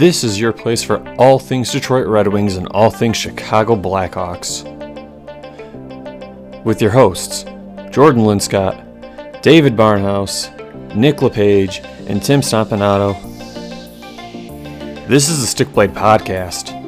This 0.00 0.24
is 0.24 0.40
your 0.40 0.54
place 0.54 0.82
for 0.82 1.06
all 1.18 1.38
things 1.38 1.72
Detroit 1.72 2.06
Red 2.06 2.26
Wings 2.26 2.56
and 2.56 2.66
all 2.68 2.88
things 2.88 3.18
Chicago 3.18 3.76
Blackhawks. 3.76 4.64
With 6.64 6.80
your 6.80 6.90
hosts, 6.90 7.42
Jordan 7.90 8.22
Linscott, 8.22 9.42
David 9.42 9.76
Barnhouse, 9.76 10.48
Nick 10.96 11.20
LePage, 11.20 11.80
and 12.08 12.22
Tim 12.22 12.40
Stompanato. 12.40 13.12
This 15.06 15.28
is 15.28 15.42
the 15.42 15.46
Stick 15.46 15.70
Blade 15.74 15.92
Podcast. 15.92 16.79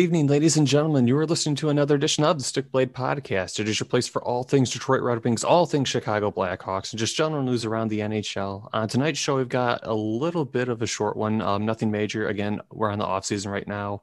Evening, 0.00 0.28
ladies 0.28 0.56
and 0.56 0.66
gentlemen. 0.66 1.06
You 1.06 1.18
are 1.18 1.26
listening 1.26 1.56
to 1.56 1.68
another 1.68 1.94
edition 1.94 2.24
of 2.24 2.38
the 2.38 2.42
Stickblade 2.42 2.92
Podcast. 2.92 3.60
It 3.60 3.68
is 3.68 3.78
your 3.78 3.86
place 3.86 4.08
for 4.08 4.24
all 4.24 4.44
things 4.44 4.70
Detroit 4.70 5.02
Red 5.02 5.22
Wings, 5.22 5.44
all 5.44 5.66
things 5.66 5.90
Chicago 5.90 6.30
Blackhawks, 6.30 6.90
and 6.92 6.98
just 6.98 7.14
general 7.14 7.42
news 7.42 7.66
around 7.66 7.88
the 7.88 7.98
NHL. 7.98 8.70
On 8.72 8.88
tonight's 8.88 9.18
show, 9.18 9.36
we've 9.36 9.50
got 9.50 9.80
a 9.82 9.92
little 9.92 10.46
bit 10.46 10.70
of 10.70 10.80
a 10.80 10.86
short 10.86 11.18
one, 11.18 11.42
um, 11.42 11.66
nothing 11.66 11.90
major. 11.90 12.28
Again, 12.28 12.62
we're 12.72 12.90
on 12.90 12.98
the 12.98 13.04
off 13.04 13.26
season 13.26 13.50
right 13.50 13.68
now. 13.68 14.00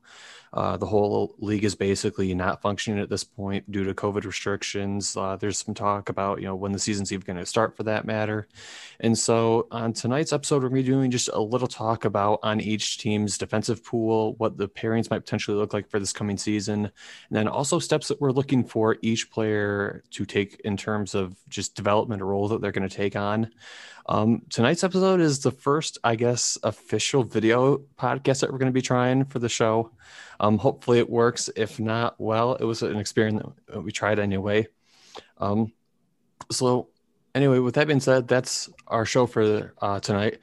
Uh, 0.58 0.76
the 0.76 0.88
whole 0.88 1.36
league 1.38 1.64
is 1.64 1.76
basically 1.76 2.34
not 2.34 2.64
functioning 2.64 3.00
at 3.00 3.12
this 3.12 3.24
point 3.24 3.72
due 3.72 3.84
to 3.84 3.94
COVID 3.94 4.26
restrictions. 4.26 5.16
Uh, 5.16 5.36
there's 5.36 5.64
some 5.64 5.76
talk 5.76 6.10
about 6.10 6.42
you 6.42 6.48
know 6.48 6.56
when 6.56 6.72
the 6.72 6.80
season's 6.80 7.14
even 7.14 7.24
going 7.28 7.38
to 7.38 7.46
start, 7.46 7.78
for 7.78 7.84
that 7.84 8.06
matter. 8.06 8.48
And 9.00 9.16
so 9.16 9.68
on 9.70 9.94
tonight's 9.94 10.34
episode, 10.34 10.64
we're 10.64 10.70
going 10.70 10.82
to 10.82 10.90
be 10.90 10.96
doing 10.96 11.12
just 11.12 11.30
a 11.32 11.40
little 11.40 11.68
talk 11.68 12.06
about 12.06 12.40
on 12.42 12.60
each 12.60 12.98
team's 12.98 13.38
defensive 13.38 13.86
pool, 13.86 14.34
what 14.40 14.58
the 14.58 14.68
pairings 14.68 15.12
might 15.12 15.20
potentially 15.20 15.56
look 15.56 15.74
like 15.74 15.92
for 15.92 16.00
this 16.00 16.12
coming 16.12 16.38
season, 16.38 16.86
and 16.86 16.92
then 17.30 17.48
also 17.48 17.78
steps 17.78 18.08
that 18.08 18.20
we're 18.20 18.32
looking 18.32 18.64
for 18.64 18.98
each 19.04 19.30
player 19.30 20.02
to 20.10 20.26
take 20.26 20.60
in 20.66 20.76
terms 20.76 21.14
of 21.14 21.38
just 21.50 21.76
development 21.76 22.24
role 22.24 22.48
that 22.48 22.62
they're 22.62 22.72
going 22.72 22.90
to 22.90 22.96
take 22.96 23.16
on. 23.16 23.52
Um, 24.10 24.44
tonight's 24.50 24.84
episode 24.84 25.20
is 25.20 25.40
the 25.40 25.52
first, 25.52 25.98
I 26.04 26.16
guess, 26.16 26.58
official 26.64 27.24
video 27.24 27.80
podcast 27.98 28.40
that 28.40 28.52
we're 28.52 28.58
going 28.58 28.72
to 28.72 28.74
be 28.74 28.82
trying 28.82 29.26
for 29.26 29.40
the 29.40 29.50
show. 29.50 29.92
Um, 30.40 30.58
hopefully 30.58 31.00
it 31.00 31.10
works. 31.10 31.50
If 31.56 31.80
not, 31.80 32.16
well, 32.18 32.56
it 32.56 32.64
was 32.64 32.82
an 32.84 32.98
experiment 32.98 33.54
that 33.68 33.82
we 33.82 33.92
tried 33.92 34.20
anyway. 34.20 34.68
Um, 35.40 35.74
so, 36.52 36.90
anyway, 37.36 37.60
with 37.60 37.76
that 37.76 37.88
being 37.88 38.00
said, 38.00 38.28
that's 38.28 38.70
our 38.88 39.06
show 39.06 39.26
for 39.26 39.74
uh, 39.82 40.00
tonight. 40.00 40.40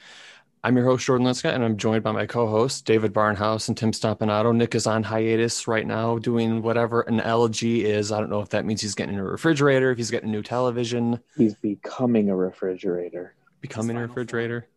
I'm 0.63 0.77
your 0.77 0.87
host, 0.87 1.05
Jordan 1.05 1.27
Linscott, 1.27 1.55
and 1.55 1.63
I'm 1.63 1.77
joined 1.77 2.03
by 2.03 2.13
my 2.13 2.25
co 2.25 2.47
hosts, 2.47 2.81
David 2.81 3.13
Barnhouse 3.13 3.69
and 3.69 3.77
Tim 3.77 3.93
Stompanato. 3.93 4.55
Nick 4.55 4.75
is 4.75 4.87
on 4.87 5.03
hiatus 5.03 5.69
right 5.69 5.87
now 5.87 6.19
doing 6.19 6.63
whatever 6.63 7.03
an 7.03 7.21
LG 7.21 7.83
is. 7.83 8.11
I 8.11 8.19
don't 8.19 8.31
know 8.31 8.41
if 8.41 8.49
that 8.51 8.65
means 8.65 8.81
he's 8.81 8.95
getting 8.95 9.19
a 9.19 9.25
refrigerator, 9.25 9.91
if 9.91 9.99
he's 9.99 10.11
getting 10.11 10.31
a 10.31 10.33
new 10.33 10.43
television. 10.43 11.21
He's 11.37 11.55
becoming 11.55 12.31
a 12.31 12.37
refrigerator. 12.37 13.35
Becoming 13.65 13.97
a 13.97 14.03
refrigerator. 14.03 14.69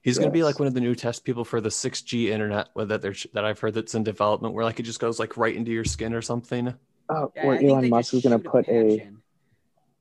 He's 0.00 0.16
yes. 0.16 0.20
going 0.20 0.30
to 0.30 0.32
be 0.32 0.42
like 0.42 0.58
one 0.58 0.66
of 0.66 0.72
the 0.72 0.80
new 0.80 0.94
test 0.94 1.22
people 1.22 1.44
for 1.44 1.60
the 1.60 1.68
6G 1.68 2.30
internet 2.30 2.70
that 2.74 3.02
they're, 3.02 3.14
that 3.34 3.44
I've 3.44 3.60
heard 3.60 3.74
that's 3.74 3.94
in 3.94 4.02
development, 4.02 4.54
where 4.54 4.64
like 4.64 4.80
it 4.80 4.84
just 4.84 5.00
goes 5.00 5.18
like 5.18 5.36
right 5.36 5.54
into 5.54 5.70
your 5.70 5.84
skin 5.84 6.14
or 6.14 6.22
something. 6.22 6.72
Oh, 7.10 7.30
yeah, 7.36 7.44
or 7.44 7.56
Elon 7.56 7.90
Musk 7.90 8.14
is 8.14 8.22
going 8.22 8.40
to 8.40 8.50
put 8.50 8.66
a, 8.70 9.06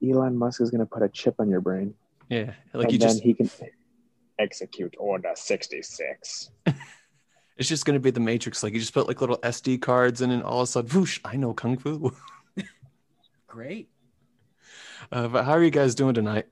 Elon 0.02 0.38
Musk 0.38 0.62
is 0.62 0.72
going 0.72 0.80
to 0.80 0.86
put 0.86 1.04
a 1.04 1.10
chip 1.10 1.36
on 1.40 1.50
your 1.50 1.60
brain. 1.60 1.94
Yeah, 2.30 2.54
like 2.74 2.86
and 2.86 2.94
you 2.94 3.00
then 3.00 3.10
just 3.10 3.22
he 3.22 3.34
can 3.34 3.50
execute 4.40 4.96
order 4.98 5.34
66. 5.36 6.52
it's 7.58 7.68
just 7.68 7.84
going 7.84 7.96
to 7.96 8.00
be 8.00 8.12
the 8.12 8.22
Matrix. 8.22 8.64
Like 8.64 8.72
you 8.72 8.80
just 8.80 8.94
put 8.94 9.10
like 9.10 9.20
little 9.20 9.40
SD 9.40 9.82
cards 9.82 10.22
in, 10.22 10.32
and 10.32 10.42
all 10.42 10.62
of 10.62 10.70
a 10.70 10.72
sudden, 10.72 10.90
whoosh! 10.90 11.20
I 11.26 11.36
know 11.36 11.54
kung 11.54 11.78
fu. 11.78 12.16
Great. 13.48 13.90
Uh, 15.12 15.28
but 15.28 15.44
how 15.44 15.52
are 15.52 15.64
you 15.64 15.70
guys 15.70 15.96
doing 15.96 16.14
tonight? 16.14 16.46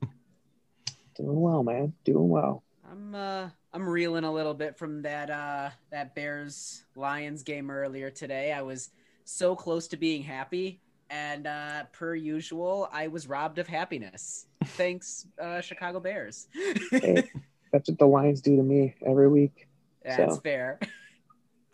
Doing 1.20 1.40
well, 1.40 1.62
man. 1.62 1.92
Doing 2.04 2.28
well. 2.28 2.62
I'm 2.90 3.14
uh 3.14 3.50
I'm 3.72 3.86
reeling 3.86 4.24
a 4.24 4.32
little 4.32 4.54
bit 4.54 4.76
from 4.78 5.02
that 5.02 5.30
uh 5.30 5.70
that 5.90 6.14
Bears 6.14 6.84
Lions 6.96 7.42
game 7.42 7.70
earlier 7.70 8.10
today. 8.10 8.52
I 8.52 8.62
was 8.62 8.90
so 9.24 9.54
close 9.54 9.86
to 9.88 9.96
being 9.96 10.22
happy 10.22 10.80
and 11.10 11.46
uh 11.46 11.84
per 11.92 12.14
usual 12.14 12.88
I 12.90 13.08
was 13.08 13.28
robbed 13.28 13.58
of 13.58 13.68
happiness. 13.68 14.46
Thanks 14.64 15.26
uh 15.38 15.60
Chicago 15.60 16.00
Bears. 16.00 16.48
hey, 16.90 17.28
that's 17.70 17.88
what 17.90 17.98
the 17.98 18.06
Lions 18.06 18.40
do 18.40 18.56
to 18.56 18.62
me 18.62 18.94
every 19.04 19.28
week. 19.28 19.68
That's 20.04 20.36
so 20.36 20.40
fair. 20.40 20.80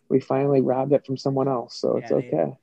We 0.09 0.19
finally 0.19 0.61
robbed 0.61 0.91
it 0.91 1.05
from 1.05 1.17
someone 1.17 1.47
else, 1.47 1.75
so 1.75 1.97
it's 1.97 2.11
okay. 2.11 2.57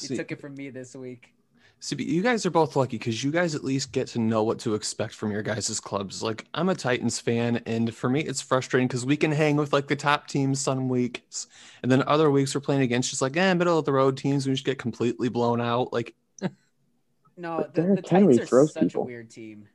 You 0.00 0.16
took 0.16 0.32
it 0.32 0.40
from 0.40 0.54
me 0.54 0.70
this 0.70 0.94
week. 0.96 1.34
See, 1.80 2.02
you 2.02 2.22
guys 2.22 2.46
are 2.46 2.50
both 2.50 2.76
lucky 2.76 2.96
because 2.96 3.22
you 3.22 3.30
guys 3.30 3.54
at 3.54 3.62
least 3.62 3.92
get 3.92 4.06
to 4.08 4.18
know 4.18 4.42
what 4.42 4.58
to 4.60 4.74
expect 4.74 5.14
from 5.14 5.30
your 5.30 5.42
guys' 5.42 5.80
clubs. 5.80 6.22
Like, 6.22 6.46
I'm 6.54 6.70
a 6.70 6.74
Titans 6.74 7.20
fan, 7.20 7.60
and 7.66 7.94
for 7.94 8.08
me, 8.08 8.20
it's 8.20 8.40
frustrating 8.40 8.88
because 8.88 9.04
we 9.04 9.18
can 9.18 9.30
hang 9.30 9.56
with 9.56 9.74
like 9.74 9.88
the 9.88 9.96
top 9.96 10.26
teams 10.26 10.60
some 10.60 10.88
weeks, 10.88 11.46
and 11.82 11.92
then 11.92 12.02
other 12.06 12.30
weeks 12.30 12.54
we're 12.54 12.62
playing 12.62 12.80
against 12.80 13.10
just 13.10 13.20
like, 13.20 13.36
eh, 13.36 13.52
middle 13.52 13.78
of 13.78 13.84
the 13.84 13.92
road 13.92 14.16
teams. 14.16 14.46
We 14.46 14.54
just 14.54 14.64
get 14.64 14.78
completely 14.78 15.28
blown 15.28 15.60
out. 15.60 15.92
Like, 15.92 16.14
no, 17.36 17.68
the, 17.74 17.82
the 17.82 18.02
Titans 18.02 18.38
are 18.38 18.46
throws 18.46 18.72
such 18.72 18.84
people. 18.84 19.02
a 19.02 19.04
weird 19.06 19.30
team. 19.30 19.68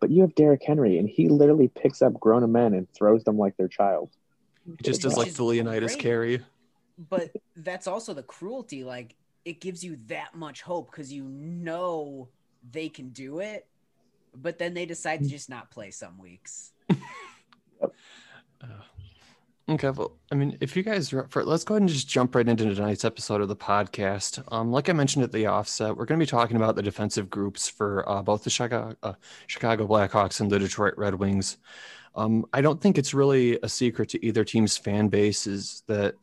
But 0.00 0.10
you 0.10 0.20
have 0.20 0.34
Derrick 0.34 0.62
Henry, 0.62 0.98
and 0.98 1.08
he 1.08 1.28
literally 1.28 1.68
picks 1.68 2.02
up 2.02 2.20
grown 2.20 2.52
men 2.52 2.74
and 2.74 2.86
throws 2.92 3.24
them 3.24 3.38
like 3.38 3.56
their 3.56 3.68
child. 3.68 4.10
He 4.66 4.76
just 4.82 5.00
does 5.00 5.16
like 5.16 5.32
the 5.32 5.44
Leonidas 5.44 5.92
great. 5.92 6.02
carry. 6.02 6.40
But 6.98 7.30
that's 7.56 7.86
also 7.86 8.12
the 8.12 8.22
cruelty. 8.22 8.84
Like 8.84 9.14
it 9.48 9.60
gives 9.60 9.82
you 9.82 9.98
that 10.08 10.34
much 10.34 10.60
hope 10.60 10.90
because 10.90 11.10
you 11.10 11.24
know 11.24 12.28
they 12.70 12.90
can 12.90 13.08
do 13.08 13.38
it, 13.38 13.66
but 14.34 14.58
then 14.58 14.74
they 14.74 14.84
decide 14.84 15.22
to 15.22 15.26
just 15.26 15.48
not 15.48 15.70
play 15.70 15.90
some 15.90 16.18
weeks. 16.18 16.72
uh, 17.80 17.86
okay, 19.70 19.88
well, 19.88 20.12
I 20.30 20.34
mean, 20.34 20.58
if 20.60 20.76
you 20.76 20.82
guys 20.82 21.10
are 21.14 21.20
up 21.20 21.32
for 21.32 21.40
it, 21.40 21.46
let's 21.46 21.64
go 21.64 21.74
ahead 21.74 21.80
and 21.80 21.88
just 21.88 22.06
jump 22.06 22.34
right 22.34 22.46
into 22.46 22.74
tonight's 22.74 23.06
episode 23.06 23.40
of 23.40 23.48
the 23.48 23.56
podcast. 23.56 24.44
Um, 24.52 24.70
like 24.70 24.90
I 24.90 24.92
mentioned 24.92 25.24
at 25.24 25.32
the 25.32 25.46
offset, 25.46 25.96
we're 25.96 26.04
going 26.04 26.20
to 26.20 26.26
be 26.26 26.30
talking 26.30 26.58
about 26.58 26.76
the 26.76 26.82
defensive 26.82 27.30
groups 27.30 27.70
for 27.70 28.06
uh, 28.06 28.20
both 28.20 28.44
the 28.44 28.50
Chicago, 28.50 28.96
uh, 29.02 29.14
Chicago 29.46 29.86
Blackhawks 29.86 30.40
and 30.42 30.50
the 30.50 30.58
Detroit 30.58 30.92
Red 30.98 31.14
Wings. 31.14 31.56
Um, 32.14 32.44
I 32.52 32.60
don't 32.60 32.82
think 32.82 32.98
it's 32.98 33.14
really 33.14 33.58
a 33.62 33.68
secret 33.70 34.10
to 34.10 34.22
either 34.22 34.44
team's 34.44 34.76
fan 34.76 35.08
bases 35.08 35.84
that 35.86 36.16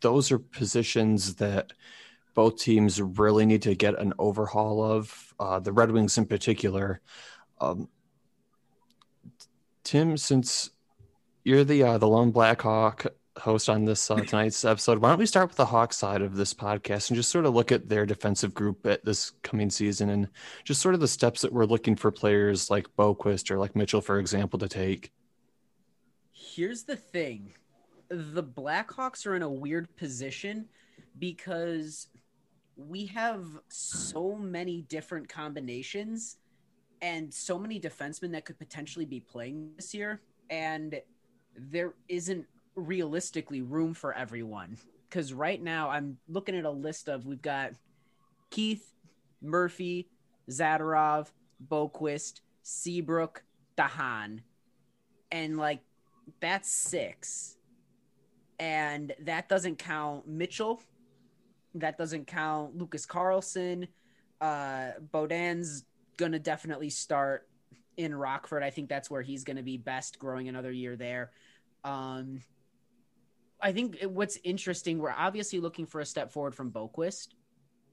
those 0.00 0.32
are 0.32 0.40
positions 0.40 1.36
that 1.36 1.72
both 2.34 2.58
teams 2.58 3.00
really 3.00 3.46
need 3.46 3.62
to 3.62 3.74
get 3.74 3.98
an 3.98 4.12
overhaul 4.18 4.82
of. 4.82 5.34
Uh, 5.38 5.58
the 5.58 5.72
Red 5.72 5.90
Wings, 5.90 6.18
in 6.18 6.26
particular. 6.26 7.00
Um, 7.60 7.88
Tim, 9.84 10.16
since 10.16 10.70
you're 11.44 11.64
the 11.64 11.82
uh, 11.82 11.98
the 11.98 12.08
lone 12.08 12.30
Blackhawk 12.30 13.06
host 13.38 13.68
on 13.68 13.84
this 13.84 14.10
uh, 14.10 14.16
tonight's 14.16 14.64
episode, 14.64 14.98
why 14.98 15.08
don't 15.08 15.18
we 15.18 15.26
start 15.26 15.48
with 15.48 15.56
the 15.56 15.66
Hawk 15.66 15.92
side 15.92 16.22
of 16.22 16.36
this 16.36 16.54
podcast 16.54 17.10
and 17.10 17.16
just 17.16 17.30
sort 17.30 17.46
of 17.46 17.54
look 17.54 17.72
at 17.72 17.88
their 17.88 18.06
defensive 18.06 18.54
group 18.54 18.86
at 18.86 19.04
this 19.04 19.32
coming 19.42 19.70
season 19.70 20.10
and 20.10 20.28
just 20.64 20.80
sort 20.80 20.94
of 20.94 21.00
the 21.00 21.08
steps 21.08 21.40
that 21.42 21.52
we're 21.52 21.64
looking 21.64 21.96
for 21.96 22.10
players 22.10 22.70
like 22.70 22.86
Boqvist 22.96 23.50
or 23.50 23.58
like 23.58 23.74
Mitchell, 23.74 24.00
for 24.00 24.18
example, 24.18 24.58
to 24.58 24.68
take. 24.68 25.12
Here's 26.32 26.84
the 26.84 26.96
thing: 26.96 27.52
the 28.08 28.42
Blackhawks 28.44 29.26
are 29.26 29.34
in 29.34 29.42
a 29.42 29.50
weird 29.50 29.94
position 29.96 30.68
because 31.18 32.08
we 32.76 33.06
have 33.06 33.44
so 33.68 34.34
many 34.34 34.82
different 34.82 35.28
combinations 35.28 36.36
and 37.00 37.32
so 37.32 37.58
many 37.58 37.80
defensemen 37.80 38.32
that 38.32 38.44
could 38.44 38.58
potentially 38.58 39.04
be 39.04 39.20
playing 39.20 39.70
this 39.76 39.92
year 39.92 40.20
and 40.50 41.00
there 41.56 41.94
isn't 42.08 42.46
realistically 42.74 43.60
room 43.60 43.92
for 43.92 44.14
everyone 44.14 44.76
because 45.08 45.32
right 45.32 45.62
now 45.62 45.90
i'm 45.90 46.16
looking 46.28 46.56
at 46.56 46.64
a 46.64 46.70
list 46.70 47.08
of 47.08 47.26
we've 47.26 47.42
got 47.42 47.72
keith 48.50 48.94
murphy 49.42 50.08
zadorov 50.50 51.28
Boqvist, 51.68 52.40
seabrook 52.62 53.42
de 53.76 53.82
Haan. 53.82 54.42
And 55.30 55.56
like 55.56 55.80
that's 56.40 56.70
six 56.70 57.56
and 58.60 59.12
that 59.20 59.48
doesn't 59.48 59.76
count 59.76 60.28
mitchell 60.28 60.80
that 61.74 61.98
doesn't 61.98 62.26
count 62.26 62.76
Lucas 62.76 63.06
Carlsson. 63.06 63.88
Uh, 64.40 64.90
Beaudin's 65.12 65.84
going 66.16 66.32
to 66.32 66.38
definitely 66.38 66.90
start 66.90 67.48
in 67.96 68.14
Rockford. 68.14 68.62
I 68.62 68.70
think 68.70 68.88
that's 68.88 69.10
where 69.10 69.22
he's 69.22 69.44
going 69.44 69.56
to 69.56 69.62
be 69.62 69.76
best 69.76 70.18
growing 70.18 70.48
another 70.48 70.72
year 70.72 70.96
there. 70.96 71.30
Um, 71.84 72.40
I 73.60 73.72
think 73.72 73.98
what's 74.02 74.38
interesting, 74.42 74.98
we're 74.98 75.14
obviously 75.16 75.60
looking 75.60 75.86
for 75.86 76.00
a 76.00 76.06
step 76.06 76.32
forward 76.32 76.54
from 76.54 76.70
Boqvist, 76.72 77.28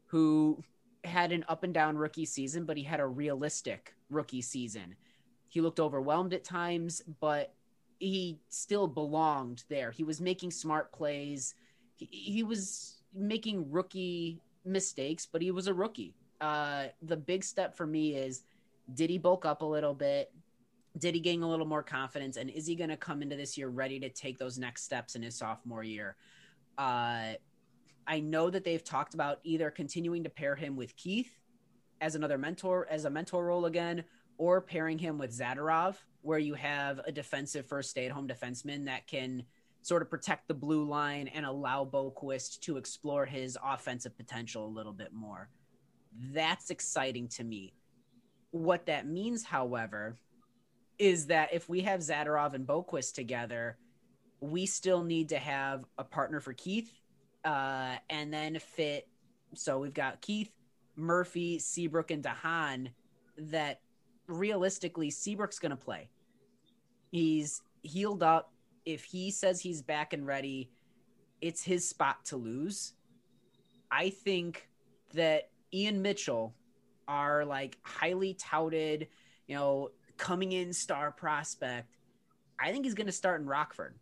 who 0.07 0.63
had 1.03 1.31
an 1.31 1.45
up 1.47 1.63
and 1.63 1.73
down 1.73 1.97
rookie 1.97 2.25
season, 2.25 2.65
but 2.65 2.75
he 2.75 2.83
had 2.83 2.99
a 2.99 3.07
realistic 3.07 3.93
rookie 4.09 4.41
season. 4.41 4.95
He 5.47 5.61
looked 5.61 5.79
overwhelmed 5.79 6.33
at 6.33 6.43
times, 6.43 7.01
but 7.19 7.53
he 7.99 8.39
still 8.49 8.87
belonged 8.87 9.63
there. 9.69 9.91
He 9.91 10.03
was 10.03 10.19
making 10.21 10.51
smart 10.51 10.91
plays. 10.91 11.53
He, 11.95 12.07
he 12.11 12.43
was 12.43 12.99
making 13.13 13.71
rookie 13.71 14.41
mistakes, 14.65 15.25
but 15.25 15.41
he 15.41 15.51
was 15.51 15.67
a 15.67 15.73
rookie. 15.73 16.13
Uh, 16.41 16.85
the 17.01 17.17
big 17.17 17.44
step 17.44 17.75
for 17.75 17.85
me 17.85 18.15
is 18.15 18.44
did 18.94 19.09
he 19.09 19.17
bulk 19.17 19.45
up 19.45 19.61
a 19.61 19.65
little 19.65 19.94
bit? 19.94 20.31
Did 20.97 21.15
he 21.15 21.21
gain 21.21 21.44
a 21.44 21.50
little 21.50 21.65
more 21.65 21.83
confidence? 21.83 22.38
And 22.38 22.50
is 22.50 22.65
he 22.65 22.75
going 22.75 22.89
to 22.89 22.97
come 22.97 23.21
into 23.21 23.35
this 23.35 23.57
year 23.57 23.67
ready 23.67 24.00
to 24.00 24.09
take 24.09 24.38
those 24.38 24.57
next 24.57 24.83
steps 24.83 25.15
in 25.15 25.21
his 25.21 25.35
sophomore 25.35 25.83
year? 25.83 26.15
Uh, 26.77 27.33
I 28.07 28.19
know 28.21 28.50
that 28.50 28.63
they've 28.63 28.83
talked 28.83 29.13
about 29.13 29.39
either 29.44 29.69
continuing 29.69 30.23
to 30.23 30.29
pair 30.29 30.55
him 30.55 30.75
with 30.75 30.95
Keith 30.95 31.31
as 32.01 32.15
another 32.15 32.38
mentor, 32.38 32.88
as 32.89 33.05
a 33.05 33.09
mentor 33.09 33.45
role 33.45 33.65
again, 33.65 34.03
or 34.38 34.62
pairing 34.62 34.97
him 34.97 35.17
with 35.17 35.38
Zadorov, 35.38 35.95
where 36.21 36.39
you 36.39 36.53
have 36.55 37.00
a 37.05 37.12
defensive 37.12 37.67
first 37.67 37.91
stay 37.91 38.05
at 38.05 38.12
home 38.12 38.27
defenseman 38.27 38.85
that 38.85 39.05
can 39.05 39.44
sort 39.89 40.03
of 40.03 40.09
protect 40.09 40.47
the 40.47 40.53
blue 40.53 40.83
line 40.83 41.27
and 41.30 41.47
allow 41.47 41.83
Boqvist 41.83 42.59
to 42.62 42.77
explore 42.77 43.25
his 43.25 43.57
offensive 43.63 44.15
potential 44.15 44.65
a 44.65 44.69
little 44.77 44.94
bit 44.94 45.12
more. 45.12 45.50
That's 46.31 46.69
exciting 46.69 47.27
to 47.30 47.44
me. 47.44 47.74
What 48.51 48.86
that 48.86 49.07
means, 49.07 49.44
however, 49.44 50.15
is 51.00 51.25
that 51.25 51.53
if 51.53 51.68
we 51.68 51.81
have 51.81 52.01
Zadorov 52.01 52.53
and 52.53 52.68
Boqvist 52.68 53.15
together, 53.15 53.77
we 54.41 54.68
still 54.68 55.03
need 55.03 55.30
to 55.30 55.39
have 55.39 55.86
a 55.97 56.03
partner 56.03 56.39
for 56.39 56.53
Keith 56.53 56.91
uh, 57.44 57.95
and 58.12 58.31
then 58.31 58.59
fit. 58.59 59.07
So 59.56 59.80
we've 59.80 59.94
got 59.94 60.21
Keith, 60.21 60.51
Murphy, 60.95 61.57
Seabrook, 61.57 62.12
and 62.12 62.24
DeHaan 62.24 62.89
that 63.38 63.81
realistically, 64.27 65.09
Seabrook's 65.09 65.57
going 65.57 65.71
to 65.71 65.75
play. 65.75 66.09
He's 67.12 67.63
healed 67.81 68.21
up. 68.21 68.53
If 68.85 69.03
he 69.03 69.31
says 69.31 69.61
he's 69.61 69.81
back 69.81 70.13
and 70.13 70.25
ready, 70.25 70.71
it's 71.41 71.63
his 71.63 71.87
spot 71.87 72.25
to 72.25 72.37
lose. 72.37 72.93
I 73.91 74.09
think 74.09 74.69
that 75.13 75.49
Ian 75.73 76.01
Mitchell, 76.01 76.53
our 77.07 77.45
like 77.45 77.77
highly 77.83 78.33
touted, 78.33 79.07
you 79.47 79.55
know, 79.55 79.89
coming 80.17 80.51
in 80.51 80.73
star 80.73 81.11
prospect, 81.11 81.95
I 82.59 82.71
think 82.71 82.85
he's 82.85 82.93
going 82.93 83.07
to 83.07 83.13
start 83.13 83.41
in 83.41 83.47
Rockford. 83.47 83.95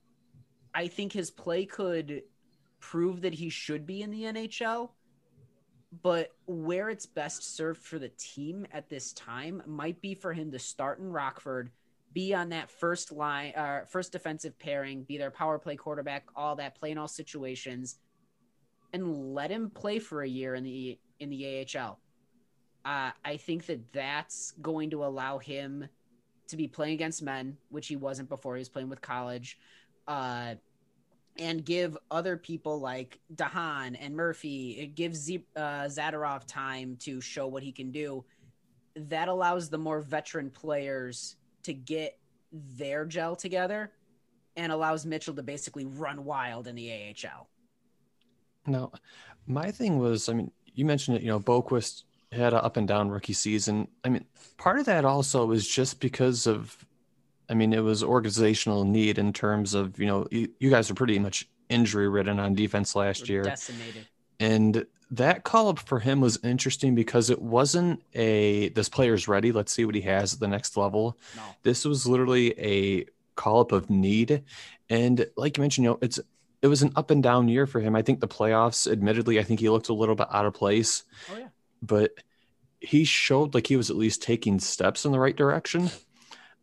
I 0.73 0.87
think 0.87 1.13
his 1.13 1.31
play 1.31 1.65
could 1.65 2.23
prove 2.79 3.21
that 3.21 3.33
he 3.33 3.49
should 3.49 3.85
be 3.85 4.01
in 4.01 4.11
the 4.11 4.23
NHL 4.23 4.89
but 6.01 6.31
where 6.45 6.89
it's 6.89 7.05
best 7.05 7.55
served 7.55 7.81
for 7.81 7.99
the 7.99 8.09
team 8.09 8.67
at 8.71 8.89
this 8.89 9.13
time 9.13 9.63
might 9.65 10.01
be 10.01 10.13
for 10.13 10.33
him 10.33 10.51
to 10.51 10.59
start 10.59 10.99
in 10.99 11.11
Rockford, 11.11 11.71
be 12.13 12.33
on 12.33 12.49
that 12.49 12.69
first 12.69 13.11
line, 13.11 13.53
uh, 13.55 13.81
first 13.85 14.11
defensive 14.11 14.57
pairing, 14.57 15.03
be 15.03 15.17
their 15.17 15.31
power 15.31 15.59
play 15.59 15.75
quarterback, 15.75 16.25
all 16.35 16.55
that, 16.55 16.79
play 16.79 16.91
in 16.91 16.97
all 16.97 17.07
situations, 17.07 17.97
and 18.93 19.33
let 19.33 19.51
him 19.51 19.69
play 19.69 19.99
for 19.99 20.23
a 20.23 20.27
year 20.27 20.55
in 20.55 20.63
the 20.63 20.97
in 21.19 21.29
the 21.29 21.67
AHL. 21.75 21.99
Uh, 22.85 23.11
I 23.25 23.37
think 23.37 23.65
that 23.65 23.91
that's 23.91 24.51
going 24.61 24.89
to 24.91 25.03
allow 25.03 25.39
him 25.39 25.87
to 26.47 26.57
be 26.57 26.67
playing 26.67 26.93
against 26.93 27.21
men, 27.21 27.57
which 27.69 27.87
he 27.87 27.95
wasn't 27.95 28.29
before. 28.29 28.55
He 28.55 28.59
was 28.59 28.69
playing 28.69 28.89
with 28.89 29.01
college. 29.01 29.57
Uh, 30.07 30.55
and 31.39 31.63
give 31.63 31.97
other 32.09 32.37
people 32.37 32.79
like 32.79 33.19
de 33.35 33.43
Haan 33.43 33.95
and 33.95 34.15
Murphy, 34.15 34.71
it 34.79 34.95
gives 34.95 35.19
Z- 35.19 35.45
uh, 35.55 35.83
Zadorov 35.83 36.45
time 36.47 36.97
to 37.01 37.21
show 37.21 37.47
what 37.47 37.63
he 37.63 37.71
can 37.71 37.91
do. 37.91 38.25
That 38.95 39.27
allows 39.27 39.69
the 39.69 39.77
more 39.77 40.01
veteran 40.01 40.49
players 40.49 41.35
to 41.67 41.73
get 41.73 42.17
their 42.51 43.05
gel 43.05 43.35
together 43.35 43.91
and 44.55 44.71
allows 44.71 45.05
Mitchell 45.05 45.35
to 45.35 45.43
basically 45.43 45.85
run 45.85 46.23
wild 46.23 46.67
in 46.67 46.75
the 46.75 46.91
AHL. 46.91 47.47
No, 48.65 48.91
my 49.45 49.69
thing 49.71 49.99
was, 49.99 50.29
I 50.29 50.33
mean, 50.33 50.51
you 50.73 50.85
mentioned 50.85 51.17
it, 51.17 51.23
you 51.23 51.29
know, 51.29 51.39
Boquist 51.39 52.03
had 52.31 52.53
an 52.53 52.59
up 52.59 52.77
and 52.77 52.87
down 52.87 53.09
rookie 53.09 53.33
season. 53.33 53.87
I 54.03 54.09
mean, 54.09 54.25
part 54.57 54.79
of 54.79 54.85
that 54.85 55.05
also 55.05 55.45
was 55.45 55.67
just 55.67 55.99
because 55.99 56.47
of 56.47 56.85
I 57.49 57.53
mean, 57.53 57.73
it 57.73 57.83
was 57.83 58.03
organizational 58.03 58.83
need 58.83 59.17
in 59.17 59.31
terms 59.31 59.73
of, 59.73 59.99
you 59.99 60.05
know, 60.05 60.27
you, 60.31 60.49
you 60.59 60.69
guys 60.69 60.91
are 60.91 60.95
pretty 60.95 61.17
much 61.17 61.47
injury 61.69 62.09
ridden 62.09 62.39
on 62.39 62.55
defense 62.55 62.95
last 62.95 63.21
We're 63.21 63.35
year. 63.35 63.43
Decimated. 63.43 64.05
And 64.39 64.85
that 65.11 65.43
call 65.43 65.69
up 65.69 65.79
for 65.79 65.99
him 65.99 66.19
was 66.19 66.39
interesting 66.43 66.93
because 66.93 67.29
it 67.29 67.41
wasn't 67.41 68.03
a 68.13 68.69
this 68.69 68.89
player's 68.89 69.27
ready. 69.27 69.51
Let's 69.51 69.71
see 69.71 69.85
what 69.85 69.95
he 69.95 70.01
has 70.01 70.33
at 70.33 70.39
the 70.39 70.47
next 70.47 70.75
level. 70.75 71.17
No. 71.35 71.43
This 71.63 71.85
was 71.85 72.05
literally 72.05 72.59
a 72.59 73.05
call 73.35 73.61
up 73.61 73.71
of 73.71 73.89
need. 73.89 74.43
And 74.89 75.25
like 75.37 75.57
you 75.57 75.61
mentioned, 75.61 75.85
you 75.85 75.91
know, 75.91 75.99
it's 76.01 76.19
it 76.61 76.67
was 76.67 76.81
an 76.81 76.91
up 76.95 77.11
and 77.11 77.23
down 77.23 77.47
year 77.47 77.67
for 77.67 77.79
him. 77.79 77.95
I 77.95 78.01
think 78.01 78.19
the 78.19 78.27
playoffs, 78.27 78.91
admittedly, 78.91 79.39
I 79.39 79.43
think 79.43 79.59
he 79.59 79.69
looked 79.69 79.89
a 79.89 79.93
little 79.93 80.15
bit 80.15 80.27
out 80.31 80.45
of 80.45 80.53
place. 80.53 81.03
Oh 81.31 81.37
yeah. 81.37 81.47
But 81.81 82.11
he 82.79 83.05
showed 83.05 83.53
like 83.53 83.67
he 83.67 83.77
was 83.77 83.89
at 83.89 83.95
least 83.95 84.21
taking 84.21 84.59
steps 84.59 85.05
in 85.05 85.11
the 85.11 85.19
right 85.19 85.35
direction. 85.35 85.89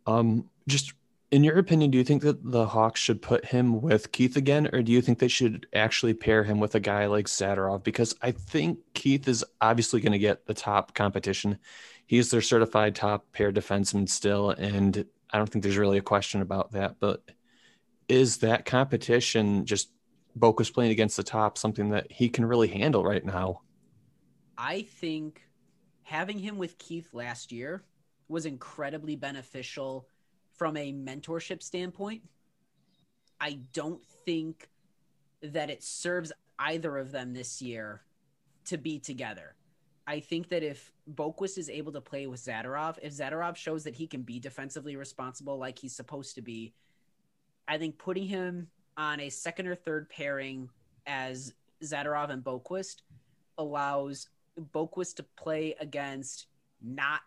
Um, 0.07 0.51
just 0.69 0.93
in 1.35 1.43
your 1.43 1.59
opinion, 1.59 1.91
do 1.91 1.99
you 1.99 2.05
think 2.05 2.23
that 2.23 2.49
the 2.49 2.65
Hawks 2.65 3.01
should 3.01 3.21
put 3.21 3.47
him 3.47 3.83
with 3.83 4.13
Keith 4.13 4.37
again, 4.37 4.69
or 4.73 4.83
do 4.83 4.93
you 4.93 5.03
think 5.03 5.19
they 5.19 5.27
should 5.27 5.67
actually 5.75 6.15
pair 6.15 6.45
him 6.45 6.61
with 6.61 6.77
a 6.77 6.81
guy 6.81 7.07
like 7.07 7.27
Zadorov? 7.27 7.83
Because 7.83 8.15
I 8.23 8.31
think 8.31 8.79
Keith 8.95 9.27
is 9.27 9.45
obviously 9.61 10.01
going 10.01 10.13
to 10.13 10.19
get 10.21 10.47
the 10.47 10.55
top 10.55 10.95
competition. 10.95 11.59
He's 12.07 12.31
their 12.31 12.41
certified 12.41 12.95
top 12.95 13.33
pair 13.33 13.51
defenseman 13.51 14.09
still, 14.09 14.51
and 14.51 15.05
I 15.29 15.39
don't 15.39 15.51
think 15.51 15.65
there's 15.65 15.77
really 15.77 15.99
a 15.99 16.03
question 16.03 16.41
about 16.41 16.71
that. 16.71 17.01
But 17.01 17.25
is 18.09 18.37
that 18.37 18.65
competition 18.65 19.67
just 19.67 19.91
Boqvist 20.39 20.73
playing 20.73 20.93
against 20.93 21.17
the 21.17 21.25
top 21.25 21.59
something 21.59 21.91
that 21.91 22.13
he 22.13 22.29
can 22.29 22.47
really 22.47 22.69
handle 22.69 23.03
right 23.03 23.25
now? 23.25 23.63
I 24.57 24.83
think 24.83 25.43
having 26.05 26.39
him 26.39 26.59
with 26.59 26.79
Keith 26.79 27.13
last 27.13 27.51
year 27.51 27.83
was 28.29 28.47
incredibly 28.47 29.17
beneficial 29.17 30.07
from 30.57 30.77
a 30.77 30.93
mentorship 30.93 31.63
standpoint. 31.63 32.23
I 33.41 33.59
don't 33.73 34.05
think 34.25 34.69
that 35.43 35.71
it 35.71 35.83
serves 35.83 36.33
either 36.59 36.97
of 36.97 37.13
them 37.13 37.33
this 37.33 37.61
year 37.61 38.03
to 38.67 38.79
be 38.79 38.99
together. 38.99 39.55
I 40.07 40.21
think 40.21 40.49
that 40.51 40.63
if 40.63 40.93
Boqvist 41.13 41.59
is 41.59 41.69
able 41.69 41.93
to 41.93 42.01
play 42.01 42.27
with 42.27 42.45
Zadorov, 42.45 42.99
if 43.03 43.13
Zadorov 43.13 43.57
shows 43.57 43.85
that 43.85 43.95
he 43.95 44.07
can 44.07 44.23
be 44.23 44.39
defensively 44.39 44.97
responsible 44.97 45.59
like 45.59 45.79
he's 45.79 45.97
supposed 45.97 46.35
to 46.37 46.43
be, 46.43 46.75
I 47.67 47.79
think 47.79 47.99
putting 47.99 48.27
him 48.27 48.69
on 48.97 49.21
a 49.21 49.31
second 49.31 49.67
or 49.67 49.75
third 49.75 50.09
pairing 50.09 50.69
as 51.07 51.55
Zadorov 51.83 52.31
and 52.31 52.45
Boqvist 52.45 53.03
allows 53.59 54.29
Boqvist 54.73 55.17
to 55.17 55.23
play 55.37 55.75
against 55.81 56.47
not 56.83 57.23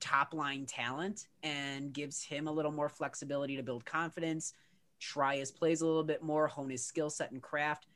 top 0.00 0.34
line 0.34 0.66
talent 0.66 1.26
and 1.42 1.92
gives 1.92 2.22
him 2.22 2.46
a 2.46 2.52
little 2.52 2.72
more 2.72 2.88
flexibility 2.88 3.56
to 3.56 3.62
build 3.62 3.84
confidence, 3.84 4.54
try 5.00 5.36
his 5.36 5.50
plays 5.50 5.80
a 5.80 5.86
little 5.86 6.04
bit 6.04 6.22
more, 6.22 6.46
hone 6.46 6.70
his 6.70 6.84
skill 6.84 7.10
set 7.10 7.32
and 7.32 7.42
craft. 7.42 7.86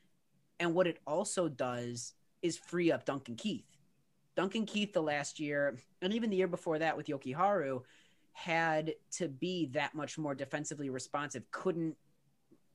And 0.60 0.74
what 0.74 0.86
it 0.86 0.98
also 1.06 1.48
does 1.48 2.14
is 2.42 2.56
free 2.56 2.90
up 2.90 3.04
Duncan 3.04 3.36
Keith. 3.36 3.66
Duncan 4.36 4.66
Keith 4.66 4.92
the 4.92 5.02
last 5.02 5.40
year, 5.40 5.76
and 6.00 6.12
even 6.12 6.30
the 6.30 6.36
year 6.36 6.46
before 6.46 6.78
that 6.78 6.96
with 6.96 7.06
Jokiharju, 7.06 7.82
had 8.32 8.94
to 9.12 9.28
be 9.28 9.66
that 9.66 9.94
much 9.94 10.16
more 10.16 10.34
defensively 10.34 10.90
responsive, 10.90 11.50
couldn't 11.50 11.96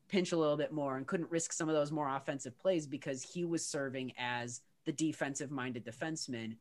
pinch 0.10 0.34
a 0.34 0.38
little 0.38 0.58
bit 0.58 0.74
more 0.74 0.98
and 0.98 1.08
couldn't 1.08 1.32
risk 1.32 1.54
some 1.54 1.70
of 1.70 1.76
those 1.76 1.92
more 1.92 2.14
offensive 2.16 2.58
plays 2.60 2.86
because 2.86 3.24
he 3.24 3.46
was 3.46 3.66
serving 3.66 4.12
as 4.18 4.62
the 4.86 4.92
defensive 4.92 5.52
minded 5.52 5.86
defenseman 5.86 6.56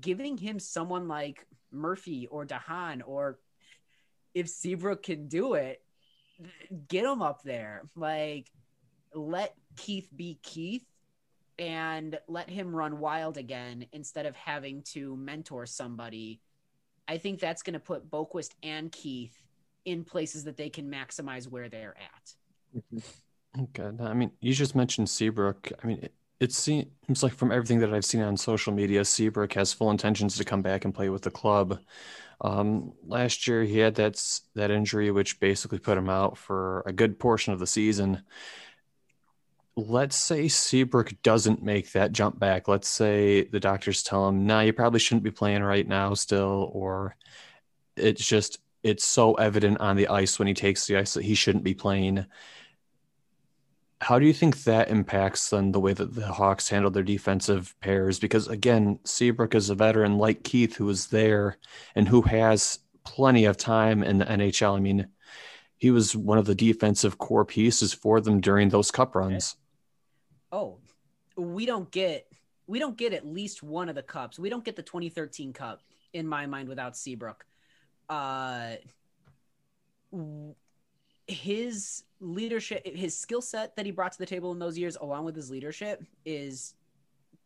giving 0.00 0.36
him 0.36 0.58
someone 0.58 1.08
like 1.08 1.46
Murphy 1.76 2.26
or 2.30 2.44
de 2.44 2.58
Haan 2.58 3.02
or 3.02 3.38
if 4.34 4.48
Seabrook 4.48 5.02
can 5.02 5.28
do 5.28 5.54
it, 5.54 5.82
get 6.88 7.04
him 7.04 7.22
up 7.22 7.42
there. 7.42 7.82
Like 7.94 8.50
let 9.14 9.54
Keith 9.76 10.08
be 10.14 10.38
Keith 10.42 10.84
and 11.58 12.18
let 12.28 12.50
him 12.50 12.74
run 12.74 12.98
wild 12.98 13.38
again 13.38 13.86
instead 13.92 14.26
of 14.26 14.36
having 14.36 14.82
to 14.82 15.16
mentor 15.16 15.66
somebody. 15.66 16.40
I 17.08 17.18
think 17.18 17.40
that's 17.40 17.62
going 17.62 17.74
to 17.74 17.80
put 17.80 18.10
Boqvist 18.10 18.50
and 18.62 18.92
Keith 18.92 19.34
in 19.84 20.04
places 20.04 20.44
that 20.44 20.56
they 20.56 20.68
can 20.68 20.90
maximize 20.90 21.48
where 21.48 21.68
they're 21.68 21.96
at. 21.96 22.34
Mm-hmm. 22.76 23.62
Okay. 23.62 24.04
I 24.04 24.12
mean, 24.12 24.32
you 24.40 24.52
just 24.52 24.74
mentioned 24.74 25.08
Seabrook. 25.08 25.72
I 25.82 25.86
mean, 25.86 26.08
it 26.40 26.52
seems 26.52 27.22
like 27.22 27.34
from 27.34 27.50
everything 27.50 27.78
that 27.80 27.92
I've 27.92 28.04
seen 28.04 28.20
on 28.22 28.36
social 28.36 28.72
media, 28.72 29.04
Seabrook 29.04 29.54
has 29.54 29.72
full 29.72 29.90
intentions 29.90 30.36
to 30.36 30.44
come 30.44 30.62
back 30.62 30.84
and 30.84 30.94
play 30.94 31.08
with 31.08 31.22
the 31.22 31.30
club. 31.30 31.80
Um, 32.42 32.92
last 33.06 33.46
year, 33.46 33.62
he 33.64 33.78
had 33.78 33.94
that 33.94 34.22
that 34.54 34.70
injury, 34.70 35.10
which 35.10 35.40
basically 35.40 35.78
put 35.78 35.96
him 35.96 36.10
out 36.10 36.36
for 36.36 36.82
a 36.86 36.92
good 36.92 37.18
portion 37.18 37.54
of 37.54 37.58
the 37.58 37.66
season. 37.66 38.22
Let's 39.76 40.16
say 40.16 40.48
Seabrook 40.48 41.14
doesn't 41.22 41.62
make 41.62 41.92
that 41.92 42.12
jump 42.12 42.38
back. 42.38 42.68
Let's 42.68 42.88
say 42.88 43.44
the 43.44 43.60
doctors 43.60 44.02
tell 44.02 44.28
him, 44.28 44.46
"No, 44.46 44.56
nah, 44.56 44.60
you 44.60 44.72
probably 44.72 45.00
shouldn't 45.00 45.24
be 45.24 45.30
playing 45.30 45.62
right 45.62 45.86
now, 45.86 46.14
still," 46.14 46.70
or 46.72 47.16
it's 47.96 48.26
just 48.26 48.58
it's 48.82 49.04
so 49.04 49.34
evident 49.34 49.80
on 49.80 49.96
the 49.96 50.08
ice 50.08 50.38
when 50.38 50.48
he 50.48 50.54
takes 50.54 50.86
the 50.86 50.96
ice 50.96 51.14
that 51.14 51.24
he 51.24 51.34
shouldn't 51.34 51.64
be 51.64 51.74
playing. 51.74 52.26
How 54.00 54.18
do 54.18 54.26
you 54.26 54.34
think 54.34 54.64
that 54.64 54.90
impacts 54.90 55.50
then 55.50 55.72
the 55.72 55.80
way 55.80 55.94
that 55.94 56.14
the 56.14 56.26
Hawks 56.26 56.68
handle 56.68 56.90
their 56.90 57.02
defensive 57.02 57.74
pairs? 57.80 58.18
Because 58.18 58.46
again, 58.46 58.98
Seabrook 59.04 59.54
is 59.54 59.70
a 59.70 59.74
veteran 59.74 60.18
like 60.18 60.44
Keith 60.44 60.76
who 60.76 60.84
was 60.84 61.06
there 61.06 61.56
and 61.94 62.06
who 62.06 62.22
has 62.22 62.80
plenty 63.04 63.46
of 63.46 63.56
time 63.56 64.02
in 64.02 64.18
the 64.18 64.26
NHL. 64.26 64.76
I 64.76 64.80
mean, 64.80 65.08
he 65.78 65.90
was 65.90 66.14
one 66.14 66.38
of 66.38 66.46
the 66.46 66.54
defensive 66.54 67.18
core 67.18 67.44
pieces 67.44 67.94
for 67.94 68.20
them 68.20 68.40
during 68.40 68.68
those 68.68 68.90
cup 68.90 69.14
runs. 69.14 69.56
Oh, 70.52 70.78
we 71.36 71.66
don't 71.66 71.90
get 71.90 72.26
we 72.66 72.78
don't 72.78 72.96
get 72.96 73.12
at 73.12 73.26
least 73.26 73.62
one 73.62 73.88
of 73.88 73.94
the 73.94 74.02
cups. 74.02 74.38
We 74.38 74.50
don't 74.50 74.64
get 74.64 74.76
the 74.76 74.82
2013 74.82 75.52
cup 75.52 75.82
in 76.12 76.26
my 76.26 76.46
mind 76.46 76.68
without 76.68 76.96
Seabrook. 76.96 77.46
Uh 78.08 78.76
his 81.26 82.04
leadership 82.20 82.86
his 82.86 83.18
skill 83.18 83.42
set 83.42 83.76
that 83.76 83.84
he 83.84 83.92
brought 83.92 84.12
to 84.12 84.18
the 84.18 84.26
table 84.26 84.52
in 84.52 84.58
those 84.58 84.78
years 84.78 84.96
along 85.00 85.24
with 85.24 85.34
his 85.34 85.50
leadership 85.50 86.02
is 86.24 86.74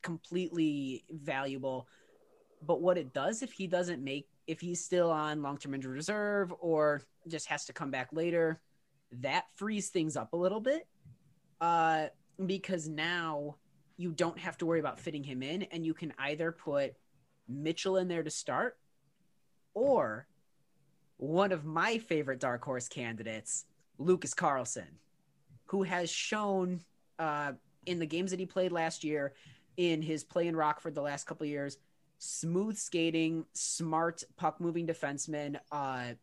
completely 0.03 1.05
valuable. 1.11 1.89
But 2.67 2.81
what 2.81 2.99
it 2.99 3.13
does 3.13 3.43
if 3.43 3.53
he 3.53 3.67
doesn't 3.67 4.03
make 4.03 4.29
if 4.47 4.61
he's 4.61 4.85
still 4.85 5.11
on 5.11 5.43
long-term 5.43 5.75
injury 5.75 5.95
reserve 5.95 6.53
or 6.61 7.03
just 7.29 7.47
has 7.47 7.65
to 7.67 7.73
come 7.73 7.91
back 7.91 8.09
later 8.13 8.61
that 9.13 9.45
frees 9.55 9.89
things 9.89 10.17
up 10.17 10.33
a 10.33 10.37
little 10.37 10.61
bit 10.61 10.87
uh 11.61 12.07
because 12.47 12.89
now 12.89 13.57
you 13.97 14.13
don't 14.13 14.39
have 14.39 14.57
to 14.57 14.67
worry 14.67 14.81
about 14.81 14.99
fitting 14.99 15.23
him 15.23 15.43
in 15.43 15.63
and 15.65 15.85
you 15.85 15.93
can 15.93 16.13
either 16.19 16.53
put 16.53 16.95
Mitchell 17.49 17.99
in 17.99 18.09
there 18.09 18.23
to 18.23 18.31
start 18.31 18.79
or 19.75 20.27
one 21.21 21.53
of 21.53 21.67
my 21.67 21.99
favorite 21.99 22.41
dark 22.41 22.65
horse 22.65 22.89
candidates, 22.89 23.67
Lucas 23.99 24.33
Carlsson, 24.33 24.89
who 25.67 25.83
has 25.83 26.11
shown 26.11 26.81
uh, 27.19 27.53
in 27.85 27.99
the 27.99 28.07
games 28.07 28.31
that 28.31 28.41
he 28.41 28.47
played 28.47 28.73
last 28.73 29.05
year, 29.05 29.35
in 29.77 30.01
his 30.01 30.25
play 30.25 30.47
in 30.47 30.57
Rockford 30.57 30.95
the 30.95 31.03
last 31.03 31.27
couple 31.27 31.47
years, 31.47 31.77
smooth 32.19 32.77
skating, 32.79 33.45
smart 33.53 34.25
puck 34.39 34.63
moving 34.63 34.87
defenseman. 34.87 35.57
Uh, 35.71 36.15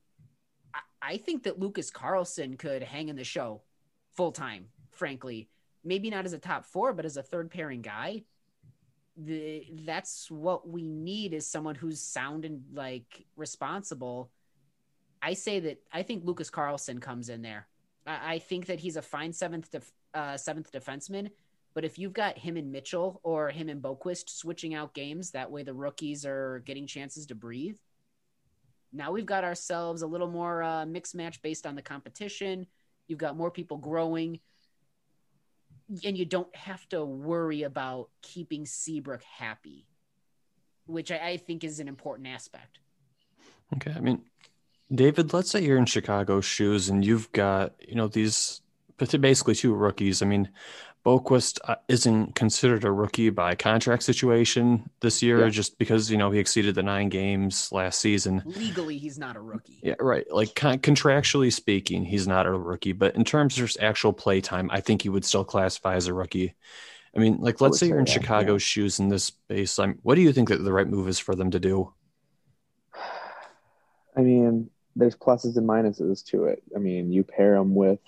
I-, 0.74 0.82
I 1.02 1.18
think 1.18 1.44
that 1.44 1.60
Lucas 1.60 1.92
Carlsson 1.92 2.58
could 2.58 2.82
hang 2.82 3.10
in 3.10 3.16
the 3.16 3.24
show 3.24 3.62
full 4.16 4.32
time, 4.32 4.66
frankly. 4.90 5.48
Maybe 5.84 6.10
not 6.10 6.26
as 6.26 6.34
a 6.34 6.40
top 6.40 6.66
four, 6.66 6.92
but 6.92 7.06
as 7.06 7.18
a 7.18 7.24
third 7.24 7.52
pairing 7.52 7.84
guy. 7.84 8.24
The, 9.16 9.64
that's 9.86 10.32
what 10.32 10.68
we 10.68 10.88
need 10.88 11.34
is 11.34 11.46
someone 11.46 11.76
who's 11.76 12.02
sound 12.02 12.46
and 12.46 12.64
like 12.74 13.26
responsible 13.36 14.32
I 15.22 15.34
say 15.34 15.60
that 15.62 15.82
I 15.92 16.04
think 16.04 16.24
Lucas 16.26 16.50
Carlsson 16.50 17.02
comes 17.02 17.30
in 17.30 17.42
there. 17.42 17.68
I, 18.06 18.36
I 18.36 18.40
think 18.40 18.68
that 18.68 18.80
he's 18.80 18.98
a 18.98 19.02
fine 19.02 19.34
seventh 19.34 19.72
def, 19.72 19.92
uh, 20.14 20.38
seventh 20.38 20.72
defenseman. 20.72 21.30
But 21.74 21.86
if 21.86 22.00
you've 22.00 22.14
got 22.14 22.38
him 22.38 22.58
and 22.58 22.72
Mitchell 22.72 23.20
or 23.24 23.50
him 23.50 23.70
and 23.70 23.82
Boqvist 23.82 24.30
switching 24.30 24.74
out 24.74 24.96
games, 24.96 25.32
that 25.32 25.52
way 25.52 25.62
the 25.62 25.76
rookies 25.76 26.26
are 26.26 26.64
getting 26.66 26.88
chances 26.88 27.28
to 27.28 27.36
breathe. 27.36 27.78
Now 28.92 29.12
we've 29.12 29.26
got 29.26 29.44
ourselves 29.44 30.02
a 30.02 30.08
little 30.08 30.30
more 30.30 30.64
uh, 30.64 30.86
mixed 30.86 31.14
match 31.14 31.40
based 31.42 31.68
on 31.68 31.76
the 31.76 31.82
competition. 31.84 32.66
You've 33.08 33.20
got 33.20 33.38
more 33.38 33.52
people 33.52 33.78
growing, 33.78 34.40
and 36.04 36.18
you 36.18 36.26
don't 36.26 36.54
have 36.56 36.88
to 36.90 37.06
worry 37.06 37.64
about 37.64 38.10
keeping 38.22 38.66
Seabrook 38.66 39.22
happy, 39.24 39.86
which 40.88 41.12
I, 41.12 41.18
I 41.18 41.38
think 41.38 41.64
is 41.64 41.80
an 41.80 41.88
important 41.88 42.28
aspect. 42.28 42.80
Okay, 43.76 43.94
I 43.96 44.00
mean, 44.00 44.24
David, 44.94 45.34
let's 45.34 45.52
say 45.52 45.64
you're 45.64 45.78
in 45.78 45.86
Chicago's 45.86 46.46
shoes 46.46 46.90
and 46.90 47.04
you've 47.04 47.32
got, 47.32 47.74
you 47.88 47.96
know, 47.96 48.08
these 48.08 48.62
basically 48.98 49.56
two 49.56 49.74
rookies. 49.74 50.22
I 50.22 50.26
mean, 50.26 50.50
Boqvist 51.06 51.60
uh, 51.66 51.76
isn't 51.88 52.36
considered 52.36 52.84
a 52.84 52.92
rookie 52.92 53.30
by 53.30 53.56
contract 53.56 54.04
situation 54.04 54.90
this 55.00 55.22
year 55.24 55.44
yeah. 55.44 55.50
just 55.50 55.78
because, 55.78 56.12
you 56.12 56.18
know, 56.18 56.32
he 56.32 56.40
exceeded 56.40 56.76
the 56.76 56.84
nine 56.84 57.08
games 57.10 57.70
last 57.72 58.02
season. 58.02 58.44
Legally, 58.46 58.98
he's 58.98 59.18
not 59.18 59.36
a 59.36 59.40
rookie. 59.40 59.80
Yeah, 59.82 59.96
right. 60.00 60.26
Like 60.32 60.56
con- 60.56 60.80
contractually 60.80 61.54
speaking, 61.54 62.04
he's 62.04 62.28
not 62.28 62.46
a 62.46 62.52
rookie. 62.52 62.92
But 62.92 63.16
in 63.16 63.24
terms 63.24 63.58
of 63.60 63.72
actual 63.80 64.12
play 64.12 64.42
time, 64.42 64.70
I 64.72 64.82
think 64.82 65.02
he 65.02 65.10
would 65.10 65.24
still 65.24 65.46
classify 65.46 65.96
as 65.96 66.08
a 66.08 66.14
rookie. 66.14 66.56
I 67.16 67.20
mean, 67.20 67.38
like, 67.38 67.62
let's 67.62 67.80
say 67.80 67.88
you're 67.88 68.00
in 68.00 68.06
that, 68.06 68.12
Chicago's 68.12 68.64
yeah. 68.64 68.68
shoes 68.68 69.00
in 69.00 69.08
this 69.08 69.26
space. 69.26 69.80
I'm, 69.80 70.00
what 70.04 70.16
do 70.16 70.22
you 70.22 70.34
think 70.34 70.50
that 70.50 70.64
the 70.64 70.74
right 70.74 70.88
move 70.88 71.08
is 71.08 71.20
for 71.20 71.36
them 71.36 71.52
to 71.52 71.60
do? 71.60 71.94
I 74.16 74.22
mean, 74.22 74.70
there's 74.98 75.16
pluses 75.16 75.58
and 75.58 75.68
minuses 75.68 76.26
to 76.26 76.46
it. 76.46 76.64
I 76.76 76.80
mean, 76.80 77.12
you 77.12 77.24
pair 77.24 77.56
him 77.56 77.76
with 77.76 78.00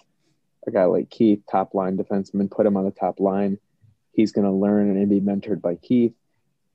a 0.67 0.71
guy 0.71 0.85
like 0.85 1.09
Keith, 1.09 1.43
top 1.49 1.73
line 1.73 1.97
defenseman, 1.97 2.49
put 2.49 2.65
him 2.65 2.77
on 2.77 2.85
the 2.85 2.91
top 2.91 3.19
line. 3.19 3.59
He's 4.11 4.31
going 4.31 4.45
to 4.45 4.51
learn 4.51 4.89
and 4.89 5.09
be 5.09 5.21
mentored 5.21 5.61
by 5.61 5.75
Keith, 5.75 6.13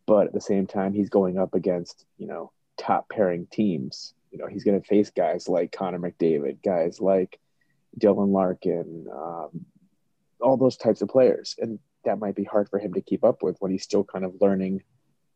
but 0.07 0.29
at 0.29 0.33
the 0.33 0.41
same 0.41 0.67
time, 0.67 0.95
he's 0.95 1.11
going 1.11 1.39
up 1.39 1.55
against 1.55 2.07
you 2.17 2.27
know 2.27 2.53
top 2.79 3.09
pairing 3.09 3.47
teams. 3.47 4.15
You 4.31 4.39
know, 4.39 4.47
he's 4.47 4.65
going 4.65 4.81
to 4.81 4.87
face 4.87 5.11
guys 5.11 5.49
like 5.49 5.73
Connor 5.73 5.99
McDavid, 5.99 6.63
guys 6.63 7.01
like 7.01 7.39
Dylan 7.99 8.33
Larkin, 8.33 9.07
um, 9.13 9.67
all 10.41 10.57
those 10.57 10.77
types 10.77 11.03
of 11.03 11.09
players, 11.09 11.57
and 11.59 11.79
that 12.05 12.19
might 12.19 12.35
be 12.35 12.45
hard 12.45 12.69
for 12.69 12.79
him 12.79 12.95
to 12.95 13.01
keep 13.01 13.25
up 13.25 13.43
with 13.43 13.57
when 13.59 13.71
he's 13.73 13.83
still 13.83 14.05
kind 14.05 14.25
of 14.25 14.41
learning 14.41 14.83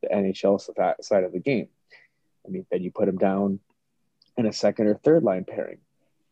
the 0.02 0.08
NHL 0.08 0.60
side 1.02 1.24
of 1.24 1.32
the 1.32 1.40
game. 1.40 1.68
I 2.46 2.50
mean, 2.50 2.66
then 2.70 2.82
you 2.82 2.90
put 2.90 3.08
him 3.08 3.18
down 3.18 3.60
and 4.38 4.46
a 4.46 4.52
second 4.52 4.86
or 4.86 4.94
third 4.94 5.24
line 5.24 5.44
pairing. 5.44 5.78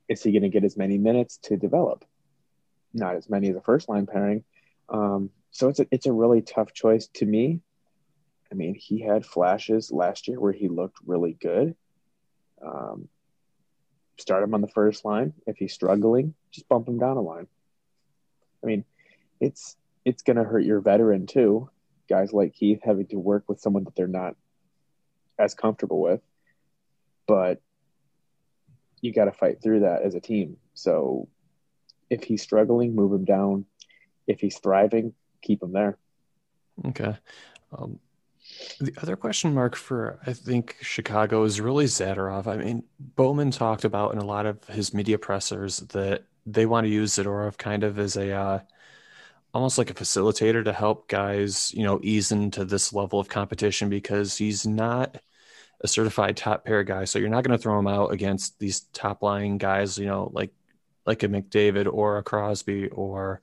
Is 0.08 0.22
he 0.22 0.30
going 0.30 0.42
to 0.42 0.48
get 0.48 0.64
as 0.64 0.76
many 0.76 0.96
minutes 0.96 1.38
to 1.42 1.56
develop? 1.56 2.04
Not 2.94 3.16
as 3.16 3.28
many 3.28 3.50
as 3.50 3.56
a 3.56 3.60
first 3.60 3.88
line 3.88 4.06
pairing. 4.06 4.44
Um, 4.88 5.30
so 5.50 5.68
it's 5.68 5.80
a, 5.80 5.86
it's 5.90 6.06
a 6.06 6.12
really 6.12 6.40
tough 6.40 6.72
choice 6.72 7.08
to 7.14 7.26
me. 7.26 7.60
I 8.50 8.54
mean, 8.54 8.76
he 8.76 9.00
had 9.00 9.26
flashes 9.26 9.90
last 9.90 10.28
year 10.28 10.38
where 10.38 10.52
he 10.52 10.68
looked 10.68 10.98
really 11.04 11.32
good. 11.32 11.74
Um, 12.64 13.08
start 14.18 14.44
him 14.44 14.54
on 14.54 14.60
the 14.60 14.68
first 14.68 15.04
line. 15.04 15.34
If 15.46 15.56
he's 15.56 15.72
struggling, 15.72 16.34
just 16.52 16.68
bump 16.68 16.86
him 16.86 16.98
down 16.98 17.16
a 17.16 17.20
line. 17.20 17.48
I 18.62 18.66
mean, 18.66 18.84
it's 19.40 19.76
it's 20.04 20.22
going 20.22 20.36
to 20.36 20.44
hurt 20.44 20.64
your 20.64 20.80
veteran 20.80 21.26
too. 21.26 21.68
Guys 22.08 22.32
like 22.32 22.54
Keith 22.54 22.80
having 22.84 23.06
to 23.08 23.18
work 23.18 23.44
with 23.48 23.60
someone 23.60 23.82
that 23.84 23.96
they're 23.96 24.06
not 24.06 24.36
as 25.38 25.54
comfortable 25.54 26.00
with. 26.00 26.20
But 27.26 27.60
you 29.06 29.12
got 29.12 29.26
to 29.26 29.32
fight 29.32 29.62
through 29.62 29.80
that 29.80 30.02
as 30.02 30.14
a 30.14 30.20
team. 30.20 30.56
So 30.74 31.28
if 32.10 32.24
he's 32.24 32.42
struggling, 32.42 32.94
move 32.94 33.12
him 33.12 33.24
down. 33.24 33.64
If 34.26 34.40
he's 34.40 34.58
thriving, 34.58 35.14
keep 35.42 35.62
him 35.62 35.72
there. 35.72 35.96
Okay. 36.84 37.16
Um, 37.76 37.98
the 38.80 38.92
other 39.02 39.16
question 39.16 39.54
mark 39.54 39.76
for 39.76 40.18
I 40.26 40.32
think 40.32 40.76
Chicago 40.80 41.42
is 41.44 41.60
really 41.60 41.86
Zadorov. 41.86 42.46
I 42.46 42.56
mean, 42.56 42.84
Bowman 42.98 43.50
talked 43.50 43.84
about 43.84 44.12
in 44.12 44.18
a 44.18 44.24
lot 44.24 44.46
of 44.46 44.62
his 44.64 44.94
media 44.94 45.18
pressers 45.18 45.78
that 45.78 46.24
they 46.44 46.66
want 46.66 46.84
to 46.84 46.90
use 46.90 47.12
Zadorov 47.12 47.56
kind 47.58 47.82
of 47.82 47.98
as 47.98 48.16
a 48.16 48.32
uh, 48.32 48.60
almost 49.52 49.78
like 49.78 49.90
a 49.90 49.94
facilitator 49.94 50.62
to 50.64 50.72
help 50.72 51.08
guys, 51.08 51.72
you 51.74 51.82
know, 51.82 51.98
ease 52.02 52.30
into 52.30 52.64
this 52.64 52.92
level 52.92 53.18
of 53.18 53.28
competition 53.28 53.88
because 53.88 54.36
he's 54.36 54.66
not 54.66 55.18
a 55.80 55.88
certified 55.88 56.36
top 56.36 56.64
pair 56.64 56.82
guy. 56.82 57.04
So 57.04 57.18
you're 57.18 57.28
not 57.28 57.44
going 57.44 57.56
to 57.56 57.62
throw 57.62 57.78
him 57.78 57.86
out 57.86 58.12
against 58.12 58.58
these 58.58 58.80
top 58.92 59.22
line 59.22 59.58
guys, 59.58 59.98
you 59.98 60.06
know, 60.06 60.30
like 60.32 60.50
like 61.04 61.22
a 61.22 61.28
McDavid 61.28 61.92
or 61.92 62.18
a 62.18 62.22
Crosby 62.22 62.88
or 62.88 63.40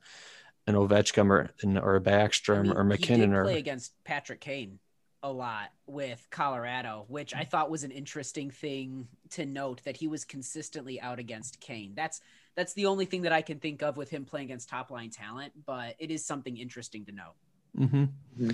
an 0.66 0.74
Ovechkin 0.74 1.30
or, 1.30 1.50
or 1.82 1.96
a 1.96 2.00
Backstrom 2.00 2.58
I 2.58 2.62
mean, 2.62 2.72
or 2.72 2.84
MacKinnon. 2.84 3.30
He 3.30 3.36
did 3.36 3.44
play 3.44 3.58
against 3.58 3.92
Patrick 4.04 4.40
Kane 4.40 4.78
a 5.22 5.32
lot 5.32 5.70
with 5.86 6.26
Colorado, 6.30 7.06
which 7.08 7.34
I 7.34 7.44
thought 7.44 7.70
was 7.70 7.82
an 7.82 7.90
interesting 7.90 8.50
thing 8.50 9.08
to 9.30 9.46
note 9.46 9.82
that 9.84 9.96
he 9.96 10.06
was 10.06 10.24
consistently 10.24 11.00
out 11.00 11.18
against 11.18 11.60
Kane. 11.60 11.94
That's 11.94 12.20
that's 12.56 12.74
the 12.74 12.86
only 12.86 13.06
thing 13.06 13.22
that 13.22 13.32
I 13.32 13.40
can 13.40 13.58
think 13.58 13.82
of 13.82 13.96
with 13.96 14.10
him 14.10 14.26
playing 14.26 14.46
against 14.46 14.68
top 14.68 14.90
line 14.90 15.10
talent, 15.10 15.52
but 15.64 15.96
it 15.98 16.10
is 16.10 16.24
something 16.24 16.56
interesting 16.56 17.06
to 17.06 17.12
note. 17.12 17.34
Mm-hmm. 17.78 18.02
Mm-hmm. 18.04 18.50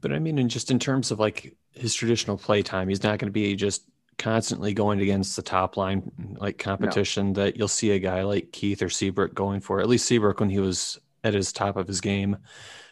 But 0.00 0.12
I 0.12 0.18
mean, 0.18 0.38
in 0.38 0.48
just 0.48 0.72
in 0.72 0.80
terms 0.80 1.12
of 1.12 1.20
like 1.20 1.56
his 1.76 1.94
traditional 1.94 2.36
play 2.36 2.62
time, 2.62 2.88
he's 2.88 3.02
not 3.02 3.18
going 3.18 3.28
to 3.28 3.32
be 3.32 3.54
just 3.54 3.84
constantly 4.18 4.72
going 4.72 5.00
against 5.00 5.36
the 5.36 5.42
top 5.42 5.76
line 5.76 6.10
like 6.38 6.58
competition 6.58 7.32
no. 7.32 7.44
that 7.44 7.56
you'll 7.56 7.68
see 7.68 7.90
a 7.90 7.98
guy 7.98 8.22
like 8.22 8.52
Keith 8.52 8.82
or 8.82 8.88
Seabrook 8.88 9.34
going 9.34 9.60
for. 9.60 9.80
At 9.80 9.88
least 9.88 10.06
Seabrook 10.06 10.40
when 10.40 10.50
he 10.50 10.58
was 10.58 10.98
at 11.22 11.34
his 11.34 11.52
top 11.52 11.76
of 11.76 11.86
his 11.86 12.00
game. 12.00 12.38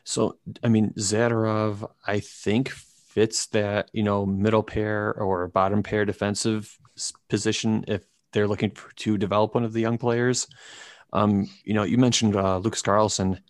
So 0.05 0.39
I 0.63 0.69
mean, 0.69 0.93
Zadorov, 0.95 1.91
I 2.07 2.21
think 2.21 2.71
fits 2.71 3.47
that 3.47 3.91
you 3.93 4.03
know 4.03 4.27
middle 4.27 4.63
pair 4.63 5.15
or 5.15 5.49
bottom 5.49 5.83
pair 5.83 6.05
defensive 6.05 6.79
position 7.29 7.85
if 7.89 8.05
they're 8.33 8.49
looking 8.49 8.71
for, 8.71 8.93
to 8.97 9.17
develop 9.17 9.55
one 9.55 9.65
of 9.65 9.73
the 9.73 9.81
young 9.81 9.99
players. 9.99 10.47
Um, 11.13 11.49
you 11.65 11.75
know, 11.75 11.85
you 11.85 11.97
mentioned 11.97 12.37
uh, 12.37 12.59
Lucas 12.59 12.83
Carlsson 12.83 13.41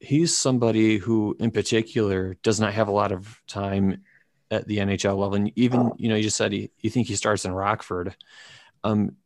he's 0.00 0.36
somebody 0.36 0.96
who, 0.96 1.36
in 1.38 1.50
particular, 1.50 2.34
does 2.42 2.58
not 2.58 2.72
have 2.72 2.88
a 2.88 2.92
lot 2.92 3.12
of 3.12 3.40
time 3.46 4.02
at 4.50 4.66
the 4.66 4.78
NHL 4.78 5.16
level. 5.16 5.34
And 5.34 5.52
even, 5.56 5.92
you 5.96 6.08
know, 6.08 6.16
you 6.16 6.24
just 6.24 6.36
said 6.36 6.52
he, 6.52 6.70
you 6.80 6.90
think 6.90 7.06
he 7.06 7.16
starts 7.16 7.44
in 7.44 7.52
Rockford. 7.52 8.16
Um, 8.84 9.16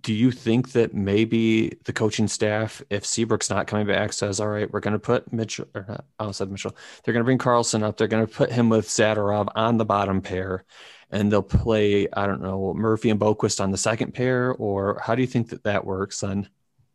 do 0.00 0.12
you 0.12 0.30
think 0.30 0.72
that 0.72 0.94
maybe 0.94 1.78
the 1.84 1.92
coaching 1.92 2.28
staff, 2.28 2.82
if 2.90 3.06
Seabrook's 3.06 3.50
not 3.50 3.66
coming 3.66 3.86
back, 3.86 4.12
says, 4.12 4.40
"All 4.40 4.48
right, 4.48 4.70
we're 4.70 4.80
going 4.80 4.92
to 4.92 4.98
put 4.98 5.32
Mitchell 5.32 5.68
or 5.74 5.86
not, 5.88 6.04
I 6.18 6.30
said 6.32 6.50
Mitchell, 6.50 6.76
they're 7.04 7.14
going 7.14 7.22
to 7.22 7.24
bring 7.24 7.38
Carlsson 7.38 7.82
up, 7.82 7.96
they're 7.96 8.08
going 8.08 8.26
to 8.26 8.32
put 8.32 8.50
him 8.50 8.68
with 8.68 8.88
Zadorov 8.88 9.48
on 9.54 9.78
the 9.78 9.84
bottom 9.84 10.20
pair, 10.20 10.64
and 11.10 11.30
they'll 11.30 11.42
play, 11.42 12.08
I 12.12 12.26
don't 12.26 12.42
know, 12.42 12.74
Murphy 12.74 13.10
and 13.10 13.20
Boqvist 13.20 13.60
on 13.60 13.70
the 13.70 13.78
second 13.78 14.12
pair, 14.12 14.52
or 14.54 15.00
how 15.02 15.14
do 15.14 15.22
you 15.22 15.28
think 15.28 15.50
that 15.50 15.62
that 15.64 15.84
works? 15.84 16.20
Then, 16.20 16.48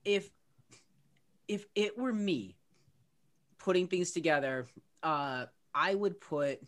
if 0.04 0.30
if 1.48 1.66
it 1.76 1.98
were 1.98 2.14
me 2.14 2.58
putting 3.58 3.88
things 3.88 4.12
together, 4.12 4.68
uh, 5.02 5.46
I 5.74 5.96
would 5.96 6.20
put 6.20 6.62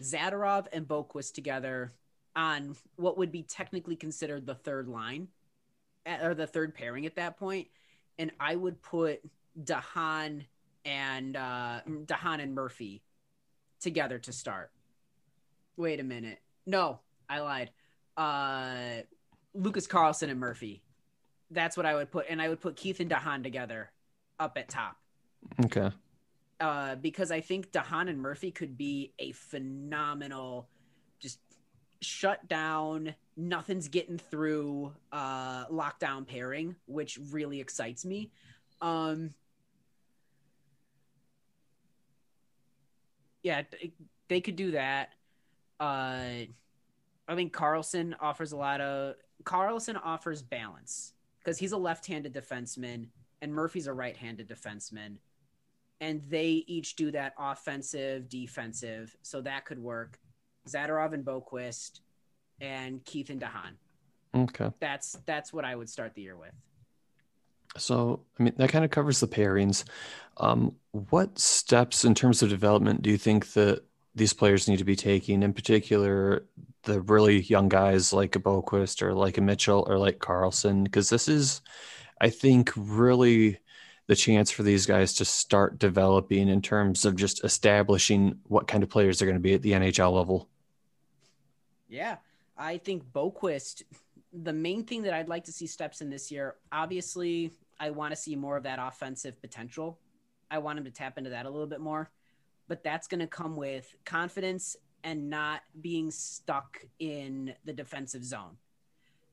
Zadorov 0.00 0.66
and 0.72 0.86
Boqvist 0.86 1.34
together 1.34 1.92
on 2.36 2.76
what 2.96 3.18
would 3.18 3.32
be 3.32 3.42
technically 3.42 3.96
considered 3.96 4.46
the 4.46 4.54
third 4.54 4.88
line 4.88 5.28
or 6.22 6.34
the 6.34 6.46
third 6.46 6.74
pairing 6.74 7.06
at 7.06 7.16
that 7.16 7.38
point, 7.38 7.68
and 8.18 8.30
I 8.40 8.56
would 8.56 8.82
put 8.82 9.20
de 9.62 9.76
Haan 9.76 10.46
and 10.84 11.36
uh, 11.36 11.80
de 12.06 12.14
Haan 12.14 12.40
and 12.40 12.54
Murphy 12.54 13.02
together 13.80 14.18
to 14.18 14.32
start. 14.32 14.70
Wait 15.76 16.00
a 16.00 16.04
minute. 16.04 16.38
No, 16.66 17.00
I 17.28 17.40
lied. 17.40 17.70
Uh, 18.16 19.02
Lucas 19.54 19.86
Carlsson 19.86 20.30
and 20.30 20.40
Murphy. 20.40 20.82
That's 21.50 21.76
what 21.76 21.86
I 21.86 21.94
would 21.94 22.10
put, 22.10 22.26
and 22.28 22.40
I 22.40 22.48
would 22.48 22.60
put 22.60 22.76
Keith 22.76 23.00
and 23.00 23.08
de 23.08 23.16
Haan 23.16 23.42
together 23.42 23.90
up 24.38 24.56
at 24.56 24.68
top. 24.68 24.96
Okay. 25.64 25.90
Uh, 26.60 26.94
because 26.96 27.30
I 27.30 27.40
think 27.40 27.72
de 27.72 27.80
Haan 27.80 28.08
and 28.08 28.20
Murphy 28.20 28.50
could 28.50 28.76
be 28.76 29.14
a 29.18 29.32
phenomenal, 29.32 30.68
just 31.18 31.38
shut 32.02 32.46
down, 32.48 33.14
nothing's 33.36 33.88
getting 33.88 34.18
through 34.18 34.92
uh, 35.10 35.66
lockdown 35.68 36.26
pairing, 36.26 36.76
which 36.86 37.18
really 37.30 37.60
excites 37.60 38.04
me. 38.04 38.30
Um, 38.82 39.32
yeah, 43.42 43.62
they 44.28 44.40
could 44.40 44.56
do 44.56 44.72
that. 44.72 45.10
Uh, 45.78 46.44
I 47.26 47.34
think 47.34 47.52
Carlsson 47.54 48.14
offers 48.20 48.52
a 48.52 48.56
lot 48.56 48.80
of 48.80 49.14
Carlsson 49.44 49.98
offers 50.02 50.42
balance 50.42 51.14
because 51.38 51.58
he's 51.58 51.72
a 51.72 51.78
left-handed 51.78 52.34
defenseman 52.34 53.06
and 53.40 53.54
Murphy's 53.54 53.86
a 53.86 53.92
right-handed 53.92 54.48
defenseman, 54.48 55.16
and 56.00 56.22
they 56.28 56.64
each 56.66 56.96
do 56.96 57.10
that 57.10 57.34
offensive, 57.38 58.28
defensive, 58.28 59.16
so 59.22 59.40
that 59.42 59.64
could 59.64 59.78
work. 59.78 60.18
Zadorov 60.68 61.12
and 61.12 61.24
Boqvist 61.24 62.00
and 62.60 63.04
Keith 63.04 63.30
and 63.30 63.40
de 63.40 63.46
Haan. 63.46 63.76
Okay. 64.34 64.70
That's 64.80 65.18
that's 65.26 65.52
what 65.52 65.64
I 65.64 65.74
would 65.74 65.88
start 65.88 66.14
the 66.14 66.22
year 66.22 66.36
with. 66.36 66.52
So, 67.76 68.20
I 68.38 68.42
mean, 68.42 68.54
that 68.56 68.70
kind 68.70 68.84
of 68.84 68.90
covers 68.90 69.20
the 69.20 69.28
pairings. 69.28 69.84
Um, 70.38 70.74
what 70.92 71.38
steps 71.38 72.04
in 72.04 72.14
terms 72.14 72.42
of 72.42 72.48
development 72.48 73.02
do 73.02 73.10
you 73.10 73.18
think 73.18 73.52
that 73.52 73.82
these 74.14 74.32
players 74.32 74.68
need 74.68 74.78
to 74.78 74.84
be 74.84 74.96
taking? 74.96 75.42
In 75.42 75.52
particular, 75.52 76.46
the 76.82 77.00
really 77.02 77.42
young 77.42 77.68
guys 77.68 78.12
like 78.12 78.34
a 78.34 78.40
Boqvist 78.40 79.02
or 79.02 79.14
like 79.14 79.38
a 79.38 79.40
Mitchell 79.40 79.84
or 79.88 79.98
like 79.98 80.18
Carlsson, 80.18 80.82
because 80.82 81.10
this 81.10 81.28
is, 81.28 81.60
I 82.20 82.30
think, 82.30 82.72
really 82.76 83.58
the 84.10 84.16
chance 84.16 84.50
for 84.50 84.64
these 84.64 84.86
guys 84.86 85.12
to 85.14 85.24
start 85.24 85.78
developing 85.78 86.48
in 86.48 86.60
terms 86.60 87.04
of 87.04 87.14
just 87.14 87.44
establishing 87.44 88.36
what 88.48 88.66
kind 88.66 88.82
of 88.82 88.90
players 88.90 89.20
they're 89.20 89.26
going 89.26 89.36
to 89.36 89.40
be 89.40 89.54
at 89.54 89.62
the 89.62 89.70
NHL 89.70 90.12
level. 90.12 90.48
Yeah, 91.88 92.16
I 92.58 92.78
think 92.78 93.04
Boqvist, 93.12 93.84
the 94.32 94.52
main 94.52 94.82
thing 94.82 95.02
that 95.02 95.14
I'd 95.14 95.28
like 95.28 95.44
to 95.44 95.52
see 95.52 95.68
steps 95.68 96.00
in 96.00 96.10
this 96.10 96.28
year, 96.28 96.56
obviously, 96.72 97.52
I 97.78 97.90
want 97.90 98.10
to 98.12 98.16
see 98.16 98.34
more 98.34 98.56
of 98.56 98.64
that 98.64 98.80
offensive 98.82 99.40
potential. 99.40 99.96
I 100.50 100.58
want 100.58 100.76
him 100.80 100.84
to 100.86 100.90
tap 100.90 101.16
into 101.16 101.30
that 101.30 101.46
a 101.46 101.50
little 101.50 101.68
bit 101.68 101.80
more, 101.80 102.10
but 102.66 102.82
that's 102.82 103.06
going 103.06 103.20
to 103.20 103.28
come 103.28 103.54
with 103.54 103.94
confidence 104.04 104.76
and 105.04 105.30
not 105.30 105.60
being 105.80 106.10
stuck 106.10 106.84
in 106.98 107.54
the 107.64 107.72
defensive 107.72 108.24
zone. 108.24 108.56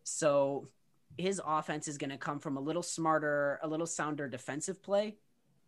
So 0.03 0.67
his 1.17 1.41
offense 1.45 1.87
is 1.87 1.97
going 1.97 2.09
to 2.09 2.17
come 2.17 2.39
from 2.39 2.57
a 2.57 2.61
little 2.61 2.83
smarter, 2.83 3.59
a 3.63 3.67
little 3.67 3.87
sounder 3.87 4.27
defensive 4.27 4.81
play, 4.81 5.15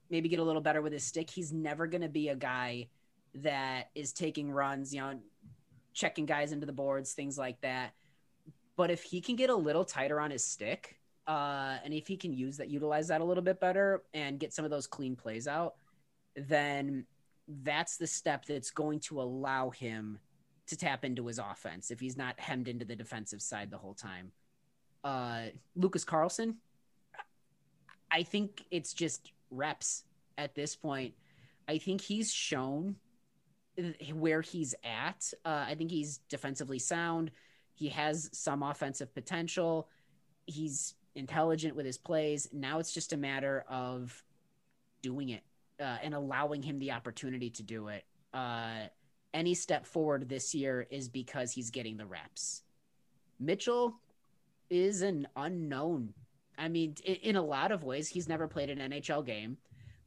maybe 0.10 0.30
get 0.30 0.40
a 0.40 0.44
little 0.44 0.62
better 0.62 0.82
with 0.82 0.94
his 0.94 1.04
stick. 1.04 1.30
He's 1.30 1.52
never 1.52 1.88
going 1.88 2.02
to 2.02 2.10
be 2.10 2.30
a 2.30 2.36
guy 2.36 2.90
that 3.36 3.90
is 3.96 4.14
taking 4.14 4.52
runs, 4.52 4.94
you 4.94 5.02
know, 5.02 5.20
checking 5.94 6.26
guys 6.26 6.52
into 6.52 6.66
the 6.66 6.74
boards, 6.74 7.14
things 7.14 7.38
like 7.38 7.60
that. 7.62 7.94
But 8.76 8.92
if 8.92 9.04
he 9.04 9.22
can 9.22 9.36
get 9.36 9.50
a 9.50 9.56
little 9.56 9.84
tighter 9.84 10.20
on 10.20 10.32
his 10.32 10.44
stick, 10.44 10.98
uh, 11.28 11.78
and 11.84 11.94
if 11.94 12.08
he 12.08 12.18
can 12.18 12.34
use 12.34 12.58
that, 12.58 12.70
utilize 12.70 13.08
that 13.10 13.22
a 13.22 13.24
little 13.24 13.44
bit 13.44 13.60
better, 13.60 14.04
and 14.14 14.40
get 14.40 14.54
some 14.54 14.66
of 14.66 14.72
those 14.72 14.88
clean 14.88 15.16
plays 15.16 15.48
out, 15.48 15.76
then 16.36 17.06
that's 17.48 17.98
the 17.98 18.08
step 18.08 18.46
that's 18.46 18.72
going 18.72 19.00
to 19.00 19.22
allow 19.22 19.70
him 19.70 20.20
to 20.68 20.78
tap 20.78 21.04
into 21.04 21.26
his 21.26 21.40
offense 21.40 21.92
if 21.92 22.00
he's 22.00 22.16
not 22.16 22.40
hemmed 22.40 22.68
into 22.68 22.86
the 22.86 22.96
defensive 22.96 23.42
side 23.42 23.70
the 23.72 23.78
whole 23.78 23.96
time. 23.96 24.32
Uh, 25.04 25.44
Lucas 25.76 26.04
Carlsson, 26.06 26.56
I 28.12 28.24
think 28.24 28.66
it's 28.72 28.94
just 28.94 29.32
reps 29.52 30.04
at 30.38 30.56
this 30.56 30.76
point. 30.76 31.14
I 31.68 31.78
think 31.78 32.02
he's 32.02 32.32
shown 32.32 32.96
where 34.14 34.42
he's 34.42 34.76
at. 34.84 35.32
Uh, 35.46 35.66
I 35.68 35.76
think 35.76 35.92
he's 35.92 36.20
defensively 36.30 36.80
sound. 36.80 37.32
He 37.76 37.90
has 37.90 38.30
some 38.34 38.64
offensive 38.64 39.14
potential. 39.14 39.88
He's 40.46 40.96
intelligent 41.16 41.76
with 41.76 41.86
his 41.86 41.98
plays. 41.98 42.50
Now 42.52 42.80
it's 42.80 42.94
just 42.94 43.14
a 43.14 43.18
matter 43.18 43.64
of 43.70 44.24
doing 45.02 45.30
it 45.30 45.44
uh, 45.80 45.98
and 46.04 46.14
allowing 46.14 46.62
him 46.62 46.80
the 46.80 46.92
opportunity 46.92 47.50
to 47.52 47.64
do 47.64 47.88
it. 47.88 48.04
Uh, 48.34 48.88
any 49.34 49.54
step 49.54 49.86
forward 49.86 50.28
this 50.28 50.54
year 50.54 50.88
is 50.90 51.08
because 51.08 51.52
he's 51.52 51.70
getting 51.70 51.98
the 51.98 52.06
reps. 52.06 52.64
Mitchell 53.40 53.96
is 54.70 55.02
an 55.02 55.28
unknown. 55.36 56.14
I 56.58 56.68
mean, 56.68 56.96
in, 57.06 57.36
a 57.36 57.42
lot 57.42 57.72
of 57.72 57.84
ways, 57.84 58.10
he's 58.10 58.28
never 58.28 58.48
played 58.48 58.70
an 58.70 58.92
NHL 58.92 59.26
game. 59.26 59.58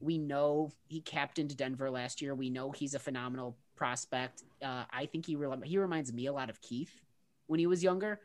We 0.00 0.18
know 0.18 0.70
he 0.88 1.00
captained 1.00 1.56
Denver 1.56 1.90
last 1.90 2.20
year. 2.20 2.34
We 2.34 2.50
know 2.50 2.70
he's 2.70 2.94
a 2.94 2.98
phenomenal 2.98 3.56
prospect. 3.76 4.42
Uh, 4.62 4.84
I 4.92 5.06
think 5.06 5.26
he 5.26 5.36
re- 5.36 5.56
he 5.64 5.78
reminds 5.78 6.12
me 6.12 6.26
a 6.26 6.32
lot 6.32 6.50
of 6.50 6.60
Keith 6.60 7.02
when 7.46 7.58
he 7.58 7.66
was 7.66 7.82
younger. 7.82 8.20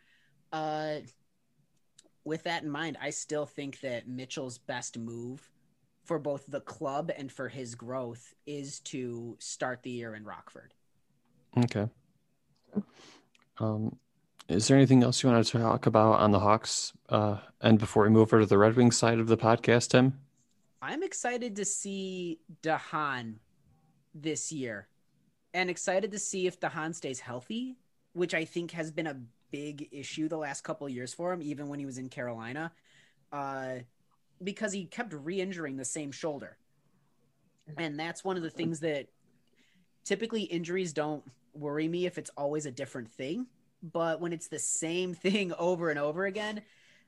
Uh, 0.52 0.97
with 2.23 2.43
that 2.43 2.63
in 2.63 2.69
mind, 2.69 2.97
I 3.02 3.12
still 3.12 3.45
think 3.45 3.80
that 3.82 4.08
Mitchell's 4.08 4.58
best 4.58 4.97
move 4.97 5.50
for 6.04 6.19
both 6.19 6.45
the 6.47 6.62
club 6.62 7.12
and 7.17 7.32
for 7.32 7.47
his 7.47 7.76
growth 7.76 8.34
is 8.45 8.80
to 8.80 9.36
start 9.39 9.84
the 9.84 9.91
year 9.91 10.15
in 10.15 10.26
Rockford. 10.26 10.73
Okay. 11.58 11.88
Um, 13.60 13.95
is 14.49 14.67
there 14.67 14.77
anything 14.77 15.03
else 15.03 15.23
you 15.23 15.29
want 15.29 15.45
to 15.45 15.60
talk 15.60 15.86
about 15.86 16.19
on 16.19 16.31
the 16.31 16.39
Hawks? 16.39 16.93
Uh, 17.10 17.38
and 17.62 17.77
before 17.77 18.03
we 18.03 18.10
move 18.10 18.21
over 18.21 18.39
to 18.39 18.45
the 18.45 18.57
Red 18.57 18.75
Wings 18.75 18.97
side 18.97 19.19
of 19.19 19.27
the 19.27 19.38
podcast, 19.38 19.89
Tim? 19.89 20.19
I'm 20.81 21.03
excited 21.03 21.55
to 21.57 21.65
see 21.65 22.39
de 22.62 22.77
Haan 22.77 23.39
this 24.13 24.51
year 24.51 24.88
and 25.53 25.69
excited 25.69 26.12
to 26.12 26.19
see 26.19 26.47
if 26.47 26.60
de 26.60 26.69
Haan 26.69 26.93
stays 26.93 27.19
healthy, 27.19 27.77
which 28.13 28.33
I 28.33 28.45
think 28.45 28.71
has 28.71 28.91
been 28.91 29.07
a 29.07 29.17
big 29.51 29.89
issue 29.91 30.27
the 30.27 30.38
last 30.38 30.63
couple 30.63 30.88
years 30.88 31.13
for 31.13 31.33
him, 31.33 31.41
even 31.41 31.67
when 31.67 31.79
he 31.79 31.86
was 31.86 31.97
in 31.97 32.10
Carolina, 32.10 32.71
uh, 33.31 33.75
because 34.43 34.71
he 34.71 34.86
kept 34.86 35.13
re-injuring 35.13 35.77
the 35.77 35.86
same 35.86 36.12
shoulder, 36.12 36.57
and 37.77 37.99
that's 37.99 38.23
one 38.23 38.38
of 38.38 38.43
the 38.43 38.49
things 38.49 38.79
that 38.81 39.07
typically 40.03 40.43
injuries 40.43 40.93
don't 40.93 41.23
worry 41.53 41.88
me 41.88 42.05
if 42.05 42.17
it's 42.17 42.29
always 42.38 42.65
a 42.65 42.71
different 42.71 43.12
thing, 43.12 43.47
but 43.81 44.21
when 44.21 44.33
it's 44.33 44.47
the 44.47 44.59
same 44.59 45.13
thing 45.13 45.53
over 45.59 45.89
and 45.89 45.99
over 45.99 46.25
again, 46.25 46.61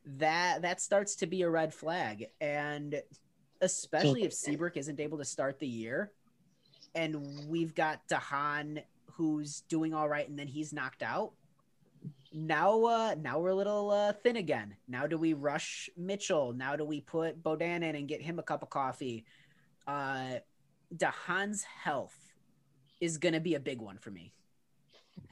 that 0.06 0.62
that 0.62 0.82
starts 0.82 1.16
to 1.16 1.28
be 1.28 1.42
a 1.42 1.50
red 1.50 1.74
flag, 1.74 2.28
and 2.40 3.02
especially 3.62 4.24
if 4.24 4.34
Seabrook 4.34 4.78
isn't 4.78 5.00
able 5.00 5.18
to 5.18 5.26
start 5.26 5.60
the 5.60 5.68
year 5.68 6.12
and 6.96 7.48
we've 7.48 7.76
got 7.76 8.08
de 8.08 8.16
Haan 8.16 8.82
who's 9.06 9.62
doing 9.62 9.94
all 9.94 10.08
right, 10.08 10.28
and 10.28 10.40
then 10.40 10.48
he's 10.48 10.72
knocked 10.72 11.04
out. 11.04 11.34
Now, 12.32 12.84
uh, 12.86 13.16
now 13.20 13.40
we're 13.40 13.50
a 13.50 13.56
little 13.56 13.92
uh, 13.92 14.14
thin 14.14 14.38
again. 14.38 14.76
Now, 14.88 15.08
do 15.08 15.18
we 15.18 15.34
rush 15.34 15.90
Mitchell? 15.98 16.54
Now, 16.54 16.76
do 16.76 16.86
we 16.86 17.02
put 17.02 17.44
Beaudin 17.44 17.84
in 17.84 17.96
and 17.96 18.08
get 18.08 18.22
him 18.22 18.40
a 18.40 18.44
cup 18.44 18.64
of 18.64 18.70
coffee? 18.70 19.26
Uh, 19.88 20.36
de 20.96 21.08
Haan's 21.08 21.64
health 21.64 22.16
is 23.02 23.18
going 23.18 23.34
to 23.34 23.40
be 23.40 23.56
a 23.56 23.60
big 23.60 23.82
one 23.82 23.98
for 23.98 24.12
me. 24.12 24.32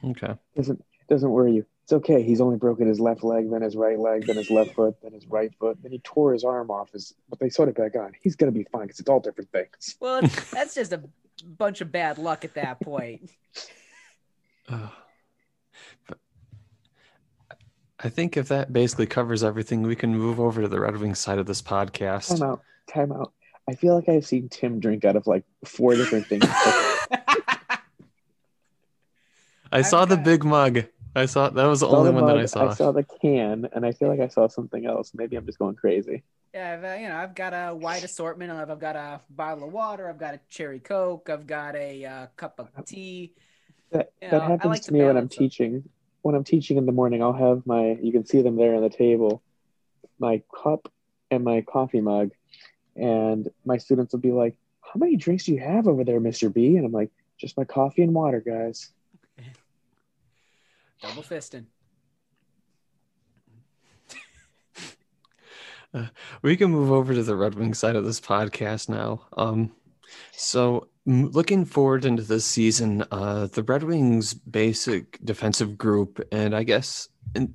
Okay. 0.04 0.34
Doesn't 0.54 0.84
doesn't 1.08 1.30
worry 1.30 1.54
you. 1.54 1.66
It's 1.84 1.92
okay. 1.92 2.22
He's 2.22 2.40
only 2.40 2.58
broken 2.58 2.86
his 2.86 3.00
left 3.00 3.24
leg, 3.24 3.50
then 3.50 3.62
his 3.62 3.74
right 3.74 3.98
leg, 3.98 4.26
then 4.26 4.36
his 4.36 4.50
left 4.50 4.74
foot, 4.74 4.96
then 5.02 5.12
his 5.12 5.26
right 5.26 5.50
foot. 5.58 5.78
Then 5.82 5.90
he 5.90 6.00
tore 6.00 6.34
his 6.34 6.44
arm 6.44 6.70
off. 6.70 6.92
His, 6.92 7.14
but 7.30 7.38
they 7.38 7.48
sewed 7.48 7.68
it 7.68 7.76
back 7.76 7.96
on. 7.96 8.12
He's 8.20 8.36
gonna 8.36 8.52
be 8.52 8.64
fine 8.64 8.82
because 8.82 9.00
it's 9.00 9.08
all 9.08 9.20
different 9.20 9.50
things. 9.50 9.96
Well, 9.98 10.20
that's 10.52 10.74
just 10.74 10.92
a 10.92 11.02
bunch 11.42 11.80
of 11.80 11.90
bad 11.90 12.18
luck 12.18 12.44
at 12.44 12.54
that 12.54 12.80
point. 12.80 13.30
Uh, 14.70 14.88
I 18.00 18.10
think 18.10 18.36
if 18.36 18.48
that 18.48 18.70
basically 18.72 19.06
covers 19.06 19.42
everything, 19.42 19.82
we 19.82 19.96
can 19.96 20.14
move 20.14 20.38
over 20.38 20.60
to 20.60 20.68
the 20.68 20.78
Red 20.78 20.98
Wings 20.98 21.18
side 21.18 21.38
of 21.38 21.46
this 21.46 21.62
podcast. 21.62 22.38
Time 22.38 22.42
out. 22.42 22.60
Time 22.86 23.12
out. 23.12 23.32
I 23.68 23.74
feel 23.74 23.96
like 23.96 24.08
I've 24.08 24.24
seen 24.24 24.48
Tim 24.48 24.78
drink 24.78 25.04
out 25.04 25.16
of 25.16 25.26
like 25.26 25.44
four 25.64 25.94
different 25.96 26.26
things. 26.26 26.44
I 29.70 29.82
saw 29.82 30.04
the 30.04 30.16
big 30.16 30.44
mug. 30.44 30.84
I 31.14 31.26
saw 31.26 31.50
that 31.50 31.64
was 31.66 31.80
the 31.80 31.88
Saw 31.88 31.96
only 31.96 32.10
the 32.10 32.14
one 32.14 32.26
that 32.26 32.38
I 32.38 32.46
saw. 32.46 32.68
I 32.68 32.74
saw 32.74 32.92
the 32.92 33.02
can, 33.02 33.68
and 33.72 33.84
I 33.84 33.92
feel 33.92 34.08
like 34.08 34.20
I 34.20 34.28
saw 34.28 34.46
something 34.48 34.86
else. 34.86 35.12
Maybe 35.14 35.36
I'm 35.36 35.46
just 35.46 35.58
going 35.58 35.74
crazy. 35.74 36.22
Yeah, 36.54 36.74
I've, 36.74 36.84
uh, 36.84 36.94
you 37.00 37.08
know, 37.08 37.16
I've 37.16 37.34
got 37.34 37.52
a 37.52 37.74
wide 37.74 38.04
assortment. 38.04 38.50
Of, 38.50 38.70
I've 38.70 38.78
got 38.78 38.96
a 38.96 39.20
bottle 39.28 39.64
of 39.64 39.72
water. 39.72 40.08
I've 40.08 40.18
got 40.18 40.34
a 40.34 40.40
cherry 40.48 40.80
coke. 40.80 41.28
I've 41.30 41.46
got 41.46 41.76
a 41.76 42.04
uh, 42.04 42.26
cup 42.36 42.58
of 42.58 42.84
tea. 42.86 43.32
That 43.90 44.12
You 44.22 44.28
that 44.30 44.38
know, 44.38 44.44
I 44.44 44.48
happens 44.50 44.70
like 44.70 44.82
to 44.82 44.86
to 44.88 44.92
me 44.92 45.00
when 45.00 45.08
I'm 45.10 45.14
balance 45.14 45.36
them. 45.36 45.44
teaching. 45.44 45.88
When 46.22 46.34
I'm 46.34 46.44
teaching 46.44 46.76
in 46.76 46.86
the 46.86 46.92
morning, 46.92 47.22
I'll 47.22 47.32
have 47.32 47.66
my. 47.66 47.98
You 48.00 48.12
can 48.12 48.24
see 48.24 48.42
them 48.42 48.56
there 48.56 48.74
on 48.74 48.82
the 48.82 48.90
table, 48.90 49.42
my 50.18 50.42
cup 50.62 50.92
and 51.30 51.44
my 51.44 51.62
coffee 51.62 52.00
mug, 52.00 52.30
and 52.96 53.48
my 53.64 53.78
students 53.78 54.12
will 54.12 54.20
be 54.20 54.32
like, 54.32 54.56
"How 54.80 54.98
many 54.98 55.16
drinks 55.16 55.44
do 55.44 55.52
you 55.52 55.60
have 55.60 55.86
over 55.88 56.04
there, 56.04 56.20
Mister 56.20 56.50
B?" 56.50 56.76
And 56.76 56.84
I'm 56.86 56.92
like, 56.92 57.10
"Just 57.38 57.56
my 57.56 57.64
coffee 57.64 58.02
and 58.02 58.14
water, 58.14 58.40
guys." 58.40 58.90
Double 61.02 61.22
fisting. 61.22 61.64
we 66.42 66.56
can 66.56 66.70
move 66.70 66.90
over 66.92 67.14
to 67.14 67.22
the 67.22 67.36
Red 67.36 67.54
Wings 67.54 67.78
side 67.78 67.96
of 67.96 68.04
this 68.04 68.20
podcast 68.20 68.88
now. 68.88 69.22
Um, 69.36 69.72
so 70.32 70.88
m- 71.06 71.30
looking 71.30 71.64
forward 71.64 72.04
into 72.04 72.22
this 72.22 72.44
season, 72.44 73.04
uh, 73.10 73.46
the 73.46 73.62
Red 73.62 73.84
Wings 73.84 74.34
basic 74.34 75.18
defensive 75.24 75.78
group, 75.78 76.20
and 76.30 76.54
I 76.54 76.62
guess, 76.64 77.08
and 77.34 77.54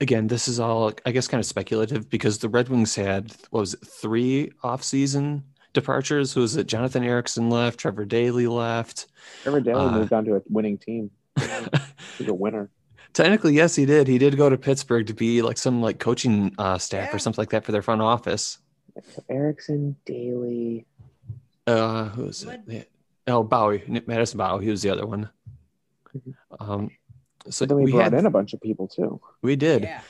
again, 0.00 0.26
this 0.26 0.48
is 0.48 0.58
all, 0.58 0.92
I 1.06 1.12
guess, 1.12 1.28
kind 1.28 1.38
of 1.40 1.46
speculative 1.46 2.08
because 2.10 2.38
the 2.38 2.48
Red 2.48 2.68
Wings 2.68 2.94
had, 2.96 3.32
what 3.50 3.60
was 3.60 3.74
it, 3.74 3.86
three 3.86 4.50
off-season 4.64 5.44
departures? 5.72 6.34
Was 6.34 6.56
it 6.56 6.66
Jonathan 6.66 7.04
Ericsson 7.04 7.50
left, 7.50 7.78
Trevor 7.78 8.04
Daley 8.04 8.48
left? 8.48 9.06
Trevor 9.42 9.60
Daley 9.60 9.84
Uh, 9.86 9.92
moved 9.92 10.12
on 10.12 10.24
to 10.24 10.36
a 10.36 10.42
winning 10.48 10.76
team. 10.78 11.10
He's 12.18 12.28
a 12.28 12.34
winner. 12.34 12.70
Technically, 13.12 13.54
yes, 13.54 13.74
he 13.74 13.86
did. 13.86 14.06
He 14.06 14.18
did 14.18 14.36
go 14.36 14.48
to 14.48 14.56
Pittsburgh 14.56 15.06
to 15.06 15.14
be 15.14 15.42
like 15.42 15.58
some 15.58 15.82
like 15.82 15.98
coaching 15.98 16.54
uh, 16.58 16.78
staff 16.78 17.08
Yeah. 17.10 17.16
or 17.16 17.18
something 17.18 17.42
like 17.42 17.50
that 17.50 17.64
for 17.64 17.72
their 17.72 17.82
front 17.82 18.02
office. 18.02 18.58
So 19.14 19.22
Ericsson, 19.28 19.96
Daley. 20.06 20.86
Uh, 21.66 22.04
who 22.10 22.24
was 22.24 22.44
What? 22.46 22.62
it? 22.68 22.90
Oh, 23.26 23.42
Bowey, 23.42 23.82
Madison 24.06 24.38
Bowey. 24.38 24.64
He 24.64 24.70
was 24.70 24.82
the 24.82 24.90
other 24.90 25.06
one. 25.06 25.28
Mhm. 26.16 26.34
Um, 26.58 26.90
so 27.48 27.64
then 27.66 27.76
we, 27.78 27.84
we 27.86 27.92
brought 27.92 28.04
had, 28.12 28.14
in 28.14 28.26
a 28.26 28.30
bunch 28.30 28.52
of 28.52 28.60
people 28.60 28.86
too. 28.88 29.20
we 29.42 29.56
did. 29.56 29.82
Yeah. 29.82 30.00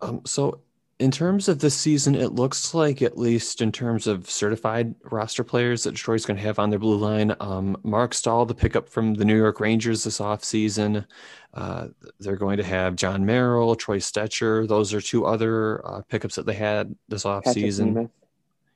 Um, 0.00 0.22
so 0.26 0.60
in 1.04 1.10
terms 1.10 1.50
of 1.50 1.58
this 1.58 1.74
season, 1.76 2.14
it 2.14 2.32
looks 2.32 2.72
like 2.72 3.02
at 3.02 3.18
least 3.18 3.60
in 3.60 3.70
terms 3.70 4.06
of 4.06 4.30
certified 4.30 4.94
roster 5.10 5.44
players 5.44 5.84
that 5.84 5.90
Detroit's 5.90 6.24
going 6.24 6.38
to 6.38 6.42
have 6.42 6.58
on 6.58 6.70
their 6.70 6.78
blue 6.78 6.96
line, 6.96 7.36
um, 7.40 7.76
Marc 7.82 8.14
Staal, 8.14 8.46
the 8.46 8.54
pickup 8.54 8.88
from 8.88 9.12
the 9.12 9.24
New 9.26 9.36
York 9.36 9.60
Rangers 9.60 10.02
this 10.02 10.18
offseason. 10.18 11.04
Uh, 11.52 11.88
they're 12.20 12.36
going 12.36 12.56
to 12.56 12.64
have 12.64 12.96
Jon 12.96 13.26
Merrill, 13.26 13.76
Troy 13.76 13.98
Stecher. 13.98 14.66
Those 14.66 14.94
are 14.94 15.00
two 15.02 15.26
other 15.26 15.86
uh, 15.86 16.00
pickups 16.08 16.36
that 16.36 16.46
they 16.46 16.54
had 16.54 16.96
this 17.08 17.24
offseason. 17.24 18.08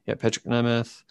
Yeah, 0.04 0.14
Patrik 0.14 0.44
Nemeth. 0.44 1.04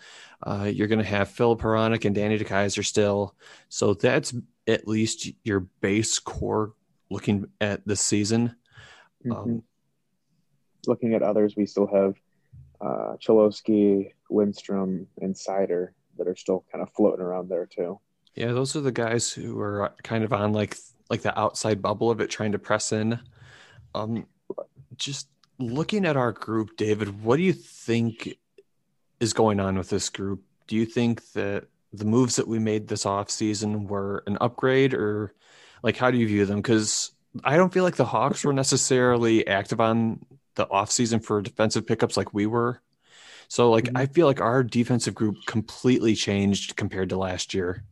Uh, 0.43 0.69
you're 0.71 0.87
going 0.87 0.99
to 0.99 1.05
have 1.05 1.31
Filip 1.31 1.61
Hronek 1.61 2.05
and 2.05 2.13
Danny 2.13 2.37
DeKeyser 2.37 2.85
still. 2.85 3.33
So 3.69 3.95
that's 3.95 4.35
at 4.67 4.87
least 4.87 5.31
your 5.43 5.61
base 5.81 6.19
core 6.19 6.73
looking 7.09 7.47
at 7.59 7.87
this 7.87 8.01
season. 8.01 8.55
Mhm. 9.25 9.35
Um, 9.35 9.63
Looking 10.85 11.13
at 11.13 11.23
others, 11.23 11.55
we 11.55 11.65
still 11.65 11.87
have 11.87 12.15
uh, 12.79 13.15
Cholowski, 13.17 14.13
Lindstrom, 14.29 15.07
and 15.21 15.35
Seider 15.35 15.89
that 16.17 16.27
are 16.27 16.35
still 16.35 16.65
kind 16.71 16.81
of 16.81 16.91
floating 16.93 17.21
around 17.21 17.49
there 17.49 17.65
too. 17.65 17.99
Yeah, 18.35 18.51
those 18.51 18.75
are 18.75 18.81
the 18.81 18.91
guys 18.91 19.31
who 19.31 19.59
are 19.59 19.93
kind 20.03 20.23
of 20.23 20.33
on 20.33 20.53
like 20.53 20.77
like 21.09 21.21
the 21.21 21.37
outside 21.39 21.81
bubble 21.81 22.11
of 22.11 22.21
it, 22.21 22.29
trying 22.29 22.51
to 22.51 22.59
press 22.59 22.91
in. 22.91 23.19
Um, 23.95 24.27
just 24.97 25.29
looking 25.57 26.05
at 26.05 26.17
our 26.17 26.31
group, 26.31 26.77
David, 26.77 27.23
what 27.23 27.37
do 27.37 27.43
you 27.43 27.53
think 27.53 28.37
is 29.19 29.33
going 29.33 29.59
on 29.59 29.77
with 29.77 29.89
this 29.89 30.09
group? 30.09 30.43
Do 30.67 30.75
you 30.75 30.85
think 30.85 31.31
that 31.31 31.65
the 31.93 32.05
moves 32.05 32.35
that 32.35 32.47
we 32.47 32.59
made 32.59 32.87
this 32.87 33.05
off 33.05 33.29
season 33.29 33.87
were 33.87 34.23
an 34.27 34.37
upgrade, 34.41 34.93
or 34.93 35.33
like 35.81 35.97
how 35.97 36.11
do 36.11 36.17
you 36.17 36.27
view 36.27 36.45
them? 36.45 36.57
Because 36.57 37.11
I 37.43 37.57
don't 37.57 37.73
feel 37.73 37.83
like 37.83 37.95
the 37.95 38.05
Hawks 38.05 38.43
were 38.43 38.53
necessarily 38.53 39.47
active 39.47 39.79
on 39.79 40.25
the 40.57 40.69
off 40.69 40.91
season 40.91 41.21
for 41.21 41.41
defensive 41.41 41.87
pickups 41.87 42.17
like 42.17 42.33
we 42.33 42.45
were. 42.45 42.81
So 43.47 43.71
like 43.71 43.85
Mhm. 43.85 43.97
I 43.97 44.05
feel 44.07 44.27
like 44.27 44.41
our 44.41 44.61
defensive 44.63 45.15
group 45.15 45.37
completely 45.45 46.15
changed 46.15 46.75
compared 46.75 47.09
to 47.09 47.17
last 47.17 47.53
year. 47.53 47.83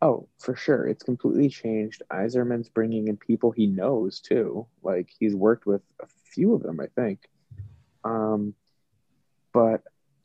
Oh, 0.00 0.28
for 0.38 0.56
sure. 0.56 0.86
It's 0.86 1.02
completely 1.02 1.48
changed. 1.48 2.02
Yzerman's 2.10 2.68
bringing 2.68 3.08
in 3.08 3.16
people 3.16 3.50
he 3.50 3.66
knows 3.66 4.20
too. 4.20 4.66
Like 4.82 5.10
he's 5.18 5.34
worked 5.34 5.66
with 5.66 5.82
a 6.00 6.06
few 6.06 6.54
of 6.54 6.62
them, 6.62 6.80
I 6.80 6.86
think. 6.86 7.20
Um, 8.02 8.54
but 9.52 9.82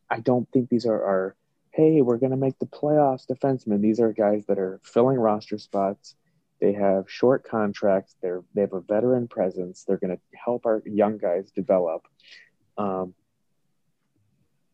I 0.09 0.19
don't 0.19 0.49
think 0.51 0.69
these 0.69 0.85
are 0.85 1.03
our, 1.03 1.35
hey, 1.71 2.01
we're 2.01 2.17
going 2.17 2.31
to 2.31 2.37
make 2.37 2.59
the 2.59 2.65
playoffs 2.65 3.25
defensemen. 3.25 3.81
These 3.81 3.99
are 3.99 4.11
guys 4.11 4.45
that 4.47 4.59
are 4.59 4.79
filling 4.83 5.17
roster 5.17 5.57
spots. 5.57 6.15
They 6.59 6.73
have 6.73 7.05
short 7.09 7.47
contracts. 7.47 8.15
They're 8.21 8.43
they 8.53 8.61
have 8.61 8.73
a 8.73 8.81
veteran 8.81 9.27
presence. 9.27 9.83
They're 9.83 9.97
going 9.97 10.15
to 10.15 10.21
help 10.35 10.65
our 10.65 10.81
young 10.85 11.17
guys 11.17 11.51
develop. 11.51 12.05
Um, 12.77 13.13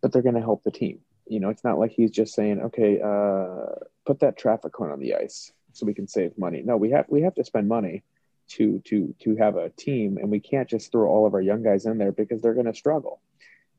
but 0.01 0.11
they're 0.11 0.21
going 0.21 0.35
to 0.35 0.41
help 0.41 0.63
the 0.63 0.71
team. 0.71 0.99
You 1.27 1.39
know, 1.39 1.49
it's 1.49 1.63
not 1.63 1.79
like 1.79 1.91
he's 1.91 2.11
just 2.11 2.35
saying, 2.35 2.61
okay, 2.61 3.01
uh, 3.01 3.83
put 4.05 4.19
that 4.19 4.37
traffic 4.37 4.73
cone 4.73 4.91
on 4.91 4.99
the 4.99 5.15
ice 5.15 5.51
so 5.73 5.85
we 5.85 5.93
can 5.93 6.07
save 6.07 6.37
money. 6.37 6.61
No, 6.63 6.77
we 6.77 6.91
have 6.91 7.05
we 7.09 7.21
have 7.21 7.35
to 7.35 7.43
spend 7.43 7.67
money 7.67 8.03
to 8.49 8.79
to 8.85 9.13
to 9.19 9.35
have 9.37 9.57
a 9.57 9.69
team, 9.71 10.17
and 10.17 10.29
we 10.29 10.39
can't 10.39 10.69
just 10.69 10.91
throw 10.91 11.09
all 11.09 11.25
of 11.25 11.33
our 11.33 11.41
young 11.41 11.63
guys 11.63 11.85
in 11.85 11.97
there 11.97 12.11
because 12.11 12.41
they're 12.41 12.53
going 12.53 12.65
to 12.67 12.73
struggle. 12.73 13.21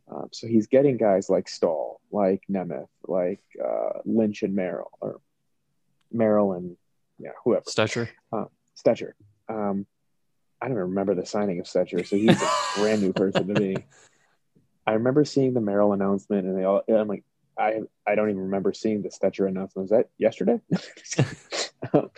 Um, 0.09 0.29
so 0.33 0.47
he's 0.47 0.69
getting 0.69 0.97
guys 0.97 1.29
like 1.29 1.49
Staal, 1.49 2.01
like 2.13 2.43
Nemeth, 2.51 2.89
like 3.07 3.43
uh, 3.65 4.01
Lynch 4.05 4.43
and 4.43 4.55
Merrill, 4.55 4.91
or 5.01 5.21
Merrill 6.13 6.53
and 6.53 6.77
yeah, 7.19 7.31
whoever. 7.45 7.65
Stecher. 7.65 8.09
Stecher. 8.77 9.13
Um, 9.49 9.87
I 10.61 10.67
don't 10.67 10.77
even 10.77 10.89
remember 10.91 11.15
the 11.15 11.27
signing 11.27 11.61
of 11.61 11.67
Stecher, 11.67 12.07
so 12.07 12.17
he's 12.17 12.41
a 12.41 12.51
brand 12.77 13.03
new 13.03 13.13
person 13.13 13.47
to 13.49 13.61
me. 13.61 13.77
I 14.87 14.93
remember 14.93 15.25
seeing 15.25 15.55
the 15.55 15.61
Merrill 15.61 15.93
announcement, 15.93 16.47
and 16.47 16.57
they 16.57 16.65
all. 16.65 16.83
I'm 16.89 17.09
like, 17.09 17.25
I 17.59 17.81
I 18.07 18.15
don't 18.15 18.31
even 18.31 18.43
remember 18.43 18.73
seeing 18.73 19.03
the 19.03 19.09
Stecher 19.09 19.49
announcement. 19.49 19.91
Was 19.91 19.91
that 19.91 20.09
yesterday? 20.19 20.61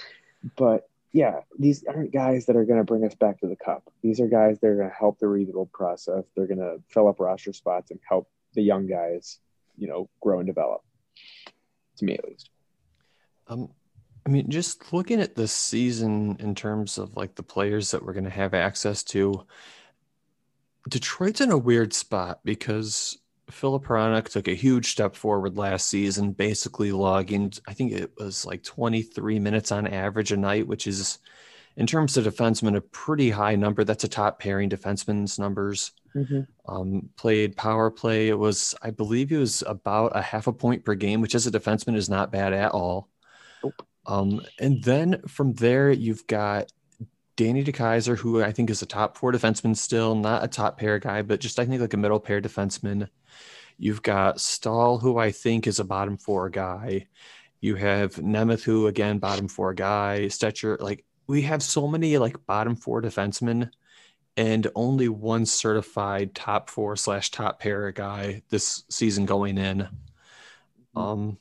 but 0.57 0.89
yeah, 1.13 1.41
these 1.59 1.85
aren't 1.85 2.13
guys 2.13 2.47
that 2.47 2.57
are 2.57 2.65
going 2.65 2.79
to 2.79 2.85
bring 2.85 3.05
us 3.05 3.15
back 3.15 3.41
to 3.41 3.49
the 3.49 3.57
cup. 3.57 3.85
These 4.03 4.21
are 4.21 4.29
guys 4.29 4.61
that 4.61 4.69
are 4.69 4.77
going 4.77 4.91
to 4.91 4.95
help 4.95 5.19
the 5.19 5.27
rebuild 5.27 5.73
process. 5.73 6.25
They're 6.37 6.47
going 6.47 6.59
to 6.59 6.83
fill 6.89 7.09
up 7.09 7.19
roster 7.19 7.53
spots 7.53 7.91
and 7.91 8.01
help 8.07 8.29
the 8.55 8.63
young 8.63 8.87
guys, 8.87 9.39
you 9.77 9.89
know, 9.89 10.09
grow 10.21 10.39
and 10.39 10.47
develop. 10.47 10.83
To 11.97 12.05
me, 12.05 12.15
at 12.15 12.25
least. 12.25 12.51
Um, 13.49 13.71
I 14.27 14.31
mean, 14.31 14.51
just 14.51 14.93
looking 14.93 15.21
at 15.21 15.35
this 15.35 15.53
season 15.53 16.37
in 16.39 16.55
terms 16.55 16.99
of 16.99 17.17
like 17.17 17.35
the 17.35 17.43
players 17.43 17.91
that 17.91 18.05
we're 18.05 18.13
going 18.13 18.25
to 18.25 18.31
have 18.31 18.55
access 18.55 19.03
to, 19.05 19.47
Detroit's 20.89 21.41
in 21.41 21.51
a 21.51 21.59
weird 21.59 21.93
spot 21.93 22.41
because 22.45 23.19
Filip 23.51 23.85
Hronek 23.85 24.29
took 24.31 24.49
a 24.49 24.55
huge 24.55 24.91
step 24.91 25.17
forward 25.17 25.57
last 25.57 25.89
season, 25.89 26.33
basically 26.33 26.93
logging, 26.93 27.53
I 27.67 27.73
think 27.73 27.93
it 27.93 28.13
was 28.19 28.45
like 28.45 28.63
23 28.63 29.39
minutes 29.39 29.73
on 29.73 29.87
average 29.87 30.33
a 30.33 30.37
night, 30.37 30.67
which 30.67 30.87
is, 30.87 31.19
in 31.77 31.87
terms 31.87 32.17
of 32.17 32.25
defensemen, 32.25 32.77
a 32.77 32.81
pretty 32.81 33.31
high 33.31 33.57
number. 33.57 33.85
That's 33.85 34.05
a 34.05 34.09
top 34.09 34.39
pairing 34.41 34.69
defenseman's 34.69 35.39
numbers. 35.39 35.93
Um, 36.67 37.09
played 37.17 37.57
power 37.57 37.91
play. 37.91 38.29
It 38.29 38.39
was, 38.39 38.75
I 38.83 38.91
believe, 38.91 39.33
it 39.33 39.39
was 39.39 39.63
about 39.67 40.17
a 40.17 40.23
half 40.23 40.47
a 40.47 40.53
point 40.53 40.85
per 40.85 40.95
game, 40.95 41.21
which 41.21 41.35
as 41.35 41.47
a 41.47 41.51
defenseman 41.51 41.97
is 41.97 42.11
not 42.11 42.33
bad 42.33 42.53
at 42.53 42.73
all. 42.73 43.09
Nope. 43.63 43.87
Um, 44.09 44.41
and 44.59 44.83
then 44.83 45.21
from 45.29 45.53
there, 45.53 45.91
you've 45.91 46.27
got 46.27 46.73
Danny 47.37 47.63
DeKeyser, 47.63 48.17
who 48.17 48.43
I 48.43 48.51
think 48.51 48.71
is 48.71 48.83
a 48.83 48.87
top 48.87 49.17
four 49.17 49.33
defenseman 49.33 49.77
still, 49.77 50.15
not 50.15 50.43
a 50.43 50.49
top 50.49 50.79
pair 50.79 50.99
guy, 50.99 51.23
but 51.23 51.41
just 51.41 51.61
I 51.61 51.67
think 51.67 51.81
like 51.81 51.95
a 51.95 51.99
middle 51.99 52.19
pair 52.19 52.41
defenseman. 52.41 53.09
You've 53.77 54.03
got 54.03 54.41
Staal, 54.41 54.99
who 54.99 55.19
I 55.19 55.31
think 55.31 55.67
is 55.67 55.79
a 55.79 55.85
bottom 55.85 56.17
four 56.17 56.49
guy. 56.49 57.07
You 57.61 57.77
have 57.77 58.17
Nemeth, 58.17 58.63
who 58.63 58.87
again 58.89 59.19
bottom 59.19 59.47
four 59.47 59.75
guy. 59.75 60.23
Stecher, 60.23 60.81
like 60.81 61.05
we 61.27 61.43
have 61.43 61.63
so 61.63 61.87
many 61.87 62.17
like 62.19 62.45
bottom 62.47 62.75
four 62.77 63.03
defensemen, 63.03 63.71
and 64.37 64.67
only 64.75 65.09
one 65.09 65.45
certified 65.47 66.35
top 66.35 66.71
four 66.71 66.97
slash 66.97 67.31
top 67.31 67.61
pair 67.61 67.93
guy 67.93 68.43
this 68.49 68.85
season 68.89 69.27
going 69.27 69.59
in. 69.59 69.87
Um, 70.97 71.39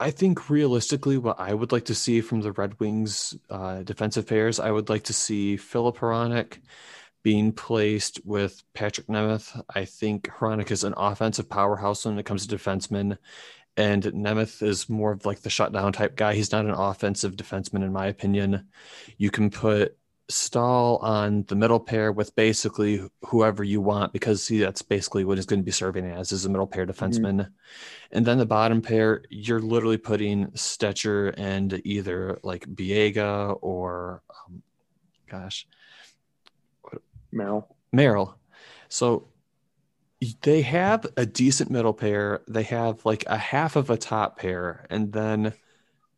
I 0.00 0.12
think 0.12 0.48
realistically, 0.48 1.18
what 1.18 1.40
I 1.40 1.52
would 1.52 1.72
like 1.72 1.86
to 1.86 1.94
see 1.94 2.20
from 2.20 2.40
the 2.40 2.52
Red 2.52 2.78
Wings 2.78 3.36
uh, 3.50 3.82
defensive 3.82 4.28
pairs, 4.28 4.60
I 4.60 4.70
would 4.70 4.88
like 4.88 5.04
to 5.04 5.12
see 5.12 5.56
Filip 5.56 5.98
Hronek 5.98 6.58
being 7.24 7.52
placed 7.52 8.24
with 8.24 8.62
Patrick 8.74 9.08
Nemeth. 9.08 9.60
I 9.74 9.84
think 9.84 10.28
Hronek 10.28 10.70
is 10.70 10.84
an 10.84 10.94
offensive 10.96 11.48
powerhouse 11.48 12.04
when 12.04 12.16
it 12.16 12.26
comes 12.26 12.46
to 12.46 12.56
defensemen, 12.56 13.18
and 13.76 14.04
Nemeth 14.04 14.62
is 14.62 14.88
more 14.88 15.10
of 15.10 15.26
like 15.26 15.40
the 15.40 15.50
shutdown 15.50 15.92
type 15.92 16.14
guy. 16.14 16.34
He's 16.34 16.52
not 16.52 16.64
an 16.64 16.70
offensive 16.70 17.34
defenseman, 17.34 17.82
in 17.82 17.92
my 17.92 18.06
opinion. 18.06 18.68
You 19.16 19.32
can 19.32 19.50
put 19.50 19.97
Staal 20.30 20.98
on 20.98 21.44
the 21.48 21.56
middle 21.56 21.80
pair 21.80 22.12
with 22.12 22.34
basically 22.36 23.02
whoever 23.24 23.64
you 23.64 23.80
want 23.80 24.12
because 24.12 24.42
see 24.42 24.58
that's 24.58 24.82
basically 24.82 25.24
what 25.24 25.38
he's 25.38 25.46
going 25.46 25.60
to 25.60 25.64
be 25.64 25.70
serving 25.70 26.04
as 26.04 26.32
is 26.32 26.44
a 26.44 26.50
middle 26.50 26.66
pair 26.66 26.86
mm-hmm. 26.86 27.04
defenseman. 27.04 27.40
Mm-hmm. 27.40 27.52
And 28.12 28.26
then 28.26 28.38
the 28.38 28.46
bottom 28.46 28.82
pair, 28.82 29.22
you're 29.30 29.60
literally 29.60 29.96
putting 29.96 30.48
Stecher 30.48 31.32
and 31.36 31.80
either 31.84 32.38
like 32.42 32.66
Biega 32.66 33.58
or 33.62 34.22
um, 34.46 34.62
gosh, 35.30 35.66
Merrill. 37.32 37.76
Merrill. 37.92 38.38
So 38.88 39.28
they 40.42 40.62
have 40.62 41.06
a 41.16 41.26
decent 41.26 41.70
middle 41.70 41.92
pair. 41.92 42.40
They 42.48 42.64
have 42.64 43.04
like 43.04 43.24
a 43.26 43.38
half 43.38 43.76
of 43.76 43.90
a 43.90 43.96
top 43.96 44.38
pair, 44.38 44.86
and 44.90 45.12
then 45.12 45.52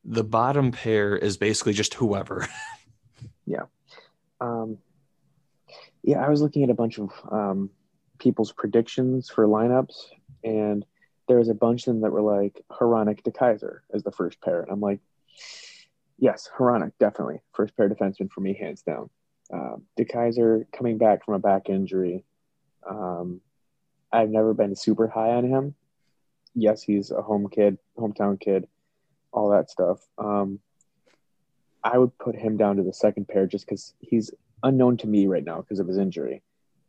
the 0.05 0.25
bottom 0.25 0.73
pair 0.73 1.17
is 1.17 1.37
basically 1.37 1.75
just 1.75 1.95
whoever. 1.95 2.49
yeah. 3.47 3.65
Um, 4.41 4.79
yeah, 6.03 6.25
I 6.25 6.29
was 6.29 6.43
looking 6.43 6.65
at 6.65 6.71
a 6.71 6.75
bunch 6.75 6.99
of 6.99 7.11
um, 7.31 7.71
people's 8.19 8.53
predictions 8.53 9.29
for 9.29 9.47
lineups, 9.47 9.95
and 10.43 10.85
there 11.29 11.39
was 11.39 11.49
a 11.49 11.55
bunch 11.55 11.83
of 11.83 11.95
them 11.95 12.03
that 12.03 12.13
were 12.13 12.23
like 12.23 12.61
Hronek 12.71 13.23
DeKeyser 13.23 13.81
as 13.93 14.03
the 14.03 14.13
first 14.13 14.41
pair. 14.41 14.63
And 14.63 14.71
I'm 14.71 14.81
like, 14.81 15.01
yes, 16.19 16.49
Hronek, 16.57 16.93
definitely. 16.99 17.41
First 17.53 17.77
pair 17.77 17.89
defenseman 17.89 18.31
for 18.31 18.41
me, 18.41 18.55
hands 18.55 18.83
down. 18.83 19.11
Um, 19.53 19.83
DeKeyser 19.99 20.65
coming 20.73 20.99
back 20.99 21.25
from 21.25 21.35
a 21.35 21.39
back 21.39 21.69
injury. 21.69 22.25
Um, 22.89 23.41
I've 24.13 24.31
never 24.31 24.55
been 24.55 24.75
super 24.75 25.09
high 25.09 25.31
on 25.31 25.45
him. 25.45 25.75
Yes, 26.55 26.83
he's 26.83 27.11
a 27.11 27.23
home 27.23 27.49
kid, 27.49 27.79
hometown 27.97 28.41
kid, 28.41 28.67
all 29.33 29.51
that 29.51 29.71
stuff. 29.71 30.01
Um, 30.19 30.59
I 31.83 31.99
would 31.99 32.17
put 32.19 32.37
him 32.37 32.57
down 32.57 32.77
to 32.77 32.83
the 32.83 32.93
second 32.93 33.29
pair 33.29 33.47
just 33.47 33.67
because 33.67 33.95
he's 34.01 34.31
unknown 34.63 34.99
to 34.99 35.07
me 35.07 35.27
right 35.27 35.45
now 35.45 35.61
because 35.61 35.79
of 35.79 35.89
his 35.89 35.99
injury. 35.99 36.43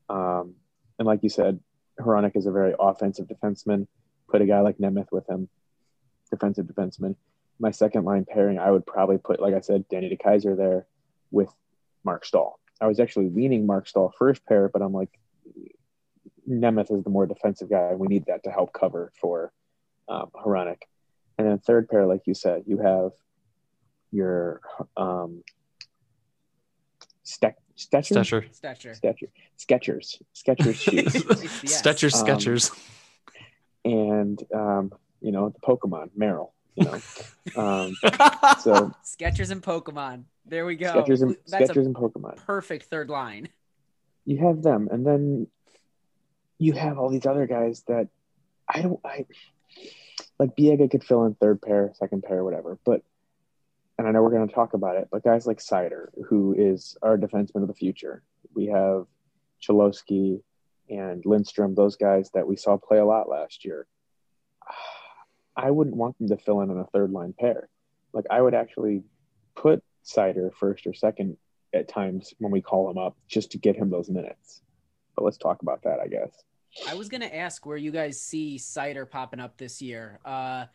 Um, 0.09 0.55
and 0.99 1.05
like 1.05 1.23
you 1.23 1.29
said, 1.29 1.59
Hronek 1.99 2.35
is 2.35 2.45
a 2.45 2.51
very 2.51 2.73
offensive 2.79 3.27
defenseman. 3.27 3.87
Put 4.29 4.41
a 4.41 4.45
guy 4.45 4.61
like 4.61 4.77
Nemeth 4.77 5.11
with 5.11 5.29
him, 5.29 5.49
defensive 6.29 6.65
defenseman. 6.65 7.15
My 7.59 7.71
second 7.71 8.05
line 8.05 8.25
pairing, 8.25 8.59
I 8.59 8.71
would 8.71 8.85
probably 8.85 9.17
put, 9.17 9.39
like 9.39 9.53
I 9.53 9.61
said, 9.61 9.87
Danny 9.89 10.15
DeKeyser 10.15 10.57
there 10.57 10.87
with 11.29 11.49
Marc 12.03 12.25
Staal. 12.25 12.59
I 12.79 12.87
was 12.87 12.99
actually 12.99 13.29
leaning 13.29 13.65
Marc 13.65 13.87
Staal 13.87 14.13
first 14.17 14.45
pair, 14.45 14.67
but 14.67 14.81
I'm 14.81 14.93
like, 14.93 15.09
Nemeth 16.49 16.91
is 16.91 17.03
the 17.03 17.09
more 17.09 17.27
defensive 17.27 17.69
guy. 17.69 17.93
We 17.93 18.07
need 18.07 18.25
that 18.25 18.43
to 18.43 18.51
help 18.51 18.73
cover 18.73 19.11
for 19.21 19.53
um, 20.09 20.31
Hronek. 20.33 20.81
And 21.37 21.47
then 21.47 21.59
third 21.59 21.87
pair, 21.87 22.05
like 22.05 22.21
you 22.25 22.33
said, 22.33 22.63
you 22.65 22.79
have 22.79 23.11
your 24.11 24.61
um, 24.97 25.43
Ste- 27.23 27.57
Stecher? 27.77 28.45
Stecher. 28.51 28.99
Stecher. 28.99 29.27
Skechers. 29.57 30.21
Skechers 30.35 30.75
shoes. 30.75 31.13
Stecher 31.63 32.13
um, 32.13 32.25
Skechers. 32.25 32.71
Um, 32.71 33.91
and, 33.91 34.43
um, 34.53 34.91
you 35.21 35.31
know, 35.31 35.49
the 35.49 35.59
Pokemon, 35.59 36.11
Merrill, 36.15 36.53
you 36.75 36.85
know. 36.85 36.93
um, 37.55 37.95
so 38.59 38.91
Skechers 39.03 39.51
and 39.51 39.63
Pokemon. 39.63 40.23
There 40.45 40.65
we 40.65 40.75
go. 40.75 40.93
Skechers 40.93 41.21
and, 41.21 41.35
That's 41.47 41.71
Skechers 41.71 41.85
and 41.85 41.95
Pokemon. 41.95 42.37
Perfect 42.37 42.85
third 42.85 43.09
line. 43.09 43.49
You 44.25 44.45
have 44.45 44.61
them. 44.61 44.89
And 44.91 45.05
then 45.05 45.47
you 46.59 46.73
have 46.73 46.99
all 46.99 47.09
these 47.09 47.25
other 47.25 47.47
guys 47.47 47.83
that 47.87 48.09
I 48.67 48.81
don't, 48.81 48.99
I, 49.03 49.25
like 50.37 50.55
Biega 50.55 50.89
could 50.89 51.03
fill 51.03 51.25
in 51.25 51.35
third 51.35 51.61
pair, 51.61 51.91
second 51.95 52.23
pair, 52.23 52.43
whatever. 52.43 52.77
But 52.85 53.03
and 54.01 54.07
I 54.07 54.11
know 54.13 54.23
we're 54.23 54.31
going 54.31 54.47
to 54.47 54.53
talk 54.53 54.73
about 54.73 54.95
it, 54.95 55.09
but 55.11 55.23
guys 55.23 55.45
like 55.45 55.59
Seider, 55.59 56.07
who 56.27 56.55
is 56.57 56.97
our 57.03 57.19
defenseman 57.19 57.61
of 57.61 57.67
the 57.67 57.75
future, 57.75 58.23
we 58.55 58.65
have 58.65 59.05
Cholowski 59.61 60.41
and 60.89 61.23
Lindstrom, 61.23 61.75
those 61.75 61.97
guys 61.97 62.31
that 62.33 62.47
we 62.47 62.55
saw 62.55 62.77
play 62.77 62.97
a 62.97 63.05
lot 63.05 63.29
last 63.29 63.63
year. 63.63 63.85
I 65.55 65.69
wouldn't 65.69 65.95
want 65.95 66.17
them 66.17 66.29
to 66.29 66.37
fill 66.37 66.61
in 66.61 66.71
on 66.71 66.79
a 66.79 66.85
third 66.85 67.11
line 67.11 67.35
pair. 67.39 67.69
Like 68.11 68.25
I 68.31 68.41
would 68.41 68.55
actually 68.55 69.03
put 69.55 69.83
Seider 70.03 70.49
first 70.55 70.87
or 70.87 70.95
second 70.95 71.37
at 71.71 71.87
times 71.87 72.33
when 72.39 72.51
we 72.51 72.59
call 72.59 72.89
him 72.89 72.97
up 72.97 73.15
just 73.27 73.51
to 73.51 73.59
get 73.59 73.75
him 73.75 73.91
those 73.91 74.09
minutes. 74.09 74.63
But 75.15 75.25
let's 75.25 75.37
talk 75.37 75.61
about 75.61 75.83
that, 75.83 75.99
I 75.99 76.07
guess. 76.07 76.43
I 76.89 76.95
was 76.95 77.07
gonna 77.07 77.25
ask 77.25 77.67
where 77.67 77.77
you 77.77 77.91
guys 77.91 78.19
see 78.19 78.57
Seider 78.57 79.07
popping 79.07 79.39
up 79.39 79.57
this 79.57 79.79
year, 79.79 80.19
Uh, 80.25 80.65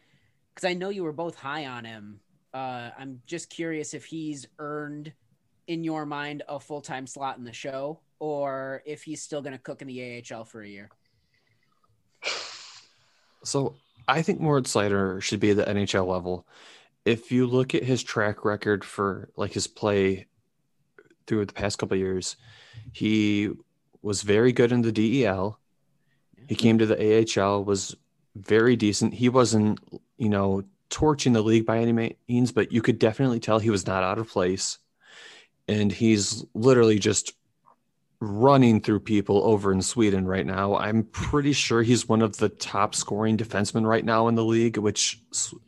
because 0.55 0.71
I 0.71 0.75
know 0.75 0.91
you 0.91 1.03
were 1.03 1.13
both 1.13 1.35
high 1.35 1.67
on 1.67 1.85
him 1.85 2.21
uh, 2.57 2.91
I'm 2.99 3.21
just 3.27 3.51
curious 3.51 3.93
if 3.93 4.07
he's 4.07 4.47
earned, 4.59 5.13
in 5.67 5.85
your 5.85 6.07
mind, 6.07 6.43
a 6.49 6.59
full 6.59 6.81
time 6.81 7.07
slot 7.07 7.37
in 7.37 7.45
the 7.45 7.53
show, 7.53 8.01
or 8.19 8.83
if 8.87 9.03
he's 9.03 9.21
still 9.21 9.43
going 9.43 9.53
to 9.53 9.59
cook 9.59 9.83
in 9.83 9.89
the 9.89 10.25
AHL 10.33 10.45
for 10.45 10.63
a 10.63 10.69
year. 10.69 10.89
So 13.45 13.75
I 14.09 14.23
think 14.23 14.41
Moritz 14.41 14.73
Seider 14.73 15.21
should 15.21 15.39
be 15.39 15.51
at 15.51 15.59
the 15.59 15.65
NHL 15.65 16.07
level. 16.07 16.47
If 17.05 17.31
you 17.31 17.47
look 17.47 17.75
at 17.75 17.85
his 17.85 18.03
track 18.03 18.45
record 18.45 18.85
for 18.85 19.29
like 19.37 19.53
his 19.53 19.67
play 19.67 20.27
through 21.27 21.45
the 21.45 21.53
past 21.53 21.79
couple 21.79 21.99
years, 21.99 22.37
he 22.93 23.51
was 24.01 24.23
very 24.23 24.53
good 24.53 24.73
in 24.73 24.81
the 24.81 24.93
DEL. 24.93 25.61
He 26.49 26.55
came 26.55 26.79
to 26.79 26.87
the 26.87 27.39
AHL, 27.39 27.65
was 27.65 27.95
very 28.35 28.77
decent. 28.77 29.13
He 29.13 29.29
wasn't, 29.29 29.79
you 30.17 30.31
know, 30.31 30.65
torching 30.91 31.33
the 31.33 31.43
league 31.43 31.67
by 31.67 31.79
any 31.79 32.15
means, 32.29 32.53
but 32.53 32.73
you 32.73 32.83
could 32.83 32.99
definitely 32.99 33.41
tell 33.41 33.59
he 33.59 33.71
was 33.71 33.87
not 33.87 34.03
out 34.03 34.19
of 34.19 34.29
place. 34.29 34.79
And 35.69 35.91
he's 35.91 36.45
literally 36.55 36.99
just 36.99 37.33
running 38.21 38.81
through 38.81 39.01
people 39.01 39.43
over 39.45 39.73
in 39.73 39.83
Sweden 39.83 40.27
right 40.27 40.47
now. 40.47 40.77
I'm 40.77 41.05
pretty 41.05 41.53
sure 41.53 41.83
he's 41.83 42.09
one 42.09 42.23
of 42.23 42.37
the 42.39 42.49
top 42.49 42.95
scoring 42.95 43.37
defensemen 43.37 43.87
right 43.87 44.05
now 44.05 44.29
in 44.29 44.35
the 44.37 44.45
league, 44.45 44.79
which 44.79 45.21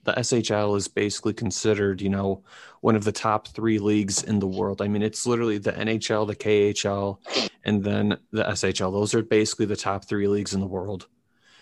the 0.04 0.12
SHL 0.12 0.76
is 0.76 0.88
basically 0.88 1.34
considered, 1.34 2.00
you 2.00 2.08
know, 2.08 2.42
one 2.80 2.96
of 2.96 3.04
the 3.04 3.12
top 3.12 3.48
three 3.48 3.78
leagues 3.78 4.22
in 4.22 4.38
the 4.38 4.46
world. 4.46 4.80
I 4.80 4.88
mean, 4.88 5.02
it's 5.02 5.26
literally 5.26 5.58
the 5.58 5.72
NHL, 5.72 6.26
the 6.26 6.36
KHL, 6.36 7.18
and 7.64 7.84
then 7.84 8.16
the 8.30 8.44
SHL. 8.44 8.92
Those 8.92 9.14
are 9.14 9.22
basically 9.22 9.66
the 9.66 9.76
top 9.76 10.06
three 10.06 10.28
leagues 10.28 10.54
in 10.54 10.60
the 10.60 10.66
world. 10.66 11.06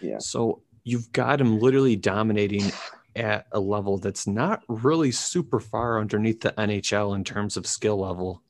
Yeah. 0.00 0.18
So 0.18 0.62
you've 0.84 1.10
got 1.10 1.40
him 1.40 1.58
literally 1.58 1.96
dominating 1.96 2.70
at 3.16 3.46
a 3.52 3.60
level 3.60 3.98
that's 3.98 4.26
not 4.26 4.62
really 4.68 5.10
super 5.10 5.60
far 5.60 6.00
underneath 6.00 6.40
the 6.40 6.52
NHL 6.52 7.14
in 7.14 7.24
terms 7.24 7.56
of 7.56 7.66
skill 7.66 7.98
level. 7.98 8.42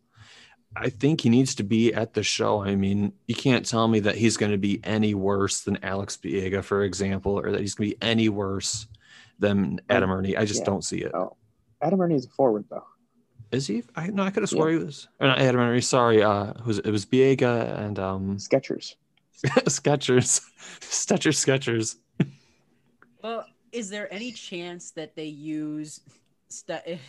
I 0.76 0.90
think 0.90 1.22
he 1.22 1.30
needs 1.30 1.54
to 1.54 1.62
be 1.62 1.94
at 1.94 2.12
the 2.12 2.22
show. 2.22 2.62
I 2.62 2.74
mean, 2.74 3.12
you 3.26 3.34
can't 3.34 3.64
tell 3.64 3.88
me 3.88 4.00
that 4.00 4.16
he's 4.16 4.36
going 4.36 4.52
to 4.52 4.58
be 4.58 4.80
any 4.84 5.14
worse 5.14 5.62
than 5.62 5.82
Alex 5.82 6.18
Biega, 6.18 6.62
for 6.62 6.82
example, 6.82 7.38
or 7.38 7.50
that 7.50 7.60
he's 7.60 7.74
going 7.74 7.90
to 7.90 7.96
be 7.96 8.02
any 8.06 8.28
worse 8.28 8.86
than 9.38 9.80
Adam 9.88 10.10
Erne. 10.10 10.36
I 10.36 10.44
just 10.44 10.60
yeah. 10.60 10.66
don't 10.66 10.84
see 10.84 10.98
it. 10.98 11.12
Oh. 11.14 11.36
Adam 11.80 12.00
Erne 12.00 12.12
is 12.12 12.26
a 12.26 12.28
forward, 12.28 12.66
though. 12.68 12.84
Is 13.52 13.66
he? 13.66 13.84
I 13.94 14.08
no, 14.08 14.22
I 14.24 14.30
could 14.30 14.42
have 14.42 14.50
swore 14.50 14.70
yeah. 14.70 14.78
he 14.78 14.84
was. 14.84 15.08
Or 15.20 15.28
not 15.28 15.38
Adam 15.38 15.60
Erne. 15.60 15.80
Sorry, 15.80 16.22
uh, 16.22 16.50
it 16.50 16.66
was 16.66 16.78
it 16.80 16.90
was 16.90 17.06
Biega 17.06 17.78
and 17.78 17.98
um 17.98 18.38
Sketchers, 18.38 18.96
Skechers, 19.44 20.40
Stecher 20.80 21.32
Skechers. 21.32 21.96
Well, 23.22 23.44
is 23.76 23.90
there 23.90 24.12
any 24.12 24.32
chance 24.32 24.90
that 24.92 25.14
they 25.14 25.26
use 25.26 26.00
st-? 26.48 26.98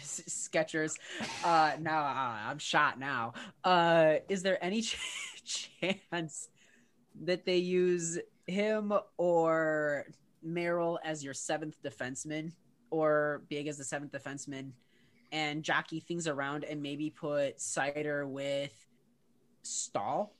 Uh, 1.45 1.71
now 1.79 2.01
uh, 2.01 2.49
I'm 2.49 2.57
shot. 2.57 2.99
Now, 2.99 3.33
uh, 3.63 4.15
is 4.27 4.43
there 4.43 4.61
any 4.63 4.81
ch- 4.81 4.99
chance 5.81 6.49
that 7.23 7.45
they 7.45 7.57
use 7.57 8.19
him 8.47 8.91
or 9.17 10.07
Merrill 10.43 10.99
as 11.05 11.23
your 11.23 11.33
seventh 11.33 11.81
defenseman, 11.81 12.51
or 12.89 13.43
Big 13.47 13.67
as 13.67 13.77
the 13.77 13.85
seventh 13.85 14.11
defenseman, 14.11 14.71
and 15.31 15.63
jockey 15.63 16.01
things 16.01 16.27
around 16.27 16.65
and 16.65 16.81
maybe 16.81 17.09
put 17.09 17.59
Seider 17.59 18.27
with 18.27 18.73
Staal? 19.63 20.36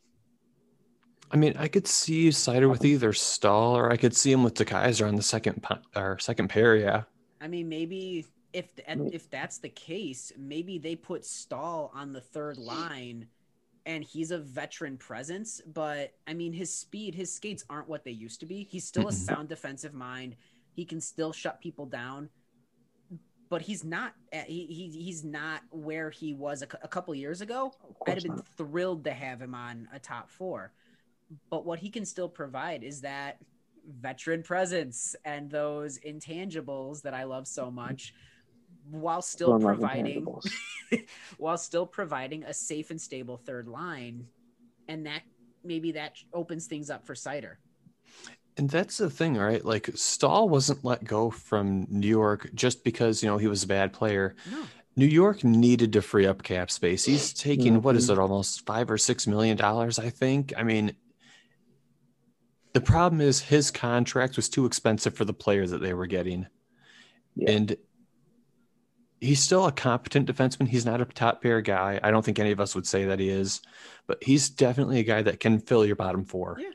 I 1.32 1.38
mean, 1.38 1.56
I 1.58 1.68
could 1.68 1.88
see 1.88 2.30
Seider 2.30 2.70
with 2.70 2.86
either 2.86 3.12
Staal 3.12 3.76
or 3.76 3.92
I 3.92 3.98
could 3.98 4.16
see 4.16 4.32
him 4.32 4.44
with 4.44 4.54
DeKeyser 4.54 5.08
on 5.08 5.16
the 5.16 5.24
second 5.24 5.66
or 5.96 6.18
second 6.20 6.48
pair. 6.48 6.76
Yeah. 6.76 7.04
I 7.42 7.48
mean, 7.48 7.68
maybe 7.68 8.26
if 8.54 8.72
if 8.88 9.30
that's 9.30 9.60
the 9.60 9.70
case, 9.70 10.32
maybe 10.38 10.80
they 10.80 10.96
put 10.96 11.26
Staal 11.26 11.92
on 11.94 12.14
the 12.14 12.22
third 12.22 12.58
line, 12.58 13.28
and 13.86 14.04
he's 14.04 14.32
a 14.32 14.38
veteran 14.40 14.98
presence. 14.98 15.62
But 15.74 16.14
I 16.28 16.34
mean, 16.34 16.54
his 16.54 16.74
speed, 16.74 17.14
his 17.14 17.34
skates 17.34 17.66
aren't 17.70 17.90
what 17.90 18.04
they 18.04 18.12
used 18.12 18.40
to 18.40 18.46
be. 18.46 18.64
He's 18.64 18.86
still 18.86 19.10
a 19.10 19.12
mm-hmm. 19.12 19.36
sound 19.36 19.50
defensive 19.50 19.94
mind. 19.94 20.36
He 20.74 20.86
can 20.86 21.02
still 21.02 21.34
shut 21.34 21.60
people 21.60 21.86
down. 21.86 22.30
but 23.50 23.62
he's 23.62 23.84
not. 23.84 24.14
Eh, 24.32 24.44
he, 24.48 24.66
he 24.66 25.04
he's 25.04 25.24
not 25.24 25.62
where 25.72 26.10
he 26.10 26.34
was 26.34 26.62
a, 26.62 26.68
a 26.84 26.88
couple 26.88 27.14
years 27.16 27.42
ago. 27.42 27.74
I'd 28.08 28.16
have 28.16 28.24
been 28.24 28.36
not. 28.38 28.48
thrilled 28.58 29.04
to 29.06 29.12
have 29.12 29.42
him 29.42 29.54
on 29.54 29.88
a 29.94 30.00
top 30.00 30.30
four. 30.30 30.72
But 31.50 31.66
what 31.66 31.80
he 31.80 31.90
can 31.90 32.06
still 32.06 32.30
provide 32.30 32.84
is 32.84 33.02
that 33.02 33.38
veteran 34.02 34.44
presence 34.44 35.16
and 35.26 35.50
those 35.50 36.00
intangibles 36.00 37.02
that 37.04 37.14
I 37.14 37.24
love 37.24 37.48
so 37.48 37.72
much, 37.72 38.14
while 38.90 39.22
still 39.22 39.52
Don't 39.52 39.62
providing 39.62 40.26
while 41.38 41.58
still 41.58 41.86
providing 41.86 42.44
a 42.44 42.54
safe 42.54 42.92
and 42.92 43.02
stable 43.02 43.38
third 43.38 43.68
line, 43.68 44.26
and 44.88 45.06
that 45.06 45.22
maybe 45.64 45.92
that 45.94 46.14
opens 46.34 46.68
things 46.68 46.90
up 46.90 47.06
for 47.06 47.14
Seider. 47.14 47.56
And 48.58 48.70
that's 48.70 48.98
the 48.98 49.10
thing, 49.10 49.36
right? 49.36 49.64
Like 49.64 49.90
Staal 49.96 50.50
wasn't 50.50 50.84
let 50.84 51.04
go 51.04 51.30
from 51.30 51.86
New 51.90 52.08
York 52.08 52.50
just 52.56 52.84
because, 52.84 53.22
you 53.22 53.30
know, 53.30 53.38
he 53.38 53.48
was 53.48 53.64
a 53.64 53.68
bad 53.68 53.94
player. 53.94 54.36
No, 54.52 54.64
New 54.96 55.06
York 55.06 55.44
needed 55.44 55.94
to 55.94 56.02
free 56.02 56.26
up 56.26 56.42
cap 56.42 56.72
space. 56.72 57.06
He's 57.06 57.34
taking 57.34 57.82
what 57.84 57.96
is 57.96 58.10
Mhm. 58.10 58.14
it, 58.14 58.20
almost 58.20 58.66
five 58.66 58.90
or 58.90 58.98
six 58.98 59.28
million 59.28 59.58
dollars, 59.58 60.00
I 60.00 60.10
think. 60.10 60.54
I 60.58 60.64
mean, 60.64 60.96
the 62.78 62.86
problem 62.86 63.22
is 63.22 63.40
his 63.40 63.72
contract 63.72 64.36
was 64.36 64.48
too 64.50 64.68
expensive 64.68 65.16
for 65.16 65.26
the 65.26 65.34
player 65.34 65.66
that 65.66 65.82
they 65.82 65.96
were 65.96 66.06
getting. 66.06 66.46
Yeah. 67.36 67.50
And 67.50 67.76
he's 69.20 69.42
still 69.42 69.66
a 69.66 69.72
competent 69.72 70.30
defenseman. 70.30 70.68
He's 70.68 70.86
not 70.86 71.02
a 71.02 71.06
top 71.06 71.42
pair 71.42 71.60
guy. 71.62 72.00
I 72.04 72.12
don't 72.12 72.24
think 72.24 72.38
any 72.38 72.52
of 72.52 72.60
us 72.60 72.76
would 72.76 72.86
say 72.86 73.06
that 73.06 73.20
he 73.20 73.30
is, 73.30 73.62
but 74.06 74.24
he's 74.24 74.52
definitely 74.52 75.00
a 75.00 75.04
guy 75.04 75.24
that 75.24 75.40
can 75.40 75.60
fill 75.60 75.88
your 75.88 75.96
bottom 75.96 76.24
four. 76.24 76.60
Yeah. 76.60 76.70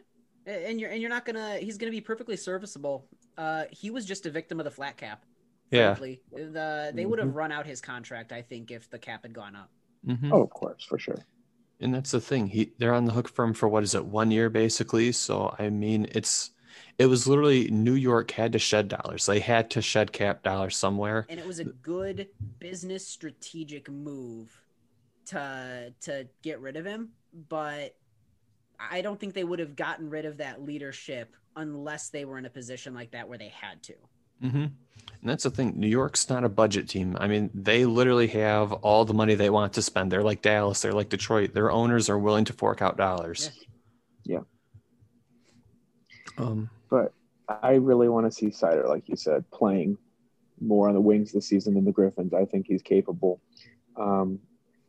And 0.45 0.81
you're 0.81 0.91
and 0.91 1.01
you're 1.01 1.09
not 1.09 1.25
gonna. 1.25 1.59
He's 1.59 1.79
gonna 1.79 1.93
be 1.93 2.01
perfectly 2.01 2.37
serviceable. 2.37 3.07
Uh, 3.39 3.67
he 3.71 3.91
was 3.91 4.05
just 4.05 4.27
a 4.27 4.31
victim 4.31 4.59
of 4.59 4.65
the 4.65 4.73
flat 4.73 4.97
cap. 4.97 5.25
Yeah. 5.71 5.95
Frankly. 5.95 6.21
the 6.33 6.91
they 6.93 7.07
would 7.07 7.21
have 7.21 7.37
run 7.37 7.53
out 7.53 7.65
his 7.65 7.81
contract. 7.81 8.33
I 8.33 8.43
think 8.43 8.73
if 8.73 8.91
the 8.91 8.99
cap 8.99 9.23
had 9.23 9.33
gone 9.33 9.55
up. 9.55 9.71
Mhm. 10.05 10.31
Oh, 10.33 10.43
of 10.43 10.51
course, 10.51 10.83
for 10.83 10.99
sure. 10.99 11.25
And 11.81 11.95
that's 11.95 12.13
the 12.13 12.21
thing. 12.21 12.47
He 12.49 12.73
they're 12.79 12.95
on 12.95 13.05
the 13.07 13.13
hook 13.13 13.29
for 13.29 13.45
him 13.45 13.55
for 13.55 13.69
what 13.69 13.83
is 13.83 13.95
it, 13.95 14.05
one 14.05 14.31
year 14.31 14.49
basically. 14.51 15.13
So 15.13 15.55
I 15.59 15.69
mean, 15.71 16.07
it's 16.13 16.51
it 16.99 17.07
was 17.07 17.27
literally 17.27 17.69
New 17.71 17.95
York 17.95 18.31
had 18.31 18.53
to 18.53 18.59
shed 18.59 18.89
dollars. 18.89 19.27
They 19.27 19.41
had 19.41 19.71
to 19.73 19.83
shed 19.83 20.13
cap 20.13 20.43
dollars 20.43 20.77
somewhere. 20.77 21.27
and 21.29 21.41
it 21.41 21.47
was 21.47 21.59
a 21.59 21.65
good 21.65 22.29
business 22.59 23.07
strategic 23.07 23.91
move 23.91 24.51
to 25.27 25.93
to 26.01 26.27
get 26.43 26.61
rid 26.61 26.77
of 26.77 26.85
him 26.85 27.11
but 27.49 27.95
i 28.91 29.01
don't 29.01 29.21
think 29.21 29.35
they 29.35 29.45
would 29.45 29.61
have 29.61 29.77
gotten 29.77 30.11
rid 30.11 30.25
of 30.25 30.39
that 30.39 30.61
leadership 30.63 31.37
unless 31.55 32.09
they 32.09 32.25
were 32.25 32.39
in 32.39 32.45
a 32.47 32.51
position 32.51 32.93
like 32.93 33.13
that 33.13 33.29
where 33.29 33.39
they 33.39 33.49
had 33.49 33.81
to 33.85 33.95
hmm 34.43 34.57
And 34.57 34.75
that's 35.23 35.45
the 35.45 35.51
thing. 35.51 35.75
New 35.77 35.89
York's 35.89 36.29
not 36.29 36.45
a 36.45 36.49
budget 36.49 36.89
team. 36.89 37.17
I 37.19 37.29
mean, 37.29 37.51
they 37.55 37.85
literally 37.85 38.27
have 38.29 38.73
all 38.73 39.05
the 39.05 39.15
money 39.15 39.35
they 39.35 39.51
want 39.51 39.73
to 39.75 39.83
spend. 39.83 40.11
They're 40.11 40.23
like 40.23 40.43
Dallas. 40.43 40.81
They're 40.81 40.93
like 40.93 41.09
Detroit. 41.09 41.55
Their 41.55 41.71
owners 41.71 42.11
are 42.11 42.19
willing 42.19 42.45
to 42.47 42.53
fork 42.53 42.83
out 42.83 42.97
dollars. 42.97 43.51
Yeah. 44.25 44.41
Um. 46.37 46.71
But 46.91 47.13
I 47.49 47.75
really 47.75 48.09
want 48.09 48.27
to 48.27 48.33
see 48.33 48.49
Seider, 48.49 48.89
like 48.89 49.09
you 49.09 49.17
said, 49.17 49.49
playing 49.51 49.97
more 50.61 50.89
on 50.89 50.95
the 50.95 51.01
wings 51.01 51.33
this 51.33 51.49
season 51.49 51.75
than 51.75 51.85
the 51.85 51.93
Griffins. 51.93 52.35
I 52.35 52.45
think 52.45 52.67
he's 52.67 52.83
capable. 52.83 53.41
Um, 53.97 54.41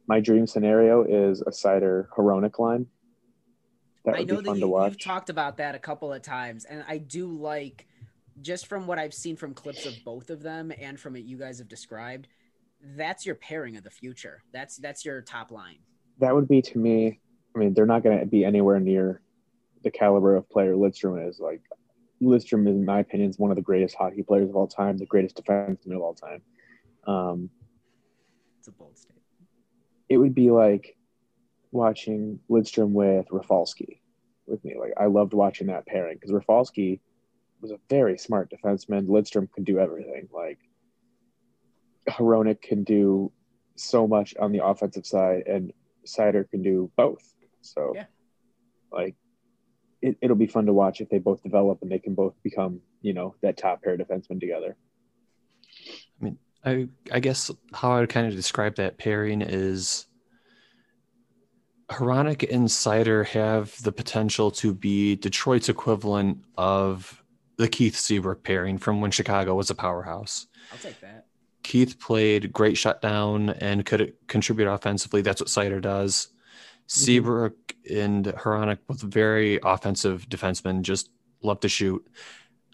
my 0.07 0.19
dream 0.19 0.47
scenario 0.47 1.03
is 1.03 1.41
a 1.41 1.51
Seider 1.51 2.07
Hronek 2.09 2.59
line. 2.59 2.87
That 4.05 4.15
i 4.15 4.19
would 4.19 4.27
know 4.27 4.35
be 4.37 4.41
that 4.41 4.49
fun 4.49 4.59
you, 4.59 4.77
to 4.77 4.83
you've 4.83 5.01
talked 5.01 5.29
about 5.29 5.57
that 5.57 5.75
a 5.75 5.79
couple 5.79 6.11
of 6.11 6.21
times 6.21 6.65
and 6.65 6.83
i 6.89 6.97
do 6.97 7.25
like 7.25 7.87
just 8.41 8.67
from 8.67 8.87
what 8.87 8.99
i've 8.99 9.13
seen 9.13 9.35
from 9.35 9.53
clips 9.53 9.85
of 9.85 9.93
both 10.03 10.29
of 10.29 10.41
them 10.41 10.71
and 10.79 10.99
from 10.99 11.13
what 11.13 11.23
you 11.23 11.37
guys 11.37 11.59
have 11.59 11.67
described 11.67 12.27
that's 12.95 13.25
your 13.25 13.35
pairing 13.35 13.77
of 13.77 13.83
the 13.83 13.89
future 13.89 14.43
that's 14.51 14.77
that's 14.77 15.05
your 15.05 15.21
top 15.21 15.51
line 15.51 15.79
that 16.19 16.33
would 16.33 16.47
be 16.47 16.61
to 16.61 16.77
me. 16.77 17.19
I 17.55 17.59
mean, 17.59 17.73
they're 17.73 17.85
not 17.85 18.03
going 18.03 18.19
to 18.19 18.25
be 18.25 18.45
anywhere 18.45 18.79
near 18.79 19.21
the 19.83 19.91
caliber 19.91 20.35
of 20.35 20.49
player 20.49 20.73
Lidstrom 20.73 21.27
is. 21.27 21.39
Like 21.39 21.61
Lidstrom, 22.21 22.67
in 22.67 22.85
my 22.85 22.99
opinion, 22.99 23.29
is 23.29 23.37
one 23.37 23.51
of 23.51 23.55
the 23.55 23.61
greatest 23.63 23.95
hockey 23.95 24.23
players 24.23 24.49
of 24.49 24.55
all 24.55 24.67
time, 24.67 24.97
the 24.97 25.05
greatest 25.05 25.35
defenseman 25.35 25.95
of 25.95 26.01
all 26.01 26.13
time. 26.13 26.41
Um, 27.05 27.49
it's 28.59 28.67
a 28.67 28.71
bold 28.71 28.97
statement 28.97 29.23
it 30.09 30.17
would 30.17 30.35
be 30.35 30.51
like 30.51 30.95
watching 31.71 32.39
Lidstrom 32.49 32.91
with 32.91 33.25
Rafalski 33.31 34.01
with 34.45 34.63
me. 34.63 34.75
Like 34.79 34.93
I 34.97 35.07
loved 35.07 35.33
watching 35.33 35.67
that 35.67 35.87
pairing 35.87 36.15
because 36.15 36.31
Rafalski 36.31 37.01
was 37.63 37.71
a 37.71 37.79
very 37.89 38.17
smart 38.17 38.51
defenseman. 38.51 39.07
Lidstrom 39.07 39.49
could 39.49 39.65
do 39.65 39.79
everything. 39.79 40.27
Like 40.31 40.59
Hronek 42.07 42.61
can 42.61 42.83
do 42.83 43.31
so 43.75 44.05
much 44.07 44.35
on 44.37 44.51
the 44.51 44.63
offensive 44.63 45.05
side, 45.05 45.47
and 45.47 45.73
Seider 46.05 46.47
can 46.47 46.61
do 46.61 46.91
both. 46.95 47.33
So, 47.61 47.93
Yeah. 47.95 48.05
like, 48.91 49.15
it, 50.01 50.17
it'll 50.21 50.35
be 50.35 50.47
fun 50.47 50.65
to 50.65 50.73
watch 50.73 50.99
if 50.99 51.09
they 51.09 51.17
both 51.17 51.41
develop 51.41 51.81
and 51.81 51.89
they 51.89 51.97
can 51.97 52.13
both 52.13 52.35
become, 52.43 52.81
you 53.01 53.13
know, 53.13 53.35
that 53.41 53.55
top 53.57 53.81
pair 53.81 53.97
defenseman 53.97 54.39
together. 54.39 54.75
I 56.19 56.23
mean, 56.23 56.37
I 56.65 56.89
I 57.11 57.19
guess 57.21 57.49
how 57.73 57.93
I 57.93 58.01
would 58.01 58.09
kind 58.09 58.27
of 58.27 58.35
describe 58.35 58.75
that 58.75 58.97
pairing 58.97 59.41
is 59.41 60.05
Hronek 61.89 62.53
and 62.53 62.67
Seider 62.67 63.25
have 63.27 63.81
the 63.81 63.93
potential 63.93 64.51
to 64.51 64.73
be 64.73 65.15
Detroit's 65.15 65.69
equivalent 65.69 66.43
of 66.57 67.22
the 67.57 67.67
Keith 67.67 67.95
Seabrook 67.95 68.43
pairing 68.43 68.77
from 68.77 69.01
when 69.01 69.11
Chicago 69.11 69.55
was 69.55 69.69
a 69.69 69.75
powerhouse. 69.75 70.47
i'll 70.71 70.79
take 70.79 70.99
that 71.01 71.27
Keith 71.63 71.99
played 71.99 72.51
great 72.51 72.77
shutdown 72.77 73.49
and 73.49 73.85
could 73.85 74.13
contribute 74.27 74.67
offensively. 74.67 75.21
That's 75.21 75.41
what 75.41 75.47
Seider 75.47 75.81
does. 75.81 76.27
Seabrook 76.87 77.55
and 77.89 78.25
Hronek, 78.25 78.79
both 78.85 79.01
very 79.01 79.59
offensive 79.63 80.27
defensemen, 80.29 80.81
just 80.81 81.09
love 81.41 81.61
to 81.61 81.69
shoot. 81.69 82.05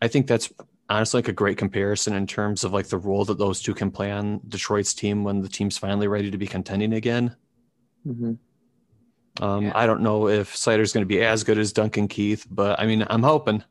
I 0.02 0.08
think 0.08 0.28
that's 0.28 0.52
honestly 0.90 1.20
like 1.20 1.28
a 1.28 1.34
great 1.34 1.58
comparison 1.58 2.16
in 2.16 2.26
terms 2.26 2.64
of 2.64 2.74
like 2.74 2.88
the 2.88 2.98
role 2.98 3.26
that 3.26 3.38
those 3.38 3.62
two 3.62 3.76
can 3.76 3.92
play 3.92 4.12
on 4.12 4.42
Detroit's 4.48 4.94
team 4.94 5.24
when 5.24 5.42
the 5.42 5.50
team's 5.50 5.78
finally 5.78 6.08
ready 6.08 6.32
to 6.32 6.38
be 6.38 6.48
contending 6.48 6.94
again. 6.94 7.36
Mm-hmm. 8.06 9.44
Um, 9.44 9.66
Yeah. 9.66 9.72
I 9.76 9.86
don't 9.86 10.02
know 10.02 10.28
if 10.28 10.56
Seider's 10.56 10.92
going 10.92 11.04
to 11.04 11.08
be 11.08 11.22
as 11.22 11.44
good 11.44 11.60
as 11.60 11.72
Duncan 11.72 12.08
Keith, 12.08 12.48
but 12.50 12.80
I 12.80 12.88
mean, 12.88 13.06
I'm 13.08 13.24
hoping. 13.24 13.64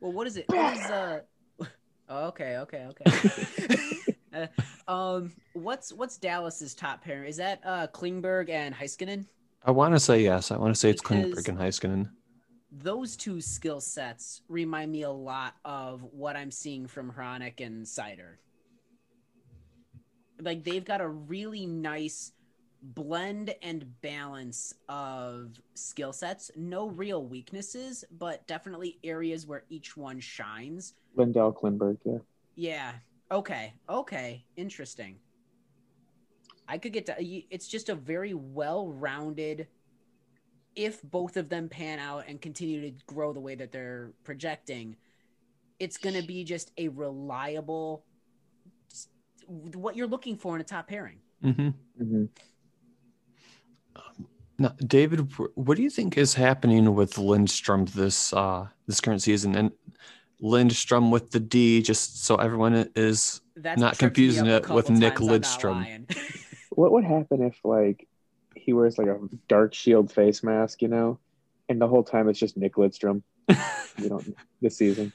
Well, 0.00 0.12
what 0.12 0.26
is 0.26 0.36
it? 0.36 0.44
What 0.48 0.76
is 0.76 0.84
uh? 0.86 1.20
Oh, 2.10 2.28
okay, 2.28 2.56
okay, 2.58 2.86
okay. 2.90 3.76
Uh, 4.30 4.46
um, 4.90 5.32
what's 5.54 5.90
what's 5.90 6.18
Dallas's 6.18 6.74
top 6.74 7.02
pair? 7.02 7.24
Is 7.24 7.38
that 7.38 7.60
uh 7.64 7.86
Klingberg 7.88 8.50
and 8.50 8.74
Heiskanen? 8.74 9.24
I 9.64 9.70
want 9.70 9.94
to 9.94 9.98
say 10.00 10.22
yes. 10.22 10.50
I 10.50 10.58
want 10.58 10.74
to 10.74 10.78
say 10.78 10.90
it's 10.90 11.00
Because- 11.00 11.24
Klingberg 11.32 11.48
and 11.48 11.58
Heiskanen. 11.58 12.10
Those 12.70 13.16
two 13.16 13.40
skill 13.40 13.80
sets 13.80 14.42
remind 14.48 14.92
me 14.92 15.02
a 15.02 15.10
lot 15.10 15.54
of 15.64 16.02
what 16.12 16.36
I'm 16.36 16.50
seeing 16.50 16.86
from 16.86 17.10
Hronek 17.10 17.64
and 17.64 17.86
Seider. 17.86 18.36
Like 20.40 20.62
they've 20.62 20.84
got 20.84 21.00
a 21.00 21.08
really 21.08 21.64
nice 21.64 22.32
blend 22.82 23.54
and 23.62 24.00
balance 24.00 24.74
of 24.88 25.50
skill 25.74 26.12
sets. 26.12 26.50
No 26.56 26.88
real 26.88 27.24
weaknesses, 27.24 28.04
but 28.18 28.46
definitely 28.46 28.98
areas 29.02 29.46
where 29.46 29.64
each 29.68 29.96
one 29.96 30.20
shines. 30.20 30.94
Lindell 31.16 31.52
Klingberg, 31.52 31.98
yeah. 32.04 32.18
Yeah. 32.54 32.92
Okay. 33.30 33.74
Okay. 33.88 34.44
Interesting. 34.56 35.16
I 36.68 36.78
could 36.78 36.92
get 36.92 37.06
to. 37.06 37.14
It's 37.18 37.66
just 37.66 37.88
a 37.88 37.94
very 37.94 38.34
well-rounded. 38.34 39.66
If 40.76 41.02
both 41.02 41.36
of 41.36 41.48
them 41.48 41.68
pan 41.68 41.98
out 41.98 42.24
and 42.28 42.40
continue 42.40 42.80
to 42.82 43.04
grow 43.06 43.32
the 43.32 43.40
way 43.40 43.56
that 43.56 43.72
they're 43.72 44.12
projecting, 44.22 44.96
it's 45.80 45.96
going 45.96 46.14
to 46.14 46.26
be 46.26 46.44
just 46.44 46.70
a 46.78 46.88
reliable. 46.88 48.04
What 49.46 49.96
you're 49.96 50.06
looking 50.06 50.36
for 50.36 50.54
in 50.54 50.60
a 50.60 50.64
top 50.64 50.88
pairing. 50.88 51.18
Mm-hmm. 51.42 51.68
Mm-hmm. 52.02 52.24
Now, 54.58 54.74
David, 54.84 55.32
what 55.54 55.76
do 55.76 55.82
you 55.82 55.90
think 55.90 56.18
is 56.18 56.34
happening 56.34 56.94
with 56.94 57.16
Lindstrom 57.16 57.86
this 57.86 58.32
uh 58.32 58.66
this 58.86 59.00
current 59.00 59.22
season? 59.22 59.54
And 59.54 59.72
Lindstrom 60.40 61.10
with 61.10 61.30
the 61.30 61.40
D, 61.40 61.82
just 61.82 62.24
so 62.24 62.36
everyone 62.36 62.90
is 62.94 63.40
That's 63.56 63.80
Not 63.80 63.98
confusing 63.98 64.46
it 64.46 64.68
with 64.68 64.90
Nick 64.90 65.16
times, 65.16 65.20
I'm 65.20 65.26
not 65.26 65.42
Lidstrom. 65.42 65.74
lying. 65.74 66.08
What 66.70 66.92
would 66.92 67.02
happen 67.02 67.42
if 67.42 67.58
like 67.64 68.06
he 68.54 68.72
wears 68.72 68.98
like 68.98 69.08
a 69.08 69.18
dark 69.48 69.74
shield 69.74 70.12
face 70.12 70.44
mask, 70.44 70.80
you 70.80 70.86
know, 70.86 71.18
and 71.68 71.80
the 71.80 71.88
whole 71.88 72.04
time 72.04 72.28
it's 72.28 72.38
just 72.38 72.56
Nick 72.56 72.74
Lidstrom, 72.74 73.22
you 73.98 74.08
know, 74.08 74.22
this 74.60 74.76
season. 74.76 75.12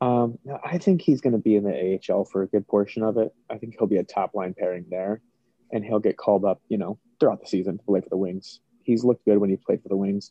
Um, 0.00 0.38
no, 0.44 0.58
I 0.64 0.78
think 0.78 1.00
he's 1.00 1.20
going 1.20 1.34
to 1.34 1.38
be 1.38 1.54
in 1.54 1.62
the 1.62 2.00
AHL 2.10 2.24
for 2.24 2.42
a 2.42 2.48
good 2.48 2.66
portion 2.66 3.04
of 3.04 3.16
it. 3.18 3.32
I 3.48 3.58
think 3.58 3.76
he'll 3.78 3.86
be 3.86 3.98
a 3.98 4.04
top 4.04 4.34
line 4.34 4.52
pairing 4.52 4.86
there, 4.90 5.20
and 5.74 5.84
he'll 5.84 5.98
get 5.98 6.16
called 6.16 6.44
up, 6.44 6.62
you 6.68 6.78
know, 6.78 6.98
throughout 7.18 7.40
the 7.40 7.48
season 7.48 7.76
to 7.76 7.84
play 7.84 8.00
for 8.00 8.08
the 8.08 8.16
Wings. 8.16 8.60
He's 8.84 9.04
looked 9.04 9.24
good 9.26 9.38
when 9.38 9.50
he 9.50 9.56
played 9.56 9.82
for 9.82 9.88
the 9.88 9.96
Wings, 9.96 10.30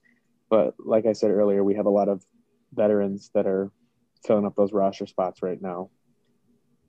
but 0.49 0.73
like 0.79 1.05
I 1.05 1.11
said 1.11 1.31
earlier, 1.31 1.63
we 1.63 1.75
have 1.75 1.85
a 1.85 1.91
lot 1.91 2.07
of 2.07 2.23
veterans 2.73 3.29
that 3.35 3.45
are 3.45 3.69
filling 4.25 4.45
up 4.45 4.55
those 4.55 4.71
roster 4.71 5.05
spots 5.05 5.43
right 5.43 5.61
now. 5.61 5.89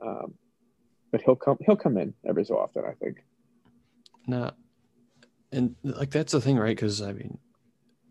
Um, 0.00 0.34
but 1.10 1.22
he'll 1.22 1.36
come 1.36 1.58
he'll 1.66 1.76
come 1.76 1.96
in 1.96 2.14
every 2.28 2.44
so 2.44 2.56
often. 2.58 2.84
I 2.84 2.92
think. 2.92 3.24
No, 4.26 4.52
and 5.52 5.74
like 5.82 6.10
that's 6.10 6.32
the 6.32 6.40
thing, 6.40 6.56
right? 6.56 6.76
Because 6.76 7.02
I 7.02 7.12
mean, 7.12 7.38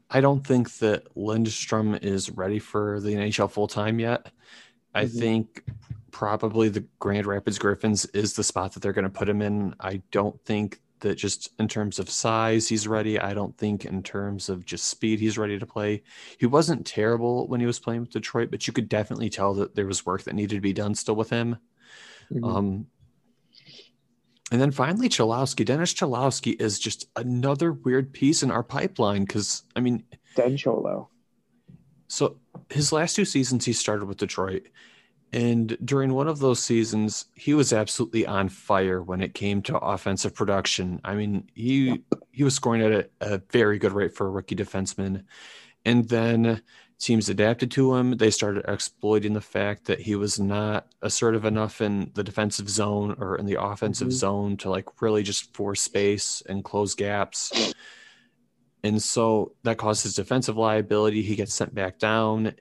I 0.10 0.20
don't 0.22 0.46
think 0.46 0.74
that 0.80 1.16
Lindstrom 1.16 1.96
is 1.96 2.32
ready 2.32 2.60
for 2.60 3.00
the 3.00 3.14
NHL 3.14 3.50
full 3.52 3.68
time 3.68 4.00
yet. 4.00 4.32
I 4.94 5.06
Mhm. 5.06 5.20
think 5.20 5.64
probably 6.14 6.70
the 6.70 6.86
Grand 7.00 7.26
Rapids 7.26 7.58
Griffins 7.58 8.06
is 8.06 8.34
the 8.34 8.44
spot 8.44 8.72
that 8.74 8.80
they're 8.82 8.94
going 8.94 9.04
to 9.04 9.10
put 9.10 9.28
him 9.28 9.42
in. 9.42 9.76
I 9.80 10.02
don't 10.12 10.40
think 10.46 10.80
that 11.00 11.16
just 11.16 11.50
in 11.60 11.68
terms 11.68 12.00
of 12.00 12.10
size 12.10 12.68
he's 12.68 12.88
ready. 12.88 13.20
I 13.20 13.34
don't 13.34 13.58
think 13.58 13.84
in 13.84 14.02
terms 14.04 14.48
of 14.48 14.64
just 14.64 14.86
speed 14.86 15.20
he's 15.20 15.38
ready 15.38 15.60
to 15.60 15.66
play. 15.66 16.04
He 16.40 16.46
wasn't 16.46 16.86
terrible 16.86 17.48
when 17.48 17.60
he 17.60 17.66
was 17.66 17.80
playing 17.80 18.02
with 18.02 18.12
Detroit, 18.12 18.52
but 18.52 18.66
you 18.68 18.72
could 18.72 18.88
definitely 18.88 19.30
tell 19.30 19.54
that 19.56 19.76
there 19.76 19.88
was 19.88 20.06
work 20.06 20.24
that 20.24 20.36
needed 20.36 20.56
to 20.56 20.62
be 20.62 20.72
done 20.72 20.96
still 20.96 21.16
with 21.16 21.30
him. 21.30 21.58
Mhm. 22.32 22.48
Um, 22.48 22.88
and 24.52 24.62
then 24.62 24.72
finally, 24.72 25.10
Cholowski. 25.10 25.66
Dennis 25.66 25.94
Cholowski 25.94 26.62
is 26.62 26.80
just 26.80 27.08
another 27.16 27.74
weird 27.74 28.14
piece 28.14 28.44
in 28.44 28.52
our 28.52 28.64
pipeline 28.64 29.26
because, 29.26 29.64
I 29.76 29.80
mean, 29.80 30.04
Den 30.36 30.56
Cholo. 30.58 31.10
so 32.08 32.38
his 32.70 32.92
last 32.94 33.16
two 33.16 33.26
seasons, 33.26 33.66
he 33.66 33.74
started 33.74 34.06
with 34.06 34.18
Detroit. 34.18 34.68
And 35.34 35.76
during 35.84 36.14
one 36.14 36.28
of 36.28 36.38
those 36.38 36.60
seasons, 36.62 37.26
he 37.34 37.56
was 37.56 37.74
absolutely 37.74 38.26
on 38.28 38.50
fire 38.50 39.02
when 39.02 39.20
it 39.20 39.34
came 39.34 39.64
to 39.64 39.78
offensive 39.80 40.36
production. 40.36 41.02
I 41.04 41.16
mean, 41.16 41.50
he 41.56 42.04
he 42.32 42.44
was 42.44 42.54
scoring 42.54 42.84
at 42.84 42.92
a, 42.92 43.10
a 43.20 43.38
very 43.50 43.80
good 43.80 43.94
rate 43.94 44.14
for 44.16 44.28
a 44.28 44.30
rookie 44.30 44.56
defenseman. 44.56 45.24
And 45.86 46.08
then 46.08 46.62
teams 47.00 47.30
adapted 47.30 47.72
to 47.72 47.96
him. 47.96 48.16
They 48.18 48.30
started 48.30 48.64
exploiting 48.68 49.34
the 49.34 49.42
fact 49.42 49.86
that 49.86 50.00
he 50.00 50.16
was 50.16 50.40
not 50.40 50.88
assertive 51.02 51.46
enough 51.46 51.82
in 51.82 52.12
the 52.14 52.24
defensive 52.24 52.70
zone 52.70 53.16
or 53.18 53.36
in 53.36 53.48
the 53.48 53.62
offensive 53.62 54.10
Mhm. 54.10 54.12
zone 54.12 54.58
to 54.58 54.70
like 54.70 55.02
really 55.02 55.24
just 55.24 55.54
force 55.56 55.82
space 55.82 56.44
and 56.48 56.64
close 56.64 56.94
gaps. 56.94 57.74
And 58.84 59.02
so 59.02 59.56
that 59.64 59.78
caused 59.78 60.04
his 60.04 60.16
defensive 60.16 60.58
liability. 60.58 61.24
He 61.24 61.36
gets 61.36 61.54
sent 61.54 61.74
back 61.74 61.98
down. 61.98 62.54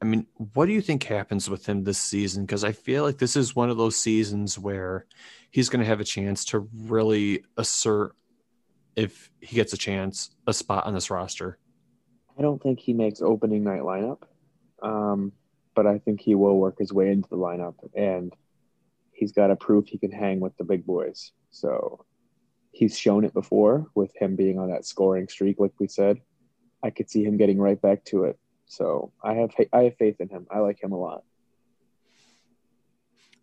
I 0.00 0.04
mean, 0.04 0.26
what 0.54 0.66
do 0.66 0.72
you 0.72 0.80
think 0.80 1.02
happens 1.02 1.50
with 1.50 1.66
him 1.66 1.82
this 1.82 1.98
season? 1.98 2.44
Because 2.44 2.62
I 2.62 2.72
feel 2.72 3.02
like 3.02 3.18
this 3.18 3.36
is 3.36 3.56
one 3.56 3.68
of 3.68 3.76
those 3.76 3.96
seasons 3.96 4.58
where 4.58 5.06
he's 5.50 5.68
going 5.68 5.80
to 5.80 5.86
have 5.86 6.00
a 6.00 6.04
chance 6.04 6.44
to 6.46 6.68
really 6.72 7.44
assert, 7.56 8.14
if 8.94 9.30
he 9.40 9.56
gets 9.56 9.72
a 9.72 9.76
chance, 9.76 10.30
a 10.46 10.52
spot 10.52 10.86
on 10.86 10.94
this 10.94 11.10
roster. 11.10 11.58
I 12.38 12.42
don't 12.42 12.62
think 12.62 12.78
he 12.78 12.92
makes 12.92 13.20
opening 13.20 13.64
night 13.64 13.82
lineup, 13.82 14.22
um, 14.82 15.32
but 15.74 15.86
I 15.86 15.98
think 15.98 16.20
he 16.20 16.36
will 16.36 16.58
work 16.58 16.76
his 16.78 16.92
way 16.92 17.10
into 17.10 17.28
the 17.28 17.36
lineup, 17.36 17.74
and 17.94 18.32
he's 19.12 19.32
got 19.32 19.48
to 19.48 19.56
prove 19.56 19.88
he 19.88 19.98
can 19.98 20.12
hang 20.12 20.38
with 20.38 20.56
the 20.56 20.64
big 20.64 20.86
boys. 20.86 21.32
So 21.50 22.04
he's 22.70 22.96
shown 22.96 23.24
it 23.24 23.34
before 23.34 23.86
with 23.96 24.14
him 24.14 24.36
being 24.36 24.60
on 24.60 24.70
that 24.70 24.86
scoring 24.86 25.26
streak, 25.26 25.58
like 25.58 25.72
we 25.80 25.88
said. 25.88 26.20
I 26.84 26.90
could 26.90 27.10
see 27.10 27.24
him 27.24 27.36
getting 27.36 27.58
right 27.58 27.80
back 27.80 28.04
to 28.06 28.24
it. 28.24 28.38
So 28.68 29.12
I 29.22 29.34
have 29.34 29.50
I 29.72 29.84
have 29.84 29.96
faith 29.96 30.20
in 30.20 30.28
him. 30.28 30.46
I 30.50 30.60
like 30.60 30.82
him 30.82 30.92
a 30.92 30.98
lot. 30.98 31.24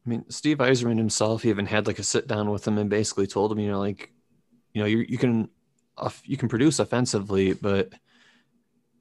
I 0.05 0.09
mean, 0.09 0.25
Steve 0.29 0.59
Yzerman 0.59 0.97
himself 0.97 1.41
he 1.41 1.49
even 1.49 1.65
had 1.65 1.87
like 1.87 1.97
a 1.99 2.03
sit 2.03 2.27
down 2.27 2.51
with 2.51 2.67
him 2.67 2.77
and 2.77 2.89
basically 2.89 3.25
told 3.25 3.51
him, 3.51 3.59
you 3.59 3.69
know, 3.71 3.79
like, 3.79 4.11
you 4.73 4.81
know, 4.81 4.87
you 4.87 4.99
you 4.99 5.17
can 5.17 5.49
you 6.23 6.37
can 6.37 6.47
produce 6.47 6.79
offensively, 6.79 7.53
but 7.53 7.93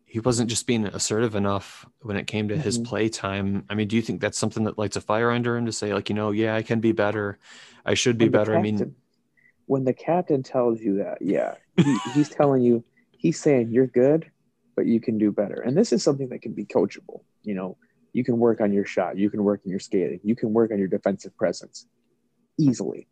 he 0.06 0.20
wasn't 0.20 0.48
just 0.48 0.66
being 0.66 0.86
assertive 0.86 1.34
enough 1.34 1.84
when 2.00 2.16
it 2.16 2.26
came 2.26 2.48
to 2.48 2.56
his 2.56 2.78
Mhm. 2.78 2.84
play 2.84 3.08
time. 3.08 3.66
I 3.68 3.74
mean, 3.74 3.88
do 3.88 3.96
you 3.96 4.02
think 4.02 4.20
that's 4.20 4.38
something 4.38 4.64
that 4.64 4.78
lights 4.78 4.96
a 4.96 5.00
fire 5.00 5.30
under 5.30 5.56
him 5.56 5.66
to 5.66 5.72
say, 5.72 5.92
like, 5.92 6.08
you 6.08 6.14
know, 6.14 6.30
yeah, 6.30 6.54
I 6.54 6.62
can 6.62 6.80
be 6.80 6.92
better, 6.92 7.38
I 7.84 7.94
should 7.94 8.16
be 8.16 8.26
When 8.26 8.32
better. 8.32 8.54
I 8.56 8.62
mean, 8.62 8.94
when 9.66 9.84
the 9.84 9.92
captain 9.92 10.42
tells 10.42 10.80
you 10.80 10.98
that, 10.98 11.20
yeah, 11.20 11.56
he, 11.76 12.00
he's 12.04 12.28
telling 12.28 12.62
you, 12.62 12.84
he's 13.10 13.40
saying 13.40 13.70
you're 13.72 13.88
good, 13.88 14.30
but 14.76 14.86
you 14.86 15.00
can 15.00 15.18
do 15.18 15.30
better. 15.30 15.60
And 15.60 15.76
this 15.76 15.92
is 15.92 16.02
something 16.02 16.28
that 16.30 16.42
can 16.42 16.52
be 16.52 16.64
coachable. 16.64 17.22
You 17.42 17.54
know, 17.54 17.76
you 18.12 18.24
can 18.24 18.38
work 18.38 18.60
on 18.60 18.72
your 18.72 18.84
shot, 18.84 19.18
you 19.18 19.30
can 19.30 19.42
work 19.42 19.60
on 19.64 19.70
your 19.70 19.80
skating, 19.80 20.20
you 20.22 20.36
can 20.36 20.52
work 20.52 20.70
on 20.70 20.78
your 20.78 20.88
defensive 20.88 21.36
presence 21.36 21.86
easily. 22.58 23.08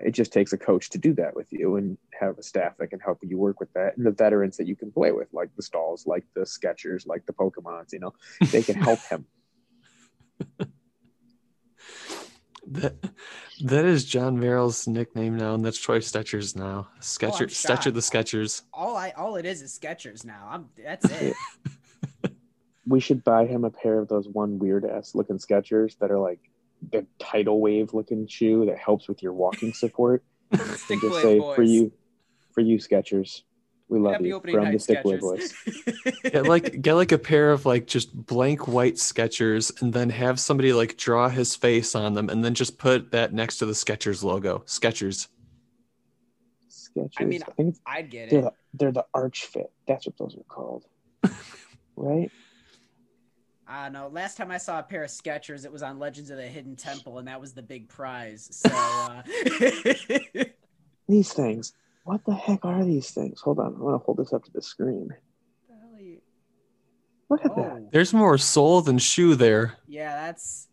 It 0.00 0.12
just 0.12 0.32
takes 0.32 0.52
a 0.52 0.58
coach 0.58 0.90
to 0.90 0.98
do 0.98 1.12
that 1.14 1.34
with 1.34 1.52
you 1.52 1.74
and 1.74 1.98
have 2.18 2.38
a 2.38 2.42
staff 2.42 2.76
that 2.78 2.86
can 2.86 3.00
help 3.00 3.18
you 3.22 3.36
work 3.36 3.58
with 3.58 3.72
that. 3.72 3.96
And 3.96 4.06
the 4.06 4.12
veterans 4.12 4.56
that 4.58 4.68
you 4.68 4.76
can 4.76 4.92
play 4.92 5.10
with, 5.10 5.26
like 5.32 5.50
the 5.56 5.62
Staals, 5.62 6.06
like 6.06 6.24
the 6.36 6.46
sketchers, 6.46 7.04
like 7.04 7.26
the 7.26 7.32
Pokemons, 7.32 7.92
you 7.92 7.98
know, 7.98 8.14
they 8.52 8.62
can 8.62 8.76
help 8.76 9.00
him. 9.10 9.26
That 12.70 12.96
that 13.64 13.84
is 13.86 14.04
Jon 14.04 14.38
Merrill's 14.38 14.86
nickname 14.86 15.36
now, 15.38 15.54
and 15.54 15.64
that's 15.64 15.78
Troy 15.78 16.00
Stecher's 16.00 16.54
now. 16.54 16.88
Oh, 16.90 16.96
Sketcher, 17.00 17.44
I'm 17.44 17.50
Stetcher 17.50 17.94
the 17.94 18.02
Sketchers. 18.02 18.62
All 18.74 18.96
I 18.96 19.10
all 19.16 19.36
it 19.36 19.46
is 19.46 19.62
is 19.62 19.72
Sketchers 19.72 20.24
now. 20.24 20.46
I'm 20.50 20.68
that's 20.76 21.10
it. 21.10 21.34
we 22.86 23.00
should 23.00 23.24
buy 23.24 23.46
him 23.46 23.64
a 23.64 23.70
pair 23.70 23.98
of 23.98 24.08
those 24.08 24.28
one 24.28 24.58
weird 24.58 24.84
ass 24.84 25.14
looking 25.14 25.38
Sketchers 25.38 25.96
that 26.00 26.10
are 26.10 26.18
like 26.18 26.40
the 26.92 27.06
tidal 27.18 27.60
wave 27.60 27.94
looking 27.94 28.26
shoe 28.26 28.66
that 28.66 28.78
helps 28.78 29.08
with 29.08 29.22
your 29.22 29.32
walking 29.32 29.72
support. 29.72 30.22
Stick 30.54 30.90
and 30.90 31.00
just 31.00 31.22
say 31.22 31.38
boys. 31.38 31.56
for 31.56 31.62
you, 31.62 31.92
for 32.52 32.60
you 32.60 32.78
Skechers, 32.78 33.42
we 33.88 33.98
love 33.98 34.14
Happy 34.14 34.28
you 34.28 34.34
opening 34.34 34.56
from 34.56 34.64
night 34.64 34.78
the 34.78 34.94
Stickboy 34.94 35.18
Skechers. 35.18 35.20
Boys. 35.20 36.22
Get 36.32 36.46
like 36.46 36.82
get 36.82 36.94
like 36.94 37.12
a 37.12 37.18
pair 37.18 37.50
of 37.50 37.64
like 37.64 37.86
just 37.86 38.14
blank 38.14 38.68
white 38.68 38.98
sketchers, 38.98 39.72
and 39.80 39.92
then 39.92 40.10
have 40.10 40.38
somebody 40.38 40.72
like 40.72 40.96
draw 40.96 41.28
his 41.28 41.56
face 41.56 41.94
on 41.94 42.14
them, 42.14 42.28
and 42.28 42.44
then 42.44 42.54
just 42.54 42.78
put 42.78 43.12
that 43.12 43.32
next 43.32 43.58
to 43.58 43.66
the 43.66 43.72
Skechers 43.72 44.22
logo. 44.22 44.58
Skechers. 44.66 45.28
Skechers. 46.70 47.12
I, 47.18 47.22
I 47.22 47.24
mean, 47.24 47.42
think 47.56 47.76
I'd 47.86 48.10
get 48.10 48.30
they're 48.30 48.40
it. 48.40 48.42
the, 48.42 48.52
they're 48.74 48.92
the 48.92 49.06
Arch 49.14 49.46
Fit. 49.46 49.72
That's 49.86 50.06
what 50.06 50.18
those 50.18 50.36
are 50.36 50.44
called, 50.48 50.84
right? 51.96 52.30
I 53.66 53.84
don't 53.84 53.92
know. 53.92 54.08
Last 54.08 54.36
time 54.36 54.50
I 54.50 54.56
saw 54.58 54.78
a 54.78 54.82
pair 54.82 55.04
of 55.04 55.10
Skechers, 55.10 55.64
it 55.66 55.72
was 55.72 55.82
on 55.82 55.98
Legends 55.98 56.30
of 56.30 56.38
the 56.38 56.46
Hidden 56.46 56.76
Temple, 56.76 57.18
and 57.18 57.28
that 57.28 57.40
was 57.40 57.52
the 57.52 57.62
big 57.62 57.88
prize. 57.88 58.48
So 58.50 58.70
uh, 58.72 59.22
These 61.08 61.32
things. 61.32 61.72
What 62.08 62.24
the 62.24 62.32
heck 62.34 62.64
are 62.64 62.86
these 62.86 63.10
things? 63.10 63.42
Hold 63.42 63.58
on, 63.58 63.66
I'm 63.66 63.80
gonna 63.82 63.98
hold 63.98 64.16
this 64.16 64.32
up 64.32 64.42
to 64.44 64.50
the 64.50 64.62
screen. 64.62 65.10
Look 67.28 67.44
at 67.44 67.54
that. 67.54 67.72
oh, 67.72 67.88
There's 67.92 68.14
more 68.14 68.38
soul 68.38 68.80
than 68.80 68.96
shoe 68.96 69.34
there. 69.34 69.76
yeah, 69.86 70.14
that's 70.24 70.68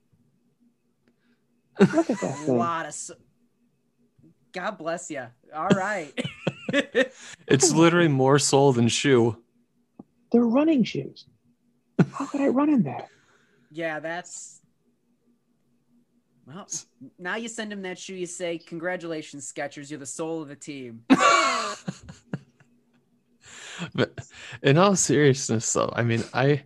Look 1.78 2.10
at 2.10 2.22
that 2.22 2.48
a 2.48 2.54
lot 2.54 2.86
of. 2.86 2.90
s 2.92 3.12
God 4.54 4.78
bless 4.78 5.12
you. 5.12 5.26
All 5.54 5.68
right. 5.68 6.18
It's 7.48 7.72
literally 7.74 8.08
more 8.08 8.40
soul 8.40 8.72
than 8.72 8.88
shoe. 8.88 9.36
They're 10.32 10.42
running 10.42 10.86
shoes. 10.86 11.26
How 12.14 12.28
could 12.28 12.40
I 12.40 12.48
run 12.48 12.70
in 12.70 12.84
that? 12.84 13.10
yeah, 13.72 14.00
that's. 14.00 14.62
Well, 16.48 16.68
now 17.18 17.36
you 17.38 17.48
send 17.48 17.74
him 17.74 17.82
that 17.84 17.98
shoe. 17.98 18.14
You 18.16 18.28
say, 18.28 18.60
"Congratulations, 18.60 19.52
Skechers. 19.52 19.90
You're 19.90 20.00
the 20.00 20.06
soul 20.06 20.42
of 20.42 20.48
the 20.48 20.56
team." 20.56 21.04
but 23.94 24.14
in 24.64 24.78
all 24.78 24.96
seriousness 24.96 25.74
though 25.74 25.92
i 25.96 26.02
mean 26.02 26.24
i 26.34 26.64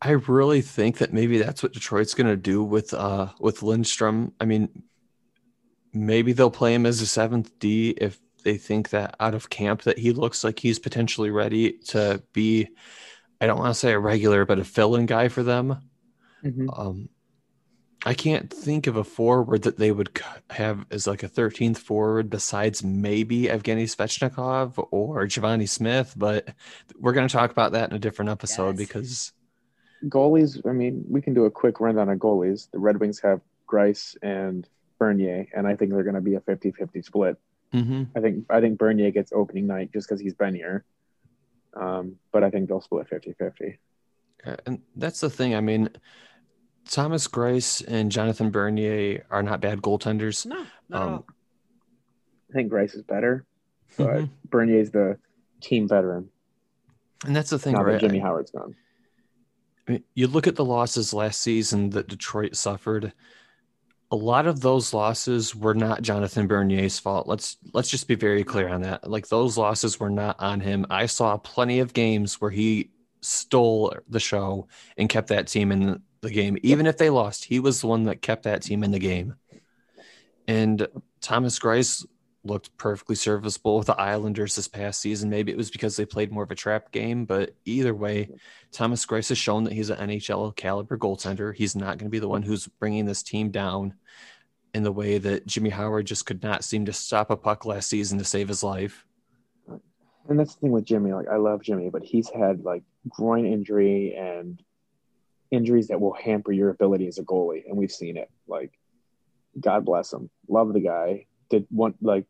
i 0.00 0.10
really 0.12 0.62
think 0.62 0.98
that 0.98 1.12
maybe 1.12 1.36
that's 1.38 1.62
what 1.62 1.72
detroit's 1.72 2.14
going 2.14 2.26
to 2.26 2.36
do 2.36 2.62
with 2.64 2.94
uh 2.94 3.28
with 3.40 3.62
lindstrom 3.62 4.32
i 4.40 4.44
mean 4.44 4.68
maybe 5.92 6.32
they'll 6.32 6.50
play 6.50 6.74
him 6.74 6.86
as 6.86 7.00
a 7.02 7.06
seventh 7.06 7.50
d 7.58 7.90
if 7.98 8.18
they 8.42 8.56
think 8.56 8.90
that 8.90 9.14
out 9.20 9.34
of 9.34 9.50
camp 9.50 9.82
that 9.82 9.98
he 9.98 10.12
looks 10.12 10.44
like 10.44 10.58
he's 10.58 10.78
potentially 10.78 11.30
ready 11.30 11.72
to 11.72 12.22
be 12.32 12.68
i 13.40 13.46
don't 13.46 13.58
want 13.58 13.68
to 13.74 13.78
say 13.78 13.92
a 13.92 13.98
regular 13.98 14.44
but 14.46 14.58
a 14.58 14.64
fill-in 14.64 15.04
guy 15.06 15.28
for 15.28 15.42
them 15.42 15.78
Mhm. 16.44 16.78
um 16.78 17.08
I 18.04 18.14
can't 18.14 18.52
think 18.52 18.86
of 18.86 18.96
a 18.96 19.02
forward 19.04 19.62
that 19.62 19.78
they 19.78 19.90
would 19.90 20.20
have 20.50 20.86
as 20.90 21.06
like 21.06 21.22
a 21.22 21.28
13th 21.28 21.78
forward 21.78 22.30
besides 22.30 22.84
maybe 22.84 23.44
Evgeny 23.44 23.84
Svechnikov 23.84 24.86
or 24.90 25.24
Givani 25.26 25.68
Smith, 25.68 26.14
but 26.16 26.48
we're 27.00 27.12
going 27.12 27.26
to 27.26 27.32
talk 27.32 27.50
about 27.50 27.72
that 27.72 27.90
in 27.90 27.96
a 27.96 27.98
different 27.98 28.30
episode 28.30 28.78
Yes. 28.78 28.88
because 28.88 29.32
Goalies, 30.04 30.60
I 30.68 30.72
mean, 30.72 31.04
we 31.08 31.20
can 31.20 31.34
do 31.34 31.46
a 31.46 31.50
quick 31.50 31.80
rundown 31.80 32.08
of 32.10 32.18
goalies. 32.18 32.70
The 32.70 32.78
Red 32.78 33.00
Wings 33.00 33.18
have 33.20 33.40
Greiss 33.66 34.14
and 34.22 34.68
Bernier, 35.00 35.46
and 35.56 35.66
I 35.66 35.74
think 35.74 35.90
they're 35.90 36.02
going 36.04 36.14
to 36.14 36.20
be 36.20 36.34
a 36.34 36.40
50-50 36.40 37.02
split. 37.04 37.36
Mhm. 37.72 38.08
I 38.14 38.20
think 38.20 38.44
I 38.48 38.60
think 38.60 38.78
Bernier 38.78 39.10
gets 39.10 39.32
opening 39.32 39.66
night 39.66 39.92
just 39.92 40.06
because 40.08 40.20
he's 40.20 40.34
been 40.34 40.54
here. 40.54 40.84
Um, 41.74 42.16
but 42.30 42.44
I 42.44 42.50
think 42.50 42.68
they'll 42.68 42.80
split 42.80 43.08
50-50. 43.10 43.78
Uh, 44.46 44.56
and 44.66 44.82
that's 44.94 45.20
the 45.20 45.28
thing. 45.30 45.54
I 45.54 45.60
mean, 45.60 45.88
Thomas 46.88 47.26
Greiss 47.28 47.84
and 47.86 48.10
Jonathan 48.12 48.50
Bernier 48.50 49.24
are 49.30 49.42
not 49.42 49.60
bad 49.60 49.82
goaltenders. 49.82 50.46
No, 50.46 50.64
not 50.88 51.02
Um. 51.08 51.24
I 52.50 52.52
think 52.52 52.70
Grice 52.70 52.94
is 52.94 53.02
better, 53.02 53.44
but 53.96 54.08
Mhm. 54.08 54.30
Bernier's 54.48 54.90
the 54.92 55.18
team 55.60 55.88
veteran. 55.88 56.30
And 57.24 57.34
that's 57.34 57.50
the 57.50 57.58
thing, 57.58 57.74
Now 57.74 57.82
right? 57.82 57.92
that 57.92 58.00
Jimmy 58.00 58.20
Howard's 58.20 58.50
gone. 58.52 58.76
I 59.88 59.92
mean, 59.92 60.04
you 60.14 60.26
look 60.28 60.46
at 60.46 60.54
the 60.56 60.64
losses 60.64 61.12
last 61.12 61.40
season 61.42 61.90
that 61.90 62.08
Detroit 62.08 62.56
suffered. 62.56 63.12
a 64.12 64.16
lot 64.16 64.46
of 64.46 64.60
those 64.60 64.94
losses 64.94 65.52
were 65.56 65.74
not 65.74 66.00
Jonathan 66.00 66.46
Bernier's 66.46 66.96
fault. 66.96 67.26
Let's 67.26 67.56
let's 67.74 67.88
just 67.90 68.06
be 68.06 68.14
very 68.14 68.44
clear 68.44 68.68
on 68.68 68.82
that. 68.82 69.10
Like 69.10 69.26
those 69.26 69.58
losses 69.58 69.98
were 69.98 70.08
not 70.10 70.36
on 70.38 70.60
him. 70.60 70.86
I 70.88 71.06
saw 71.06 71.36
plenty 71.38 71.80
of 71.80 71.92
games 71.92 72.40
where 72.40 72.52
he 72.52 72.92
stole 73.20 73.92
the 74.08 74.20
show 74.20 74.68
and 74.96 75.08
kept 75.08 75.26
that 75.30 75.48
team 75.48 75.72
in 75.72 76.02
the 76.20 76.30
game. 76.30 76.56
Even 76.62 76.86
if 76.86 76.96
they 76.96 77.10
lost, 77.10 77.44
he 77.44 77.60
was 77.60 77.80
the 77.80 77.86
one 77.86 78.04
that 78.04 78.22
kept 78.22 78.44
that 78.44 78.62
team 78.62 78.82
in 78.82 78.90
the 78.90 78.98
game. 78.98 79.34
And 80.48 80.86
Thomas 81.20 81.58
Greiss 81.58 82.06
looked 82.44 82.76
perfectly 82.76 83.16
serviceable 83.16 83.78
with 83.78 83.88
the 83.88 84.00
Islanders 84.00 84.54
this 84.54 84.68
past 84.68 85.00
season. 85.00 85.28
Maybe 85.28 85.50
it 85.50 85.58
was 85.58 85.70
because 85.70 85.96
they 85.96 86.06
played 86.06 86.32
more 86.32 86.44
of 86.44 86.50
a 86.50 86.54
trap 86.54 86.92
game, 86.92 87.24
but 87.24 87.54
either 87.64 87.94
way, 87.94 88.30
Thomas 88.72 89.04
Greiss 89.04 89.28
has 89.30 89.38
shown 89.38 89.64
that 89.64 89.72
he's 89.72 89.90
an 89.90 90.08
NHL 90.08 90.54
caliber 90.54 90.96
goaltender. 90.96 91.54
He's 91.54 91.74
not 91.74 91.98
going 91.98 92.06
to 92.06 92.14
be 92.14 92.20
the 92.20 92.28
one 92.28 92.42
who's 92.42 92.66
bringing 92.66 93.04
this 93.04 93.22
team 93.22 93.50
down 93.50 93.94
in 94.74 94.82
the 94.82 94.92
way 94.92 95.18
that 95.18 95.46
Jimmy 95.46 95.70
Howard 95.70 96.06
just 96.06 96.26
could 96.26 96.42
not 96.42 96.62
seem 96.62 96.84
to 96.86 96.92
stop 96.92 97.30
a 97.30 97.36
puck 97.36 97.64
last 97.64 97.88
season 97.88 98.18
to 98.18 98.24
save 98.24 98.48
his 98.48 98.62
life. 98.62 99.04
And 100.28 100.38
that's 100.38 100.54
the 100.54 100.60
thing 100.60 100.72
with 100.72 100.84
Jimmy. 100.84 101.12
Like 101.12 101.28
I 101.28 101.36
love 101.36 101.62
Jimmy, 101.62 101.88
but 101.88 102.02
he's 102.02 102.28
had 102.28 102.64
like 102.64 102.82
groin 103.08 103.46
injury 103.46 104.14
and 104.16 104.60
injuries 105.56 105.88
that 105.88 106.00
will 106.00 106.12
hamper 106.12 106.52
your 106.52 106.70
ability 106.70 107.08
as 107.08 107.18
a 107.18 107.24
goalie, 107.24 107.66
and 107.66 107.76
we've 107.76 107.90
seen 107.90 108.16
it. 108.16 108.30
Like, 108.46 108.72
God 109.58 109.84
bless 109.84 110.12
him. 110.12 110.30
Love 110.48 110.72
the 110.72 110.80
guy. 110.80 111.26
Did 111.48 111.66
want 111.70 111.96
like 112.00 112.26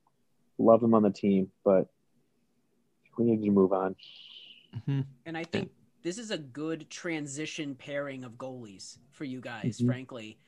love 0.59 0.83
him 0.83 0.95
on 0.95 1.03
the 1.03 1.11
team, 1.11 1.51
but 1.65 1.89
we 3.19 3.25
need 3.25 3.45
to 3.45 3.51
move 3.51 3.73
on. 3.73 3.97
Mm-hmm. 4.77 5.01
And 5.25 5.37
I 5.37 5.45
think 5.45 5.71
this 6.03 6.19
is 6.19 6.31
a 6.31 6.39
good 6.39 6.89
transition 6.91 7.75
pairing 7.75 8.25
of 8.25 8.33
goalies 8.33 8.99
for 9.11 9.25
you 9.25 9.41
guys, 9.41 9.79
mm-hmm. 9.79 9.87
frankly. 9.87 10.39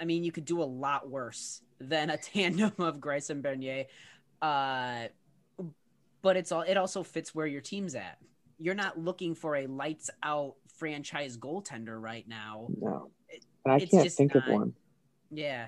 I 0.00 0.04
mean, 0.04 0.24
you 0.24 0.32
could 0.32 0.44
do 0.44 0.62
a 0.62 0.64
lot 0.64 1.08
worse 1.08 1.62
than 1.78 2.10
a 2.10 2.16
tandem 2.16 2.72
of 2.78 2.98
Greiss 2.98 3.30
and 3.30 3.42
Bernier. 3.42 3.84
Uh, 4.42 5.08
but 6.22 6.36
it's 6.36 6.50
all 6.50 6.62
it 6.62 6.76
also 6.76 7.02
fits 7.02 7.34
where 7.34 7.46
your 7.46 7.60
team's 7.60 7.94
at. 7.94 8.18
You're 8.58 8.74
not 8.74 8.98
looking 8.98 9.34
for 9.34 9.56
a 9.56 9.66
lights 9.66 10.10
out 10.22 10.54
franchise 10.78 11.36
goaltender 11.36 12.00
right 12.00 12.26
now. 12.26 12.68
No. 12.80 13.10
And 13.64 13.74
I 13.74 13.76
it's 13.78 13.90
can't 13.90 14.12
think 14.12 14.34
not, 14.34 14.46
of 14.48 14.52
one. 14.52 14.72
Yeah. 15.30 15.66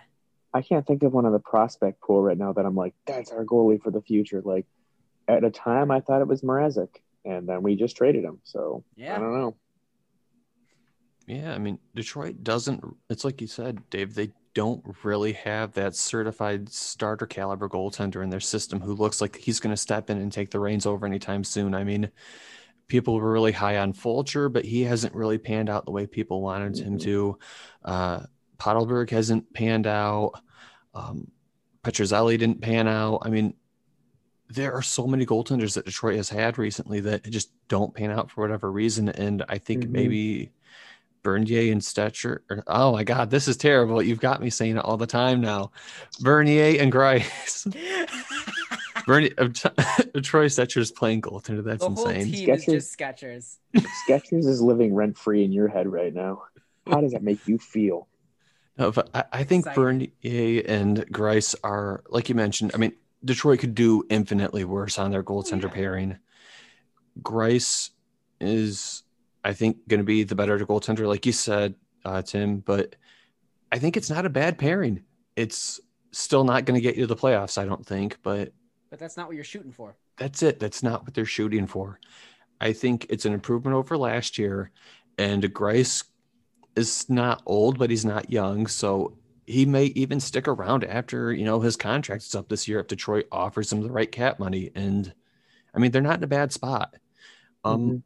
I 0.55 0.63
can't 0.63 0.87
think 0.87 1.03
of 1.03 1.13
one 1.13 1.27
of 1.27 1.33
the 1.33 1.41
prospect 1.41 2.01
pool 2.01 2.23
right 2.23 2.39
now 2.39 2.53
that 2.53 2.65
I'm 2.65 2.75
like, 2.75 2.95
that's 3.07 3.31
our 3.33 3.45
goalie 3.45 3.81
for 3.83 3.91
the 3.91 4.01
future. 4.01 4.41
Like 4.45 4.67
at 5.27 5.45
a 5.45 5.51
time 5.51 5.91
I 5.91 6.01
thought 6.01 6.21
it 6.21 6.29
was 6.29 6.43
Mrazek 6.43 6.89
and 7.25 7.49
then 7.49 7.63
we 7.63 7.77
just 7.77 7.97
traded 7.97 8.25
him. 8.25 8.41
So 8.45 8.85
yeah. 8.97 9.17
I 9.17 9.19
don't 9.19 9.35
know. 9.35 9.57
Yeah, 11.27 11.53
I 11.53 11.59
mean 11.59 11.79
Detroit 11.95 12.43
doesn't 12.43 12.83
it's 13.11 13.25
like 13.25 13.41
you 13.41 13.47
said, 13.47 13.83
Dave, 13.91 14.15
they 14.15 14.31
don't 14.55 14.83
really 15.05 15.35
have 15.35 15.73
that 15.75 15.95
certified 15.95 16.69
starter 16.69 17.27
caliber 17.27 17.69
goaltender 17.69 18.25
in 18.25 18.31
their 18.31 18.41
system 18.41 18.81
who 18.81 18.95
looks 18.95 19.21
like 19.21 19.37
he's 19.37 19.61
going 19.61 19.73
to 19.73 19.77
step 19.77 20.11
in 20.11 20.19
and 20.19 20.33
take 20.33 20.51
the 20.51 20.59
reins 20.59 20.87
over 20.87 21.07
anytime 21.07 21.45
soon. 21.45 21.75
I 21.75 21.85
mean, 21.85 22.11
people 22.89 23.15
were 23.15 23.31
really 23.31 23.53
high 23.53 23.79
on 23.79 23.93
Fulcher, 23.93 24.49
but 24.49 24.65
he 24.65 24.83
hasn't 24.83 25.15
really 25.15 25.39
panned 25.39 25.69
out 25.69 25.85
the 25.85 25.91
way 25.91 26.07
people 26.07 26.41
wanted 26.43 26.79
him 26.79 26.99
to. 26.99 27.39
Uh, 27.85 28.21
Pottelberghe 28.59 29.11
hasn't 29.11 29.53
panned 29.53 29.87
out. 29.87 30.33
Um, 30.95 31.31
Petruzzelli 31.85 32.39
didn't 32.39 32.61
pan 32.61 32.89
out. 32.89 33.21
I 33.23 33.29
mean, 33.29 33.55
there 34.49 34.73
are 34.73 34.83
so 34.83 35.07
many 35.07 35.27
goaltenders 35.27 35.75
that 35.75 35.85
Detroit 35.85 36.17
has 36.17 36.31
had 36.31 36.59
recently 36.59 37.01
that 37.01 37.29
just 37.31 37.51
don't 37.69 37.95
pan 37.95 38.11
out 38.11 38.31
for 38.31 38.41
whatever 38.41 38.73
reason. 38.73 39.11
And 39.11 39.45
I 39.49 39.59
think 39.59 39.85
mm-hmm. 39.85 39.93
maybe 39.93 40.53
Bernier 41.23 41.71
and 41.73 41.83
Stecher. 41.83 42.39
Or, 42.51 42.65
oh 42.67 42.93
my 42.93 43.05
God, 43.05 43.31
this 43.31 43.49
is 43.49 43.57
terrible. 43.57 44.03
You've 44.03 44.21
got 44.21 44.41
me 44.41 44.51
saying 44.51 44.79
it 44.79 44.85
all 44.85 44.97
the 44.97 45.07
time 45.07 45.41
now. 45.41 45.73
Bernier 46.21 46.81
and 46.81 46.93
Greiss. 46.93 47.67
Bernie, 49.09 49.33
uh, 49.39 49.49
Troy 50.23 50.47
Stecher's 50.47 50.93
playing 50.93 51.23
goaltender. 51.23 51.65
That's 51.65 51.85
the 51.85 51.91
insane. 51.91 52.15
Whole 52.15 52.25
team 52.25 52.49
Skechers, 52.49 52.57
is 52.57 52.65
just 52.67 52.99
Skechers. 52.99 53.57
Skechers 54.09 54.47
is 54.47 54.63
living 54.63 54.95
rent 54.95 55.19
free 55.19 55.43
in 55.43 55.51
your 55.51 55.67
head 55.67 55.89
right 55.89 56.15
now. 56.15 56.43
How 56.87 57.01
does 57.01 57.13
that 57.13 57.23
make 57.23 57.49
you 57.49 57.59
feel? 57.59 58.07
No, 58.77 58.93
but 58.93 59.11
I, 59.13 59.25
I 59.33 59.45
think 59.45 59.67
Exciting. 59.67 60.13
Bernier 60.23 60.63
and 60.69 60.99
Greiss 61.13 61.57
are, 61.65 62.05
like 62.09 62.29
you 62.29 62.37
mentioned, 62.37 62.71
I 62.75 62.77
mean, 62.77 62.93
Detroit 63.25 63.59
could 63.59 63.75
do 63.75 64.05
infinitely 64.09 64.65
worse 64.65 64.99
on 64.99 65.11
their 65.11 65.25
goaltender 65.25 65.65
yeah. 65.65 65.69
pairing. 65.71 66.19
Greiss 67.21 67.91
is 68.41 69.03
I 69.45 69.55
think, 69.55 69.89
going 69.89 70.01
to 70.01 70.05
be 70.05 70.25
the 70.25 70.35
better 70.35 70.59
goaltender, 70.59 71.07
like 71.07 71.25
you 71.25 71.33
said, 71.33 71.75
uh, 72.05 72.21
Tim. 72.21 72.59
But 72.59 72.97
I 73.73 73.79
think 73.79 73.97
it's 73.97 74.11
not 74.11 74.27
a 74.27 74.31
bad 74.31 74.59
pairing. 74.59 75.05
It's 75.37 75.81
still 76.13 76.45
not 76.45 76.67
going 76.67 76.75
to 76.75 76.83
get 76.83 76.97
you 76.97 77.03
to 77.03 77.07
the 77.07 77.17
playoffs, 77.17 77.57
I 77.57 77.65
don't 77.65 77.85
think. 77.85 78.19
But 78.23 78.53
but 78.91 78.99
that's 78.99 79.17
not 79.17 79.27
what 79.27 79.35
you're 79.35 79.45
shooting 79.45 79.73
for. 79.73 79.97
That's 80.17 80.43
it. 80.43 80.59
That's 80.59 80.83
not 80.83 81.05
what 81.05 81.15
they're 81.15 81.25
shooting 81.25 81.67
for. 81.67 82.01
I 82.61 82.73
think 82.73 83.07
it's 83.09 83.25
an 83.25 83.33
improvement 83.33 83.77
over 83.77 83.97
last 83.97 84.39
year. 84.39 84.71
And 85.17 85.43
Greiss 85.43 86.05
is 86.77 87.09
not 87.09 87.43
old, 87.47 87.79
but 87.79 87.91
he's 87.91 88.05
not 88.05 88.31
young. 88.31 88.67
So 88.67 89.17
he 89.47 89.67
may 89.67 89.87
even 89.87 90.21
stick 90.21 90.49
around 90.49 90.85
after, 90.85 91.33
you 91.33 91.45
know, 91.45 91.61
his 91.61 91.77
contract 91.77 92.23
is 92.23 92.35
up 92.35 92.49
this 92.49 92.69
year 92.69 92.81
if 92.81 92.87
Detroit 92.87 93.27
offers 93.33 93.73
him 93.73 93.83
the 93.83 93.91
right 93.91 94.11
cap 94.11 94.39
money. 94.39 94.71
And 94.75 95.13
I 95.75 95.79
mean, 95.79 95.91
they're 95.91 96.03
not 96.03 96.19
in 96.19 96.25
a 96.25 96.29
bad 96.29 96.53
spot. 96.53 96.95
Um, 97.65 97.81
mm-hmm 97.81 97.97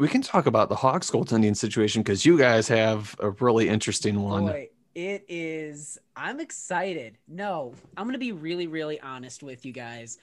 we 0.00 0.08
can 0.08 0.22
talk 0.22 0.46
about 0.46 0.70
the 0.70 0.74
Hawks 0.76 1.10
goaltending 1.10 1.54
situation 1.54 2.02
because 2.02 2.24
you 2.24 2.38
guys 2.38 2.66
have 2.68 3.14
a 3.18 3.30
really 3.32 3.68
interesting 3.68 4.22
one. 4.22 4.46
Boy, 4.46 4.70
it 4.94 5.24
is. 5.28 5.98
I'm 6.16 6.40
excited. 6.40 7.16
No, 7.28 7.74
I'm 7.96 8.04
going 8.04 8.14
to 8.14 8.18
be 8.18 8.32
really, 8.32 8.66
really 8.66 9.00
honest 9.00 9.42
with 9.42 9.64
you 9.64 9.72
guys. 9.72 10.18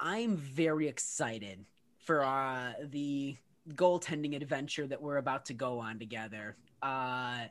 I'm 0.00 0.36
very 0.36 0.88
excited 0.88 1.64
for 1.98 2.24
uh, 2.24 2.72
the 2.84 3.36
goaltending 3.70 4.36
adventure 4.36 4.86
that 4.86 5.00
we're 5.00 5.16
about 5.16 5.46
to 5.46 5.54
go 5.54 5.78
on 5.78 5.98
together. 5.98 6.56
Uh, 6.82 7.44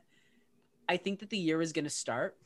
I 0.88 0.96
think 0.96 1.20
that 1.20 1.30
the 1.30 1.38
year 1.38 1.60
is 1.62 1.72
going 1.72 1.84
to 1.84 1.90
start 1.90 2.36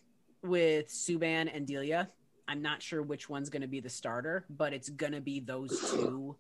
with 0.43 0.89
Subban 0.89 1.55
and 1.55 1.67
Delia. 1.67 2.09
I'm 2.47 2.63
not 2.63 2.83
sure 2.83 3.03
which 3.03 3.29
one's 3.29 3.51
going 3.51 3.63
to 3.63 3.69
be 3.69 3.81
the 3.81 3.91
starter, 3.91 4.47
but 4.49 4.73
it's 4.73 4.89
going 4.89 5.13
to 5.13 5.21
be 5.21 5.41
those 5.41 5.91
two 5.91 6.37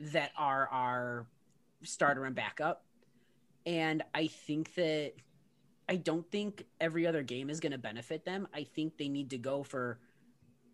that 0.00 0.32
are 0.36 0.68
our 0.68 1.26
starter 1.84 2.24
and 2.24 2.34
backup. 2.34 2.84
And 3.64 4.02
I 4.14 4.26
think 4.26 4.74
that 4.74 5.12
I 5.88 5.96
don't 5.96 6.30
think 6.30 6.64
every 6.80 7.06
other 7.06 7.22
game 7.22 7.48
is 7.48 7.60
going 7.60 7.72
to 7.72 7.78
benefit 7.78 8.24
them. 8.24 8.46
I 8.54 8.64
think 8.64 8.98
they 8.98 9.08
need 9.08 9.30
to 9.30 9.38
go 9.38 9.62
for 9.62 9.98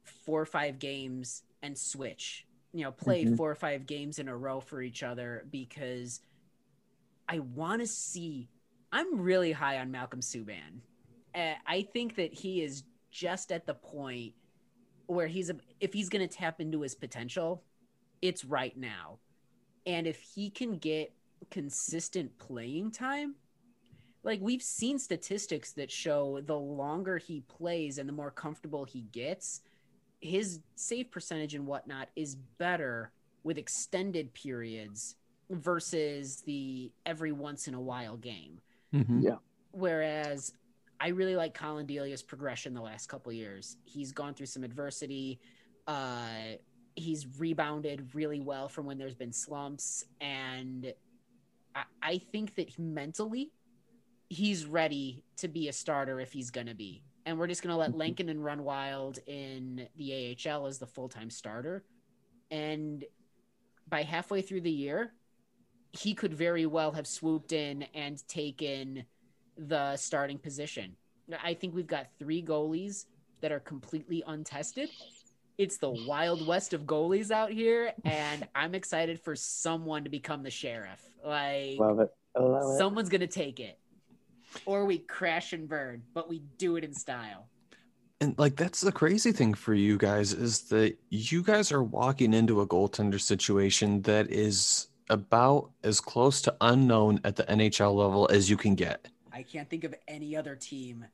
four 0.02 0.40
or 0.40 0.46
five 0.46 0.78
games 0.78 1.42
and 1.62 1.78
switch, 1.78 2.46
you 2.72 2.82
know, 2.82 2.90
play 2.90 3.24
mm-hmm. 3.24 3.36
four 3.36 3.50
or 3.50 3.54
five 3.54 3.86
games 3.86 4.18
in 4.18 4.28
a 4.28 4.36
row 4.36 4.60
for 4.60 4.82
each 4.82 5.02
other 5.02 5.46
because 5.50 6.20
I 7.28 7.38
want 7.38 7.80
to 7.80 7.86
see. 7.86 8.48
I'm 8.92 9.20
really 9.20 9.52
high 9.52 9.78
on 9.78 9.90
Malcolm 9.90 10.20
Subban. 10.20 10.80
Uh, 11.34 11.54
I 11.66 11.82
think 11.82 12.16
that 12.16 12.32
he 12.32 12.62
is 12.62 12.84
just 13.10 13.50
at 13.50 13.66
the 13.66 13.74
point 13.74 14.34
where 15.06 15.26
he's 15.26 15.50
a, 15.50 15.56
if 15.80 15.92
he's 15.92 16.08
going 16.08 16.26
to 16.26 16.32
tap 16.32 16.60
into 16.60 16.80
his 16.80 16.94
potential, 16.94 17.62
it's 18.22 18.44
right 18.44 18.76
now. 18.76 19.18
And 19.86 20.06
if 20.06 20.20
he 20.20 20.50
can 20.50 20.78
get 20.78 21.12
consistent 21.50 22.38
playing 22.38 22.92
time, 22.92 23.34
like 24.24 24.40
we've 24.40 24.62
seen 24.62 24.98
statistics 24.98 25.72
that 25.72 25.90
show 25.90 26.40
the 26.44 26.58
longer 26.58 27.18
he 27.18 27.40
plays 27.42 27.98
and 27.98 28.08
the 28.08 28.12
more 28.12 28.30
comfortable 28.30 28.84
he 28.84 29.02
gets, 29.12 29.60
his 30.20 30.60
save 30.74 31.10
percentage 31.10 31.54
and 31.54 31.66
whatnot 31.66 32.08
is 32.16 32.34
better 32.34 33.12
with 33.44 33.58
extended 33.58 34.32
periods 34.32 35.16
versus 35.50 36.40
the 36.46 36.90
every 37.04 37.32
once 37.32 37.68
in 37.68 37.74
a 37.74 37.80
while 37.80 38.16
game. 38.16 38.58
Mm-hmm. 38.94 39.20
Yeah. 39.20 39.36
Whereas 39.72 40.52
I 40.98 41.08
really 41.08 41.36
like 41.36 41.52
Colin 41.52 41.84
Delia's 41.84 42.22
progression 42.22 42.72
the 42.72 42.80
last 42.80 43.08
couple 43.08 43.30
years. 43.30 43.76
He's 43.84 44.10
gone 44.10 44.32
through 44.32 44.46
some 44.46 44.64
adversity. 44.64 45.38
Uh, 45.86 46.56
he's 46.96 47.26
rebounded 47.38 48.14
really 48.14 48.40
well 48.40 48.70
from 48.70 48.86
when 48.86 48.96
there's 48.96 49.14
been 49.14 49.32
slumps 49.32 50.04
and 50.20 50.94
I, 51.74 51.82
I 52.02 52.18
think 52.18 52.54
that 52.54 52.78
mentally 52.78 53.50
he's 54.34 54.66
ready 54.66 55.22
to 55.36 55.48
be 55.48 55.68
a 55.68 55.72
starter 55.72 56.20
if 56.20 56.32
he's 56.32 56.50
gonna 56.50 56.74
be 56.74 57.02
and 57.26 57.38
we're 57.38 57.46
just 57.46 57.62
gonna 57.62 57.76
let 57.76 57.90
mm-hmm. 57.90 58.28
and 58.28 58.44
run 58.44 58.64
wild 58.64 59.18
in 59.26 59.86
the 59.96 60.36
AHL 60.46 60.66
as 60.66 60.78
the 60.78 60.86
full-time 60.86 61.30
starter 61.30 61.84
and 62.50 63.04
by 63.88 64.02
halfway 64.02 64.42
through 64.42 64.60
the 64.60 64.70
year 64.70 65.12
he 65.92 66.14
could 66.14 66.34
very 66.34 66.66
well 66.66 66.90
have 66.90 67.06
swooped 67.06 67.52
in 67.52 67.84
and 67.94 68.26
taken 68.28 69.04
the 69.56 69.96
starting 69.96 70.38
position 70.38 70.96
I 71.42 71.54
think 71.54 71.74
we've 71.74 71.86
got 71.86 72.08
three 72.18 72.42
goalies 72.42 73.06
that 73.40 73.52
are 73.52 73.60
completely 73.60 74.22
untested 74.26 74.90
it's 75.56 75.76
the 75.76 75.90
wild 75.90 76.46
west 76.46 76.72
of 76.72 76.82
goalies 76.82 77.30
out 77.30 77.50
here, 77.50 77.92
and 78.04 78.46
I'm 78.54 78.74
excited 78.74 79.20
for 79.20 79.36
someone 79.36 80.04
to 80.04 80.10
become 80.10 80.42
the 80.42 80.50
sheriff. 80.50 81.00
Like, 81.24 81.78
love 81.78 82.00
it. 82.00 82.10
Love 82.36 82.76
someone's 82.76 83.08
gonna 83.08 83.26
take 83.26 83.60
it. 83.60 83.78
Or 84.66 84.84
we 84.84 84.98
crash 84.98 85.52
and 85.52 85.68
burn, 85.68 86.02
but 86.14 86.28
we 86.28 86.42
do 86.58 86.76
it 86.76 86.84
in 86.84 86.94
style. 86.94 87.48
And 88.20 88.38
like 88.38 88.56
that's 88.56 88.80
the 88.80 88.92
crazy 88.92 89.32
thing 89.32 89.54
for 89.54 89.74
you 89.74 89.98
guys 89.98 90.32
is 90.32 90.62
that 90.68 90.96
you 91.10 91.42
guys 91.42 91.72
are 91.72 91.82
walking 91.82 92.32
into 92.32 92.60
a 92.60 92.66
goaltender 92.66 93.20
situation 93.20 94.02
that 94.02 94.30
is 94.30 94.88
about 95.10 95.70
as 95.82 96.00
close 96.00 96.40
to 96.42 96.56
unknown 96.60 97.20
at 97.24 97.36
the 97.36 97.42
NHL 97.44 97.94
level 97.94 98.28
as 98.32 98.48
you 98.48 98.56
can 98.56 98.74
get. 98.74 99.08
I 99.32 99.42
can't 99.42 99.68
think 99.68 99.84
of 99.84 99.94
any 100.08 100.36
other 100.36 100.54
team 100.56 101.04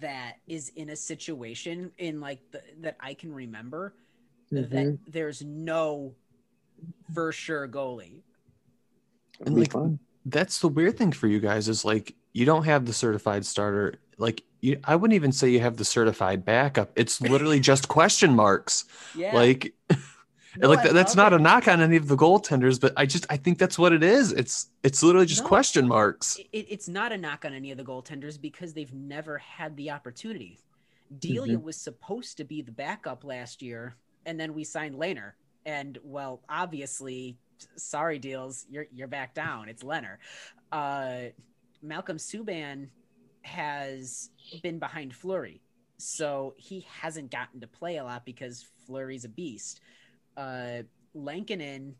that 0.00 0.34
is 0.46 0.70
in 0.76 0.90
a 0.90 0.96
situation 0.96 1.90
in 1.98 2.20
like 2.20 2.40
the, 2.52 2.62
that 2.80 2.96
I 3.00 3.14
can 3.14 3.34
remember 3.34 3.94
that 4.50 4.70
Mhm. 4.70 4.98
there's 5.06 5.42
no 5.42 6.14
for 7.12 7.32
sure 7.32 7.66
goalie. 7.68 8.22
It'll 9.40 9.54
be 9.54 9.62
like- 9.62 9.72
fun. 9.72 9.98
That's 10.24 10.60
the 10.60 10.68
weird 10.68 10.96
thing 10.98 11.12
for 11.12 11.26
you 11.26 11.40
guys 11.40 11.68
is 11.68 11.84
like 11.84 12.14
you 12.38 12.44
don't 12.46 12.64
have 12.64 12.86
the 12.86 12.92
certified 12.92 13.44
starter. 13.44 13.94
Like 14.16 14.44
you, 14.60 14.78
I 14.84 14.94
wouldn't 14.94 15.16
even 15.16 15.32
say 15.32 15.48
you 15.50 15.60
have 15.60 15.76
the 15.76 15.84
certified 15.84 16.44
backup. 16.44 16.92
It's 16.94 17.20
literally 17.20 17.58
just 17.72 17.88
question 17.88 18.34
marks. 18.36 18.84
Yeah, 19.16 19.34
Like 19.34 19.74
No, 20.56 20.68
like 20.68 20.88
that's 20.90 21.14
not 21.16 21.32
it. 21.32 21.40
a 21.40 21.42
knock 21.42 21.68
on 21.68 21.80
any 21.80 21.96
of 21.96 22.06
the 22.08 22.16
goaltenders, 22.16 22.80
but 22.80 22.92
I 22.96 23.06
just 23.06 23.26
I 23.28 23.36
think 23.36 23.58
that's 23.58 23.78
what 23.78 23.92
it 23.92 24.02
is. 24.04 24.32
It's 24.32 24.70
it's 24.84 25.02
literally 25.02 25.26
just 25.26 25.42
No. 25.42 25.48
question 25.48 25.86
marks. 25.88 26.36
it, 26.52 26.66
it's 26.68 26.88
not 26.88 27.12
a 27.12 27.18
knock 27.18 27.44
on 27.44 27.52
any 27.54 27.70
of 27.72 27.78
the 27.78 27.84
goaltenders 27.84 28.40
because 28.40 28.72
they've 28.72 28.94
never 28.94 29.38
had 29.38 29.76
the 29.76 29.90
opportunity. 29.90 30.58
Delia 31.18 31.58
was 31.58 31.76
supposed 31.76 32.36
to 32.36 32.44
be 32.44 32.62
the 32.62 32.72
backup 32.72 33.24
last 33.24 33.62
year, 33.62 33.96
and 34.26 34.38
then 34.38 34.54
we 34.54 34.62
signed 34.64 34.94
Lehner. 34.94 35.32
And 35.66 35.98
well, 36.02 36.40
obviously, 36.48 37.36
sorry, 37.76 38.18
deals, 38.18 38.66
you're 38.70 38.86
you're 38.92 39.08
back 39.08 39.34
down. 39.34 39.68
It's 39.68 39.82
Leonard. 39.82 40.18
Uh, 40.72 41.30
Malcolm 41.82 42.16
Subban 42.16 42.88
has 43.42 44.30
been 44.62 44.78
behind 44.78 45.14
Fleury, 45.14 45.62
so 45.98 46.54
he 46.56 46.86
hasn't 46.88 47.30
gotten 47.30 47.60
to 47.60 47.66
play 47.66 47.96
a 47.96 48.04
lot 48.04 48.24
because 48.24 48.66
Fleury's 48.86 49.24
a 49.24 49.28
beast. 49.28 49.80
Uh, 50.36 50.82
Lankinen, 51.14 51.94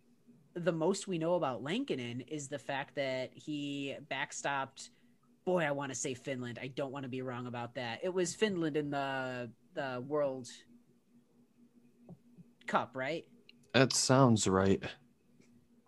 the 0.55 0.73
most 0.73 1.09
we 1.09 1.19
know 1.19 1.35
about 1.35 1.63
Lankinen 1.63 2.23
is 2.23 2.49
the 2.49 2.59
fact 2.59 2.95
that 2.97 3.31
he 3.35 3.97
backstopped. 4.11 4.91
Boy, 5.45 5.65
I 5.65 5.71
want 5.71 5.91
to 5.91 5.99
say 5.99 6.15
Finland. 6.15 6.59
I 6.61 6.69
don't 6.69 6.93
want 6.93 7.05
to 7.05 7.09
be 7.09 7.23
wrong 7.23 7.47
about 7.47 7.75
that. 7.77 8.01
It 8.03 8.13
was 8.13 8.35
Finland 8.35 8.77
in 8.77 8.91
the 8.91 9.51
the 9.75 10.03
World 10.07 10.49
Cup, 12.67 12.91
right? 12.95 13.25
That 13.73 13.93
sounds 13.93 14.47
right. 14.49 14.83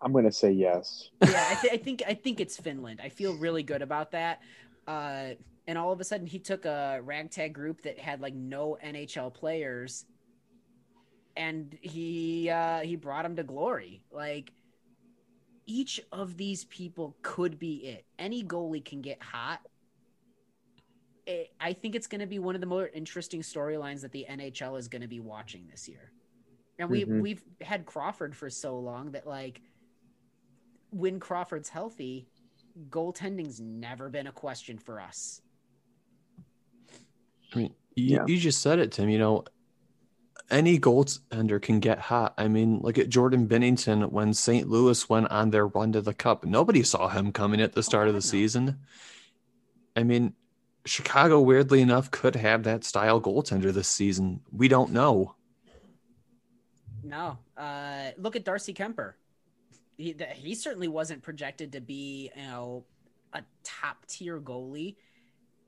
I'm 0.01 0.13
gonna 0.13 0.31
say 0.31 0.51
yes. 0.51 1.09
yeah, 1.21 1.47
I, 1.49 1.55
th- 1.55 1.73
I 1.73 1.77
think 1.77 2.03
I 2.07 2.13
think 2.13 2.39
it's 2.39 2.57
Finland. 2.57 2.99
I 3.03 3.09
feel 3.09 3.35
really 3.35 3.63
good 3.63 3.81
about 3.81 4.11
that. 4.11 4.41
Uh, 4.87 5.31
and 5.67 5.77
all 5.77 5.91
of 5.91 5.99
a 5.99 6.03
sudden, 6.03 6.25
he 6.25 6.39
took 6.39 6.65
a 6.65 6.99
ragtag 7.03 7.53
group 7.53 7.83
that 7.83 7.99
had 7.99 8.19
like 8.19 8.33
no 8.33 8.77
NHL 8.83 9.31
players, 9.33 10.05
and 11.37 11.77
he 11.81 12.49
uh, 12.49 12.79
he 12.79 12.95
brought 12.95 13.23
them 13.23 13.35
to 13.35 13.43
glory. 13.43 14.01
Like 14.11 14.51
each 15.67 16.01
of 16.11 16.35
these 16.35 16.65
people 16.65 17.15
could 17.21 17.59
be 17.59 17.75
it. 17.75 18.05
Any 18.17 18.43
goalie 18.43 18.83
can 18.83 19.01
get 19.01 19.21
hot. 19.21 19.59
I- 21.27 21.47
I 21.59 21.73
think 21.73 21.93
it's 21.95 22.07
going 22.07 22.19
to 22.21 22.27
be 22.27 22.39
one 22.39 22.55
of 22.55 22.61
the 22.61 22.67
more 22.67 22.87
interesting 22.87 23.41
storylines 23.41 24.01
that 24.01 24.11
the 24.11 24.25
NHL 24.29 24.77
is 24.79 24.87
going 24.87 25.03
to 25.03 25.07
be 25.07 25.19
watching 25.19 25.67
this 25.69 25.87
year. 25.87 26.11
And 26.79 26.89
we 26.89 27.05
Mhm. 27.05 27.21
we've 27.21 27.43
had 27.61 27.85
Crawford 27.85 28.35
for 28.35 28.49
so 28.49 28.79
long 28.79 29.11
that 29.11 29.27
like 29.27 29.61
when 30.91 31.19
Crawford's 31.19 31.69
healthy, 31.69 32.27
goaltending's 32.89 33.59
never 33.59 34.09
been 34.09 34.27
a 34.27 34.31
question 34.31 34.77
for 34.77 35.01
us. 35.01 35.41
I 37.53 37.57
mean, 37.57 37.73
you, 37.95 38.15
Yeah. 38.17 38.25
you 38.27 38.37
just 38.37 38.61
said 38.61 38.79
it, 38.79 38.91
Tim. 38.91 39.09
You 39.09 39.19
know, 39.19 39.43
any 40.49 40.79
goaltender 40.79 41.61
can 41.61 41.79
get 41.79 41.99
hot. 41.99 42.33
I 42.37 42.47
mean, 42.47 42.79
look 42.79 42.97
at 42.97 43.09
Jordan 43.09 43.47
Binnington 43.47 44.09
when 44.11 44.33
St. 44.33 44.67
Louis 44.69 45.09
went 45.09 45.29
on 45.31 45.49
their 45.49 45.67
run 45.67 45.91
to 45.93 46.01
the 46.01 46.13
cup. 46.13 46.45
Nobody 46.45 46.83
saw 46.83 47.07
him 47.09 47.31
coming 47.31 47.61
at 47.61 47.73
the 47.73 47.83
start 47.83 48.07
of 48.07 48.13
the 48.13 48.19
God, 48.19 48.25
no. 48.25 48.31
season. 48.31 48.79
I 49.95 50.03
mean, 50.03 50.33
Chicago, 50.85 51.39
weirdly 51.41 51.81
enough, 51.81 52.11
could 52.11 52.35
have 52.35 52.63
that 52.63 52.83
style 52.83 53.21
goaltender 53.21 53.73
this 53.73 53.87
season. 53.87 54.41
We 54.51 54.67
don't 54.67 54.91
know. 54.91 55.35
No, 57.03 57.37
uh, 57.57 58.11
look 58.17 58.35
at 58.35 58.45
Darcy 58.45 58.73
Kuemper. 58.73 59.13
He 60.01 60.15
he 60.35 60.55
certainly 60.55 60.87
wasn't 60.87 61.21
projected 61.21 61.71
to 61.73 61.81
be 61.81 62.31
you 62.35 62.43
know 62.43 62.85
a 63.33 63.41
top 63.63 64.05
tier 64.07 64.39
goalie, 64.39 64.95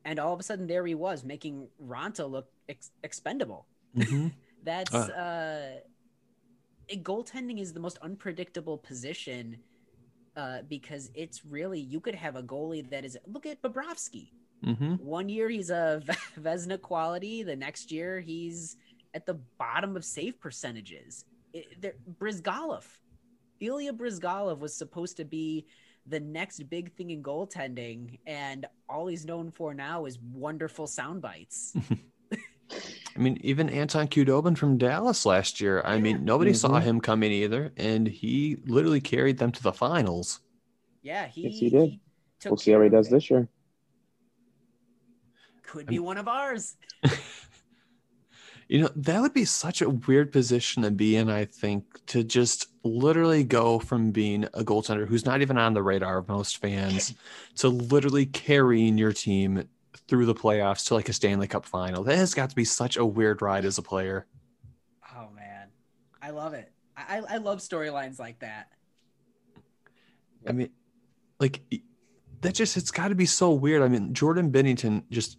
and 0.05 0.19
all 0.19 0.33
of 0.33 0.39
a 0.39 0.43
sudden 0.43 0.65
there 0.67 0.85
he 0.85 0.95
was 0.95 1.23
making 1.23 1.67
Raanta 1.81 2.29
look 2.29 2.47
ex- 2.67 2.91
expendable. 3.03 3.67
Mhm. 3.95 4.31
That's 4.63 4.93
Uh. 4.93 5.79
uh, 6.89 6.95
goaltending 6.97 7.59
is 7.59 7.73
the 7.73 7.79
most 7.79 7.97
unpredictable 8.01 8.77
position 8.77 9.57
uh, 10.35 10.59
because 10.67 11.11
it's 11.13 11.45
really 11.45 11.79
you 11.79 11.99
could 11.99 12.15
have 12.15 12.35
a 12.35 12.43
goalie 12.43 12.89
that 12.89 13.05
is 13.05 13.17
look 13.27 13.45
at 13.45 13.61
Bobrovsky. 13.61 14.31
Mhm. 14.63 14.99
One 15.01 15.29
year 15.29 15.49
he's 15.49 15.69
a 15.69 16.01
Vezina 16.39 16.79
quality, 16.81 17.43
the 17.43 17.55
next 17.55 17.91
year 17.91 18.19
he's 18.19 18.77
at 19.13 19.25
the 19.25 19.35
bottom 19.59 19.95
of 19.95 20.03
save 20.03 20.39
percentages. 20.39 21.25
It, 21.53 21.95
Bryzgalov, 22.19 22.85
Ilya 23.63 23.93
Bryzgalov 23.93 24.59
was 24.59 24.75
supposed 24.75 25.17
to 25.17 25.25
be 25.25 25.65
the 26.05 26.19
next 26.19 26.69
big 26.69 26.91
thing 26.95 27.11
in 27.11 27.23
goaltending, 27.23 28.19
and 28.25 28.65
all 28.89 29.07
he's 29.07 29.25
known 29.25 29.51
for 29.51 29.73
now 29.73 30.05
is 30.05 30.19
wonderful 30.19 30.85
sound 30.85 31.21
bites. 31.21 31.73
I 33.15 33.19
mean, 33.19 33.37
even 33.41 33.69
Anton 33.69 34.07
Khudobin 34.07 34.57
from 34.57 34.77
Dallas 34.77 35.25
last 35.25 35.61
year. 35.61 35.81
I 35.85 35.95
Yeah. 35.95 36.01
mean, 36.01 36.25
nobody 36.25 36.53
saw 36.53 36.79
Mhm. 36.79 36.83
him 36.83 37.01
coming 37.01 37.31
either, 37.31 37.71
and 37.77 38.07
he 38.07 38.57
literally 38.65 38.99
carried 39.01 39.37
them 39.37 39.51
to 39.53 39.63
the 39.63 39.71
finals. 39.71 40.41
Yeah, 41.01 41.27
he, 41.27 41.43
Yes, 41.43 41.59
he 41.59 41.69
did. 41.69 41.99
took 42.39 42.51
We'll 42.51 42.57
see 42.57 42.71
how 42.71 42.81
he 42.81 42.89
does 42.89 43.09
this 43.09 43.29
year. 43.29 43.47
Could 45.61 45.85
be 45.85 45.99
one 45.99 46.17
of 46.17 46.27
ours. 46.27 46.75
You 48.73 48.81
know, 48.81 48.89
that 48.95 49.21
would 49.21 49.35
be 49.35 49.45
such 49.45 49.83
a 49.83 49.89
weird 49.91 50.31
position 50.31 50.81
to 50.81 50.89
be 50.89 51.15
in, 51.15 51.29
I 51.29 51.45
think, 51.45 52.03
to 52.07 52.23
just 52.23 52.69
literally 52.83 53.43
go 53.43 53.77
from 53.77 54.09
being 54.09 54.45
a 54.45 54.63
goaltender 54.63 55.07
who's 55.07 55.27
not 55.27 55.43
even 55.43 55.59
on 55.59 55.75
the 55.75 55.83
radar 55.83 56.17
of 56.17 56.27
most 56.27 56.57
fans 56.57 57.13
to 57.57 57.69
literally 57.69 58.25
carrying 58.25 58.97
your 58.97 59.13
team 59.13 59.69
through 60.07 60.25
the 60.25 60.33
playoffs 60.33 60.87
to 60.87 60.95
like 60.95 61.07
a 61.07 61.13
Stanley 61.13 61.47
Cup 61.47 61.67
final. 61.67 62.03
That 62.03 62.15
has 62.15 62.33
got 62.33 62.49
to 62.49 62.55
be 62.55 62.65
such 62.65 62.97
a 62.97 63.05
weird 63.05 63.43
ride 63.43 63.63
as 63.63 63.77
a 63.77 63.83
player. 63.83 64.25
Oh 65.15 65.27
man, 65.35 65.67
I 66.19 66.31
love 66.31 66.55
it. 66.55 66.71
I 66.97 67.19
I 67.19 67.35
I 67.35 67.37
love 67.37 67.59
storylines 67.59 68.17
like 68.17 68.39
that. 68.39 68.71
I 70.47 70.51
mean, 70.51 70.71
like 71.39 71.61
that 72.41 72.55
just 72.55 72.75
it's 72.75 72.89
got 72.89 73.09
to 73.09 73.15
be 73.15 73.27
so 73.27 73.51
weird. 73.51 73.83
I 73.83 73.87
mean, 73.87 74.15
Jordan 74.15 74.51
Binnington 74.51 75.03
just 75.11 75.37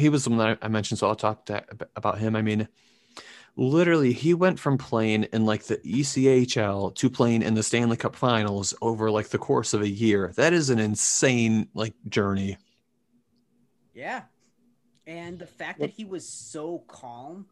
he 0.00 0.08
was 0.08 0.24
the 0.24 0.30
one 0.30 0.38
that 0.38 0.58
I 0.62 0.68
mentioned, 0.68 0.98
so 0.98 1.08
I'll 1.08 1.14
talk 1.14 1.46
to, 1.46 1.64
about 1.96 2.18
him. 2.18 2.34
I 2.34 2.42
mean, 2.42 2.68
literally, 3.56 4.12
he 4.12 4.34
went 4.34 4.58
from 4.58 4.78
playing 4.78 5.24
in 5.24 5.44
like 5.44 5.64
the 5.64 5.76
ECHL 5.78 6.94
to 6.94 7.10
playing 7.10 7.42
in 7.42 7.54
the 7.54 7.62
Stanley 7.62 7.96
Cup 7.96 8.16
Finals 8.16 8.74
over 8.82 9.10
like 9.10 9.28
the 9.28 9.38
course 9.38 9.74
of 9.74 9.82
a 9.82 9.88
year. 9.88 10.32
That 10.36 10.52
is 10.52 10.70
an 10.70 10.78
insane 10.78 11.68
like 11.74 11.94
journey. 12.08 12.56
Yeah. 13.94 14.22
And 15.06 15.38
the 15.38 15.46
fact 15.46 15.80
that 15.80 15.90
he 15.90 16.04
was 16.04 16.28
so 16.28 16.84
calm 16.86 17.46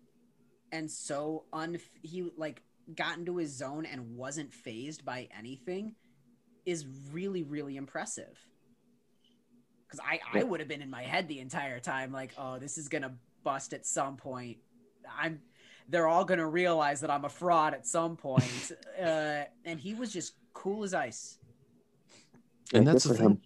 and 0.71 0.91
so 0.91 1.45
un 1.53 1.79
he 2.03 2.31
like 2.37 2.63
got 2.95 3.19
into 3.19 3.37
his 3.37 3.55
zone 3.55 3.87
and 3.87 4.17
wasn't 4.17 4.53
phased 4.53 5.05
by 5.05 5.29
anything 5.37 5.95
is 6.67 6.87
really 7.11 7.43
really 7.43 7.77
impressive. 7.77 8.39
Cuz 9.89 10.01
I 10.01 10.21
I 10.33 10.43
would 10.43 10.61
have 10.61 10.69
been 10.69 10.83
in 10.83 10.91
my 10.91 11.03
head 11.03 11.29
the 11.29 11.41
entire 11.41 11.81
time 11.81 12.13
like, 12.13 12.35
"Oh, 12.37 12.59
this 12.59 12.79
is 12.79 12.89
going 12.89 13.03
to 13.03 13.13
bust 13.43 13.73
at 13.73 13.87
some 13.87 14.17
point. 14.17 14.59
I'm 15.19 15.41
they're 15.89 16.07
all 16.07 16.25
going 16.25 16.39
to 16.39 16.47
realize 16.47 17.01
that 17.01 17.11
I'm 17.11 17.25
a 17.25 17.31
fraud 17.31 17.75
at 17.75 17.87
some 17.87 18.17
point." 18.17 18.73
uh 19.01 19.45
and 19.65 19.81
he 19.81 19.95
was 19.95 20.13
just 20.13 20.35
cool 20.53 20.85
as 20.85 20.95
ice. 20.95 21.39
And 22.75 22.87
Yeah, 22.87 22.93
that's 22.93 23.05
the 23.05 23.15
thing. 23.15 23.27
him. 23.27 23.41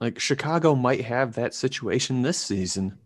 Like 0.00 0.18
Chicago 0.18 0.74
might 0.74 1.02
have 1.02 1.34
that 1.34 1.54
situation 1.54 2.22
this 2.22 2.38
season. 2.38 2.98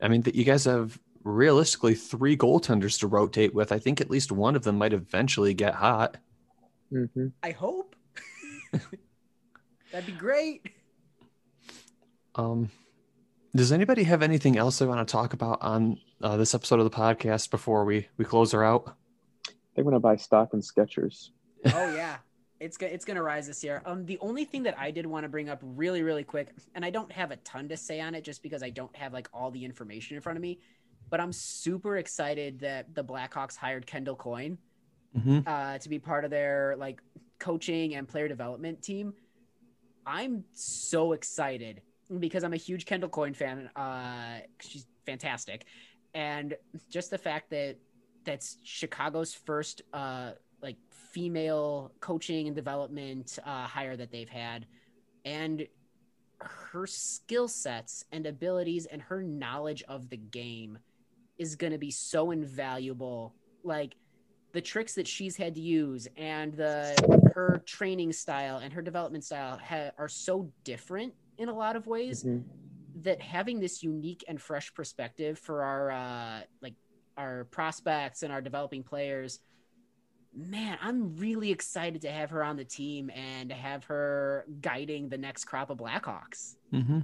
I 0.00 0.08
mean, 0.08 0.22
that 0.22 0.34
you 0.34 0.44
guys 0.44 0.64
have 0.64 0.98
realistically 1.24 1.94
three 1.94 2.36
goaltenders 2.36 2.98
to 3.00 3.06
rotate 3.06 3.54
with. 3.54 3.72
I 3.72 3.78
think 3.78 4.00
at 4.00 4.10
least 4.10 4.30
one 4.30 4.56
of 4.56 4.62
them 4.62 4.78
might 4.78 4.92
eventually 4.92 5.54
get 5.54 5.74
hot. 5.74 6.16
hmm 6.90 7.28
I 7.42 7.50
hope. 7.50 7.96
That'd 9.92 10.06
be 10.06 10.12
great. 10.12 10.68
Um, 12.38 12.70
does 13.54 13.72
anybody 13.72 14.04
have 14.04 14.22
anything 14.22 14.56
else 14.56 14.78
they 14.78 14.86
want 14.86 15.06
to 15.06 15.10
talk 15.10 15.32
about 15.32 15.58
on 15.60 15.98
uh, 16.22 16.36
this 16.36 16.54
episode 16.54 16.78
of 16.78 16.84
the 16.84 16.96
podcast 16.96 17.50
before 17.50 17.84
we 17.84 18.08
we 18.16 18.24
close 18.24 18.52
her 18.52 18.64
out? 18.64 18.94
They're 19.74 19.84
gonna 19.84 20.00
buy 20.00 20.16
stock 20.16 20.54
in 20.54 20.60
Skechers. 20.60 21.30
Oh 21.74 21.92
yeah. 21.94 22.18
it's 22.60 22.76
go- 22.76 22.86
it's 22.86 23.04
gonna 23.04 23.22
rise 23.22 23.46
this 23.48 23.64
year. 23.64 23.82
Um, 23.84 24.06
the 24.06 24.18
only 24.20 24.44
thing 24.44 24.62
that 24.62 24.78
I 24.78 24.90
did 24.92 25.06
want 25.06 25.24
to 25.24 25.28
bring 25.28 25.48
up 25.48 25.58
really, 25.62 26.02
really 26.02 26.22
quick, 26.24 26.48
and 26.74 26.84
I 26.84 26.90
don't 26.90 27.10
have 27.10 27.32
a 27.32 27.36
ton 27.38 27.68
to 27.70 27.76
say 27.76 28.00
on 28.00 28.14
it, 28.14 28.22
just 28.22 28.42
because 28.42 28.62
I 28.62 28.70
don't 28.70 28.94
have 28.96 29.12
like 29.12 29.28
all 29.32 29.50
the 29.50 29.64
information 29.64 30.14
in 30.16 30.22
front 30.22 30.36
of 30.36 30.42
me, 30.42 30.60
but 31.10 31.20
I'm 31.20 31.32
super 31.32 31.96
excited 31.96 32.60
that 32.60 32.94
the 32.94 33.02
Blackhawks 33.02 33.56
hired 33.56 33.86
Kendall 33.86 34.14
Coyne 34.16 34.58
Mhm. 35.16 35.42
uh, 35.48 35.78
to 35.78 35.88
be 35.88 35.98
part 35.98 36.24
of 36.24 36.30
their 36.30 36.76
like 36.78 37.00
coaching 37.40 37.96
and 37.96 38.06
player 38.06 38.28
development 38.28 38.82
team. 38.82 39.14
I'm 40.06 40.44
so 40.52 41.12
excited 41.12 41.82
because 42.18 42.44
I'm 42.44 42.52
a 42.52 42.58
huge 42.58 42.86
Kendall 42.86 43.10
Coyne 43.10 43.34
fan. 43.34 43.68
Uh, 43.76 44.40
she's 44.60 44.86
fantastic, 45.06 45.66
and 46.14 46.56
just 46.90 47.10
the 47.10 47.18
fact 47.18 47.50
that 47.50 47.76
that's 48.24 48.58
Chicago's 48.62 49.34
first 49.34 49.82
uh, 49.92 50.32
like 50.62 50.76
female 50.90 51.92
coaching 52.00 52.46
and 52.46 52.56
development 52.56 53.38
uh, 53.44 53.66
hire 53.66 53.96
that 53.96 54.10
they've 54.10 54.28
had, 54.28 54.66
and 55.24 55.66
her 56.40 56.86
skill 56.86 57.48
sets 57.48 58.04
and 58.12 58.26
abilities 58.26 58.86
and 58.86 59.02
her 59.02 59.22
knowledge 59.22 59.82
of 59.88 60.08
the 60.08 60.16
game 60.16 60.78
is 61.38 61.56
going 61.56 61.72
to 61.72 61.78
be 61.78 61.90
so 61.90 62.30
invaluable. 62.30 63.34
Like 63.64 63.96
the 64.52 64.60
tricks 64.60 64.94
that 64.94 65.06
she's 65.06 65.36
had 65.36 65.54
to 65.54 65.60
use 65.60 66.08
and 66.16 66.52
the 66.54 66.94
her 67.34 67.62
training 67.66 68.12
style 68.12 68.58
and 68.58 68.72
her 68.72 68.82
development 68.82 69.24
style 69.24 69.58
ha- 69.58 69.90
are 69.98 70.08
so 70.08 70.50
different 70.64 71.12
in 71.38 71.48
a 71.48 71.54
lot 71.54 71.76
of 71.76 71.86
ways 71.86 72.24
Mhm. 72.24 72.44
that 73.02 73.20
having 73.20 73.60
this 73.60 73.82
unique 73.82 74.24
and 74.28 74.40
fresh 74.40 74.72
perspective 74.74 75.38
for 75.38 75.62
our 75.62 75.90
uh 75.90 76.40
like 76.60 76.74
our 77.16 77.44
prospects 77.44 78.22
and 78.22 78.32
our 78.32 78.40
developing 78.40 78.82
players 78.82 79.40
man 80.34 80.78
i'm 80.82 81.16
really 81.16 81.50
excited 81.50 82.02
to 82.02 82.10
have 82.10 82.30
her 82.30 82.42
on 82.44 82.56
the 82.56 82.64
team 82.64 83.10
and 83.10 83.48
to 83.48 83.54
have 83.54 83.84
her 83.84 84.44
guiding 84.60 85.08
the 85.08 85.18
next 85.18 85.44
crop 85.44 85.70
of 85.70 85.78
blackhawks 85.78 86.56
hmm 86.70 87.00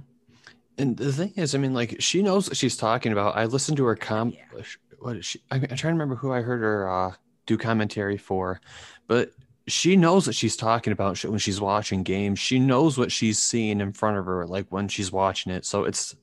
And 0.77 0.97
the 0.97 1.13
thing 1.13 1.31
is, 1.37 1.55
I 1.55 1.57
mean, 1.57 1.73
like 1.73 1.95
she 2.01 2.21
knows 2.21 2.49
what 2.49 2.57
she's 2.57 2.75
talking 2.75 3.13
about. 3.13 3.37
I 3.37 3.45
listened 3.45 3.77
to 3.77 3.85
her 3.85 3.95
com. 3.95 4.31
Yeah. 4.31 4.61
What 4.99 5.15
is 5.15 5.25
she? 5.25 5.39
I 5.49 5.55
mean, 5.59 5.67
I'm 5.71 5.77
trying 5.77 5.93
to 5.93 5.97
remember 5.99 6.15
who 6.17 6.33
I 6.33 6.41
heard 6.41 6.59
her 6.59 6.89
uh, 6.89 7.13
do 7.45 7.57
commentary 7.57 8.17
for, 8.17 8.59
but 9.07 9.31
she 9.67 9.95
knows 9.95 10.27
what 10.27 10.35
she's 10.35 10.55
talking 10.55 10.93
about 10.93 11.23
when 11.23 11.39
she's 11.39 11.59
watching 11.61 12.03
games. 12.03 12.39
She 12.39 12.59
knows 12.59 12.97
what 12.97 13.11
she's 13.11 13.39
seeing 13.39 13.81
in 13.81 13.93
front 13.93 14.17
of 14.17 14.25
her, 14.25 14.45
like 14.45 14.67
when 14.69 14.87
she's 14.87 15.11
watching 15.11 15.51
it. 15.51 15.65
So 15.65 15.85
it's 15.85 16.15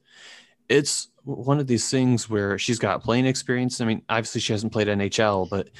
it's 0.68 1.08
one 1.24 1.58
of 1.60 1.66
these 1.66 1.90
things 1.90 2.30
where 2.30 2.58
she's 2.58 2.78
got 2.78 3.02
playing 3.02 3.26
experience. 3.26 3.80
I 3.80 3.84
mean, 3.84 4.02
obviously 4.08 4.40
she 4.40 4.52
hasn't 4.52 4.72
played 4.72 4.88
NHL, 4.88 5.48
but 5.48 5.70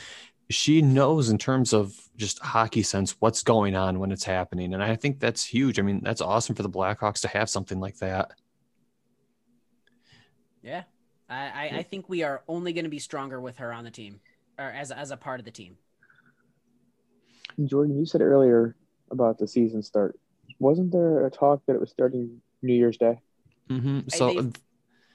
she 0.51 0.83
knows 0.83 1.31
in 1.31 1.39
terms 1.39 1.73
of 1.73 1.95
just 2.17 2.39
hockey 2.41 2.83
sense 2.83 3.17
what's 3.21 3.43
going 3.43 3.75
on 3.77 3.99
when 3.99 4.13
it's 4.13 4.25
happening, 4.25 4.75
and 4.75 4.83
I 4.83 4.97
think 4.97 5.21
that's 5.21 5.45
huge. 5.45 5.79
I 5.79 5.83
mean, 5.83 6.01
that's 6.03 6.21
awesome 6.21 6.55
for 6.55 6.63
the 6.63 6.71
Blackhawks 6.71 7.21
to 7.23 7.29
have 7.29 7.49
something 7.49 7.81
like 7.81 7.97
that. 7.99 8.33
yeah 10.63 10.83
i 11.29 11.35
i, 11.35 11.79
I 11.79 11.83
think 11.83 12.09
we 12.09 12.23
are 12.23 12.43
only 12.49 12.73
going 12.73 12.85
to 12.85 12.91
be 12.91 12.99
stronger 12.99 13.41
with 13.41 13.59
her 13.59 13.73
on 13.73 13.85
the 13.85 13.91
team 13.91 14.21
or 14.59 14.67
as, 14.67 14.91
as 14.91 15.11
a 15.11 15.17
part 15.17 15.41
of 15.41 15.45
the 15.45 15.51
team 15.51 15.77
Jordan, 17.65 17.99
you 17.99 18.07
said 18.07 18.21
earlier 18.21 18.77
about 19.11 19.39
the 19.39 19.47
season 19.47 19.83
start. 19.83 20.19
Wasn't 20.59 20.93
there 20.93 21.27
a 21.27 21.31
talk 21.31 21.63
that 21.67 21.75
it 21.75 21.81
was 21.81 21.91
starting 21.91 22.41
New 22.63 22.75
Year's 22.75 22.97
Day? 22.97 23.19
hmm 23.69 24.01
So 24.09 24.29
they've- 24.33 24.53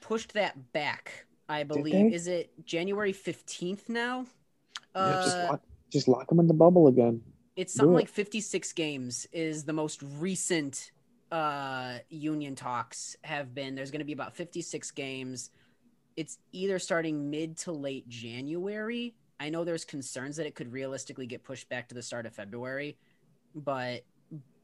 pushed 0.00 0.32
that 0.32 0.72
back 0.72 1.26
i 1.50 1.64
believe 1.64 2.12
is 2.12 2.28
it 2.28 2.50
january 2.64 3.12
15th 3.12 3.88
now 3.88 4.24
Yeah, 4.94 5.20
Just 5.22 5.36
Uh, 5.38 5.48
lock, 5.48 5.62
just 5.90 6.08
lock 6.08 6.28
them 6.28 6.40
in 6.40 6.46
the 6.46 6.54
bubble 6.54 6.86
again. 6.88 7.20
It's 7.56 7.74
something 7.74 7.92
it. 7.92 7.96
like 7.96 8.08
56 8.08 8.72
games 8.72 9.26
is 9.32 9.64
the 9.64 9.72
most 9.72 10.02
recent 10.02 10.92
uh 11.30 11.98
union 12.08 12.54
talks 12.54 13.16
have 13.22 13.54
been. 13.54 13.74
There's 13.74 13.90
going 13.90 13.98
to 14.00 14.06
be 14.06 14.12
about 14.14 14.34
56 14.34 14.90
games. 14.92 15.50
It's 16.16 16.38
either 16.52 16.78
starting 16.78 17.28
mid 17.30 17.58
to 17.58 17.72
late 17.72 18.08
January. 18.08 19.14
I 19.40 19.50
know 19.50 19.64
there's 19.64 19.84
concerns 19.84 20.36
that 20.36 20.46
it 20.46 20.54
could 20.54 20.72
realistically 20.72 21.26
get 21.26 21.44
pushed 21.44 21.68
back 21.68 21.88
to 21.88 21.94
the 21.94 22.02
start 22.02 22.26
of 22.26 22.34
February, 22.34 22.96
but 23.54 24.02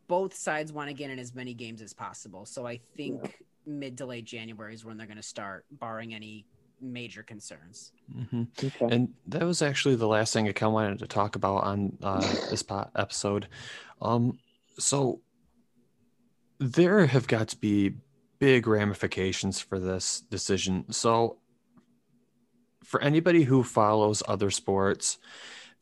both 0.08 0.34
sides 0.34 0.72
want 0.72 0.88
to 0.88 0.94
get 0.94 1.10
in 1.10 1.18
as 1.18 1.34
many 1.34 1.54
games 1.54 1.80
as 1.80 1.92
possible. 1.92 2.44
So 2.44 2.66
I 2.66 2.80
think 2.96 3.38
mid 3.66 3.98
to 3.98 4.06
late 4.06 4.24
January 4.24 4.74
is 4.74 4.84
when 4.84 4.96
they're 4.96 5.06
going 5.06 5.16
to 5.16 5.22
start 5.22 5.64
barring 5.70 6.14
any 6.14 6.46
major 6.80 7.22
concerns. 7.22 7.92
mhm. 8.12 8.48
Okay. 8.62 8.94
and 8.94 9.14
that 9.28 9.42
was 9.42 9.62
actually 9.62 9.94
the 9.94 10.08
last 10.08 10.32
thing 10.32 10.48
I 10.48 10.52
kind 10.52 10.68
of 10.68 10.74
wanted 10.74 10.98
to 10.98 11.06
talk 11.06 11.36
about 11.36 11.64
on 11.64 11.96
uh, 12.02 12.20
this 12.50 12.62
po- 12.62 12.90
episode. 12.96 13.48
Um, 14.02 14.38
so 14.78 15.20
there 16.58 17.06
have 17.06 17.26
got 17.26 17.48
to 17.48 17.56
be 17.56 17.94
big 18.38 18.66
ramifications 18.66 19.60
for 19.60 19.78
this 19.78 20.20
decision. 20.20 20.92
So 20.92 21.38
for 22.84 23.02
anybody 23.02 23.42
who 23.42 23.62
follows 23.62 24.22
other 24.28 24.50
sports, 24.50 25.18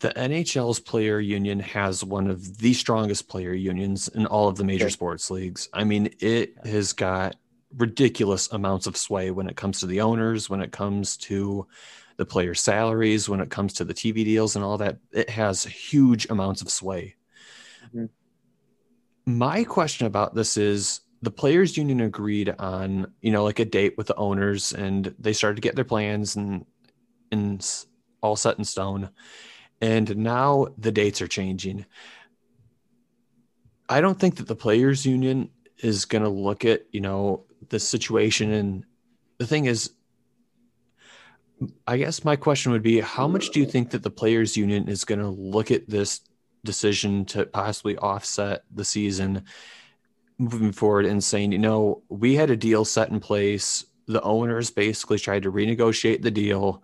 the 0.00 0.10
NHL's 0.10 0.80
player 0.80 1.20
union 1.20 1.60
has 1.60 2.02
one 2.04 2.28
of 2.28 2.58
the 2.58 2.74
strongest 2.74 3.28
player 3.28 3.52
unions 3.52 4.08
in 4.08 4.26
all 4.26 4.48
of 4.48 4.56
the 4.56 4.64
major 4.64 4.86
Okay. 4.86 4.92
sports 4.92 5.30
leagues. 5.30 5.68
I 5.72 5.84
mean, 5.84 6.10
it 6.20 6.54
has 6.66 6.92
got 6.92 7.36
ridiculous 7.76 8.50
amounts 8.52 8.86
of 8.86 8.96
sway 8.96 9.30
when 9.30 9.48
it 9.48 9.56
comes 9.56 9.80
to 9.80 9.86
the 9.86 10.00
owners, 10.00 10.50
when 10.50 10.60
it 10.60 10.72
comes 10.72 11.16
to 11.18 11.66
the 12.16 12.26
player 12.26 12.54
salaries, 12.54 13.28
when 13.28 13.40
it 13.40 13.50
comes 13.50 13.74
to 13.74 13.84
the 13.84 13.94
TV 13.94 14.24
deals 14.24 14.56
and 14.56 14.64
all 14.64 14.78
that. 14.78 14.98
It 15.12 15.30
has 15.30 15.62
huge 15.64 16.28
amounts 16.28 16.62
of 16.62 16.70
sway. 16.70 17.14
Mhm. 17.94 18.08
My 19.24 19.64
question 19.64 20.06
about 20.06 20.34
this 20.34 20.56
is 20.56 21.00
the 21.22 21.30
players 21.30 21.76
union 21.76 22.00
agreed 22.00 22.50
on, 22.58 23.12
you 23.20 23.30
know, 23.30 23.44
like 23.44 23.60
a 23.60 23.64
date 23.64 23.96
with 23.96 24.08
the 24.08 24.16
owners 24.16 24.72
and 24.72 25.14
they 25.18 25.32
started 25.32 25.54
to 25.54 25.60
get 25.62 25.76
their 25.76 25.84
plans 25.84 26.34
and 26.34 26.66
and 27.32 27.66
all 28.22 28.36
set 28.36 28.58
in 28.58 28.64
stone. 28.64 29.10
And 29.80 30.16
now 30.18 30.68
the 30.78 30.92
dates 30.92 31.20
are 31.20 31.28
changing. 31.28 31.84
I 33.88 34.00
don't 34.00 34.18
think 34.18 34.36
that 34.36 34.46
the 34.46 34.56
players 34.56 35.04
union 35.04 35.50
is 35.78 36.04
going 36.04 36.22
to 36.22 36.28
look 36.28 36.64
at, 36.64 36.82
you 36.92 37.00
know, 37.00 37.44
the 37.68 37.80
situation 37.80 38.52
and 38.52 38.84
the 39.38 39.46
thing 39.46 39.64
is 39.64 39.90
I 41.86 41.96
guess 41.96 42.24
my 42.24 42.36
question 42.36 42.72
would 42.72 42.82
be 42.82 43.00
how 43.00 43.28
much 43.28 43.50
do 43.50 43.60
you 43.60 43.66
think 43.66 43.90
that 43.90 44.02
the 44.02 44.10
players 44.10 44.56
union 44.56 44.88
is 44.88 45.04
going 45.04 45.20
to 45.20 45.28
look 45.28 45.70
at 45.70 45.88
this 45.88 46.20
decision 46.64 47.24
to 47.26 47.46
possibly 47.46 47.96
offset 47.98 48.64
the 48.74 48.84
season 48.84 49.44
moving 50.38 50.72
forward 50.72 51.06
and 51.06 51.22
saying, 51.22 51.52
you 51.52 51.58
know, 51.58 52.02
we 52.08 52.34
had 52.34 52.50
a 52.50 52.56
deal 52.56 52.84
set 52.84 53.10
in 53.10 53.20
place. 53.20 53.84
The 54.06 54.22
owners 54.22 54.70
basically 54.70 55.18
tried 55.18 55.44
to 55.44 55.52
renegotiate 55.52 56.22
the 56.22 56.30
deal 56.30 56.82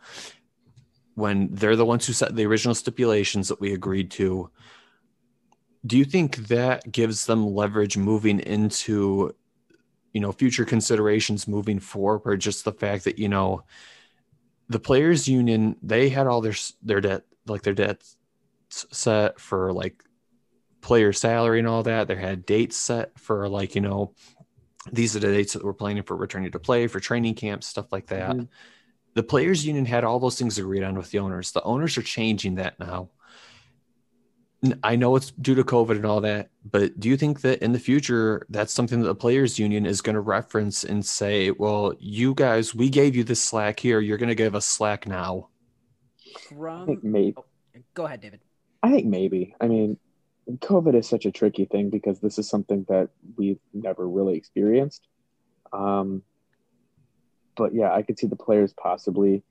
when 1.19 1.49
they're 1.51 1.77
the 1.77 1.85
ones 1.85 2.07
who 2.07 2.13
set 2.13 2.35
the 2.37 2.47
original 2.47 2.75
stipulations 2.75 3.49
that 3.49 3.61
we 3.61 3.73
agreed 3.73 4.11
to. 4.13 4.51
Do 5.85 5.99
you 5.99 6.05
think 6.05 6.37
that 6.49 6.91
gives 6.91 7.27
them 7.27 7.55
leverage 7.55 7.97
moving 7.97 8.39
into, 8.41 9.35
you 10.13 10.21
know, 10.21 10.31
future 10.33 10.65
considerations 10.65 11.49
moving 11.49 11.81
forward? 11.81 12.23
Or 12.25 12.37
just 12.37 12.65
the 12.65 12.73
fact 12.73 13.05
that, 13.05 13.19
you 13.19 13.29
know, 13.29 13.65
the 14.69 14.79
players 14.79 15.27
union, 15.27 15.77
they 15.83 16.09
had 16.09 16.27
all 16.29 16.41
their, 16.41 16.55
their 16.83 17.01
debt, 17.01 17.25
like 17.47 17.63
their 17.63 17.75
debts 17.75 18.17
set 18.71 19.41
for 19.41 19.73
like 19.73 20.05
player 20.83 21.13
salary 21.13 21.59
and 21.59 21.67
all 21.67 21.83
that. 21.83 22.07
They 22.07 22.15
had 22.15 22.47
dates 22.47 22.77
set 22.77 23.19
for 23.19 23.49
like, 23.49 23.75
you 23.75 23.81
know, 23.81 24.15
these 24.93 25.17
are 25.17 25.21
the 25.21 25.33
dates 25.33 25.55
that 25.55 25.65
we're 25.65 25.73
planning 25.73 26.05
for 26.05 26.17
returning 26.17 26.53
to 26.53 26.61
play, 26.61 26.87
for 26.87 27.01
training 27.01 27.35
camps, 27.35 27.67
stuff 27.67 27.93
like 27.93 28.07
that. 28.07 28.37
Mhm. 28.37 28.49
The 29.19 29.25
players 29.25 29.67
union 29.67 29.85
had 29.85 30.05
all 30.05 30.21
those 30.21 30.39
things 30.39 30.59
agreed 30.59 30.85
on 30.85 30.95
with 30.95 31.11
the 31.11 31.19
owners. 31.19 31.51
The 31.51 31.65
owners 31.65 31.99
are 31.99 32.03
changing 32.03 32.55
that 32.55 32.79
now. 32.79 33.09
I 34.85 34.95
know 34.95 35.17
it's 35.17 35.33
due 35.33 35.57
to 35.57 35.65
COVID 35.65 35.97
and 35.97 36.07
all 36.07 36.21
that, 36.21 36.51
but 36.65 37.01
do 37.01 37.09
you 37.09 37.17
think 37.17 37.41
that 37.41 37.61
in 37.61 37.73
the 37.73 37.81
future 37.81 38.47
that's 38.49 38.73
something 38.73 39.01
that 39.01 39.09
the 39.09 39.17
players 39.17 39.59
union 39.59 39.87
is 39.87 40.03
going 40.03 40.15
to 40.15 40.21
reference 40.21 40.85
and 40.85 41.05
say, 41.05 41.51
well, 41.51 41.95
you 41.99 42.33
guys, 42.33 42.77
we 42.77 42.89
gave 42.89 43.17
you 43.17 43.25
this 43.25 43.43
slack 43.43 43.81
here, 43.81 43.99
you're 43.99 44.19
going 44.19 44.29
to 44.29 44.37
give 44.37 44.55
us 44.55 44.67
slack 44.67 45.09
now? 45.09 45.49
I 46.25 46.39
From 46.55 46.87
think 46.87 47.03
maybe. 47.03 47.35
go 47.95 48.05
ahead, 48.05 48.21
David. 48.21 48.39
I 48.85 48.93
think 48.93 49.07
maybe. 49.07 49.53
I 49.61 49.67
mean, 49.67 49.99
COVID 50.49 50.95
is 50.95 51.09
such 51.09 51.27
a 51.27 51.33
tricky 51.33 51.65
thing 51.65 51.91
because 51.91 52.21
this 52.21 52.39
is 52.39 52.49
something 52.49 52.87
that 52.89 53.09
we've 53.37 53.59
never 53.75 54.09
really 54.09 54.37
experienced. 54.37 55.09
Um, 55.73 56.23
but 57.59 57.75
yeah, 57.75 57.93
I 57.93 58.01
could 58.01 58.19
see 58.19 58.27
the 58.27 58.37
players 58.37 58.73
possibly 58.73 59.43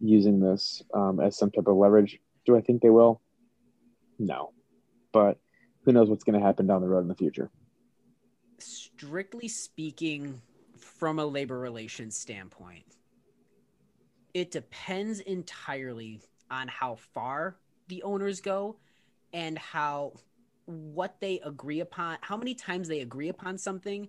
using 0.00 0.40
this 0.40 0.82
um, 0.92 1.20
as 1.20 1.38
some 1.38 1.52
type 1.52 1.68
of 1.68 1.76
leverage. 1.76 2.18
Do 2.44 2.56
I 2.56 2.60
think 2.60 2.82
they 2.82 2.90
will? 2.90 3.20
No, 4.18 4.52
but 5.12 5.38
who 5.84 5.92
knows 5.92 6.08
what's 6.08 6.24
going 6.24 6.38
to 6.38 6.44
happen 6.44 6.66
down 6.66 6.80
the 6.80 6.88
road 6.88 7.00
in 7.00 7.08
the 7.08 7.14
future? 7.14 7.50
strictly 8.58 9.48
speaking, 9.48 10.40
from 10.78 11.18
a 11.18 11.24
labor 11.24 11.58
relations 11.58 12.16
standpoint, 12.16 12.84
it 14.32 14.50
depends 14.50 15.20
entirely 15.20 16.20
on 16.50 16.68
how 16.68 16.96
far 16.96 17.56
the 17.88 18.02
owners 18.02 18.40
go 18.40 18.76
and 19.32 19.58
how 19.58 20.12
what 20.66 21.20
they 21.20 21.40
agree 21.40 21.80
upon, 21.80 22.16
how 22.20 22.36
many 22.36 22.54
times 22.54 22.88
they 22.88 23.00
agree 23.00 23.28
upon 23.28 23.58
something 23.58 24.08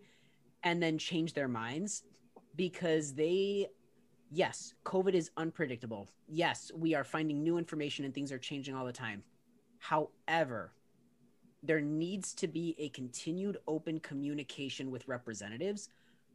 and 0.63 0.81
then 0.81 0.97
change 0.97 1.33
their 1.33 1.47
minds 1.47 2.03
because 2.55 3.13
they 3.13 3.67
yes, 4.31 4.73
COVID 4.85 5.13
is 5.13 5.31
unpredictable. 5.37 6.07
Yes, 6.27 6.71
we 6.75 6.93
are 6.93 7.03
finding 7.03 7.43
new 7.43 7.57
information 7.57 8.05
and 8.05 8.13
things 8.13 8.31
are 8.31 8.37
changing 8.37 8.75
all 8.75 8.85
the 8.85 8.93
time. 8.93 9.23
However, 9.79 10.73
there 11.63 11.81
needs 11.81 12.33
to 12.35 12.47
be 12.47 12.75
a 12.77 12.89
continued 12.89 13.57
open 13.67 13.99
communication 13.99 14.91
with 14.91 15.07
representatives. 15.07 15.89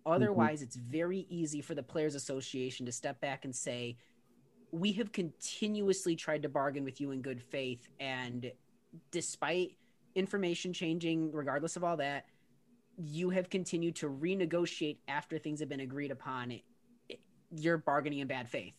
Otherwise, 0.06 0.58
mm-hmm. 0.58 0.64
it's 0.64 0.76
very 0.76 1.26
easy 1.28 1.60
for 1.60 1.74
the 1.74 1.82
Players 1.82 2.14
Association 2.14 2.86
to 2.86 2.92
step 2.92 3.20
back 3.20 3.44
and 3.44 3.54
say, 3.54 3.96
We 4.72 4.92
have 4.92 5.12
continuously 5.12 6.16
tried 6.16 6.42
to 6.42 6.48
bargain 6.48 6.84
with 6.84 7.00
you 7.00 7.10
in 7.10 7.22
good 7.22 7.42
faith. 7.42 7.88
And 8.00 8.50
despite 9.10 9.76
information 10.14 10.72
changing, 10.72 11.32
regardless 11.32 11.76
of 11.76 11.84
all 11.84 11.96
that, 11.98 12.26
you 13.02 13.30
have 13.30 13.50
continued 13.50 13.96
to 13.96 14.08
renegotiate 14.08 14.98
after 15.08 15.38
things 15.38 15.60
have 15.60 15.68
been 15.68 15.80
agreed 15.80 16.10
upon. 16.10 16.60
You're 17.50 17.78
bargaining 17.78 18.20
in 18.20 18.28
bad 18.28 18.48
faith. 18.48 18.74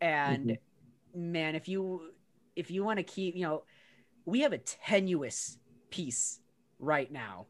And 0.00 0.50
mm-hmm. 0.50 1.32
man, 1.32 1.54
if 1.54 1.68
you 1.68 2.12
if 2.54 2.70
you 2.70 2.84
want 2.84 2.98
to 2.98 3.02
keep, 3.02 3.36
you 3.36 3.42
know, 3.42 3.64
we 4.24 4.40
have 4.40 4.52
a 4.52 4.58
tenuous 4.58 5.58
peace 5.90 6.40
right 6.78 7.10
now 7.10 7.46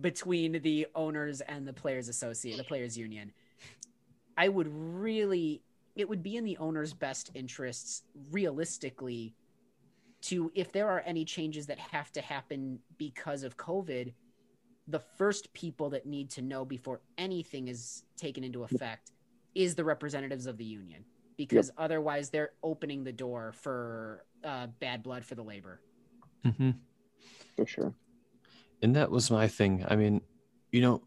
between 0.00 0.60
the 0.62 0.86
owners 0.94 1.40
and 1.42 1.66
the 1.66 1.72
players 1.72 2.08
associate 2.08 2.56
the 2.56 2.64
players 2.64 2.98
union 2.98 3.32
i 4.36 4.48
would 4.48 4.68
really 4.70 5.62
it 5.94 6.08
would 6.08 6.22
be 6.22 6.36
in 6.36 6.44
the 6.44 6.56
owner's 6.58 6.92
best 6.92 7.30
interests 7.34 8.02
realistically 8.30 9.34
to 10.20 10.50
if 10.54 10.72
there 10.72 10.88
are 10.88 11.00
any 11.06 11.24
changes 11.24 11.66
that 11.66 11.78
have 11.78 12.10
to 12.10 12.20
happen 12.20 12.78
because 12.98 13.44
of 13.44 13.56
covid 13.56 14.12
the 14.88 15.00
first 15.00 15.52
people 15.52 15.90
that 15.90 16.06
need 16.06 16.30
to 16.30 16.42
know 16.42 16.64
before 16.64 17.00
anything 17.18 17.68
is 17.68 18.04
taken 18.16 18.44
into 18.44 18.62
effect 18.62 19.12
is 19.54 19.74
the 19.74 19.84
representatives 19.84 20.46
of 20.46 20.58
the 20.58 20.64
union 20.64 21.04
because 21.36 21.68
yep. 21.68 21.74
otherwise 21.78 22.30
they're 22.30 22.50
opening 22.62 23.04
the 23.04 23.12
door 23.12 23.52
for 23.52 24.24
uh, 24.44 24.66
bad 24.80 25.02
blood 25.02 25.24
for 25.24 25.34
the 25.34 25.42
labor. 25.42 25.80
Mm-hmm. 26.44 26.70
for 27.56 27.66
sure. 27.66 27.94
And 28.82 28.94
that 28.94 29.10
was 29.10 29.30
my 29.30 29.48
thing. 29.48 29.84
I 29.88 29.96
mean 29.96 30.20
you 30.76 30.82
know 30.82 31.02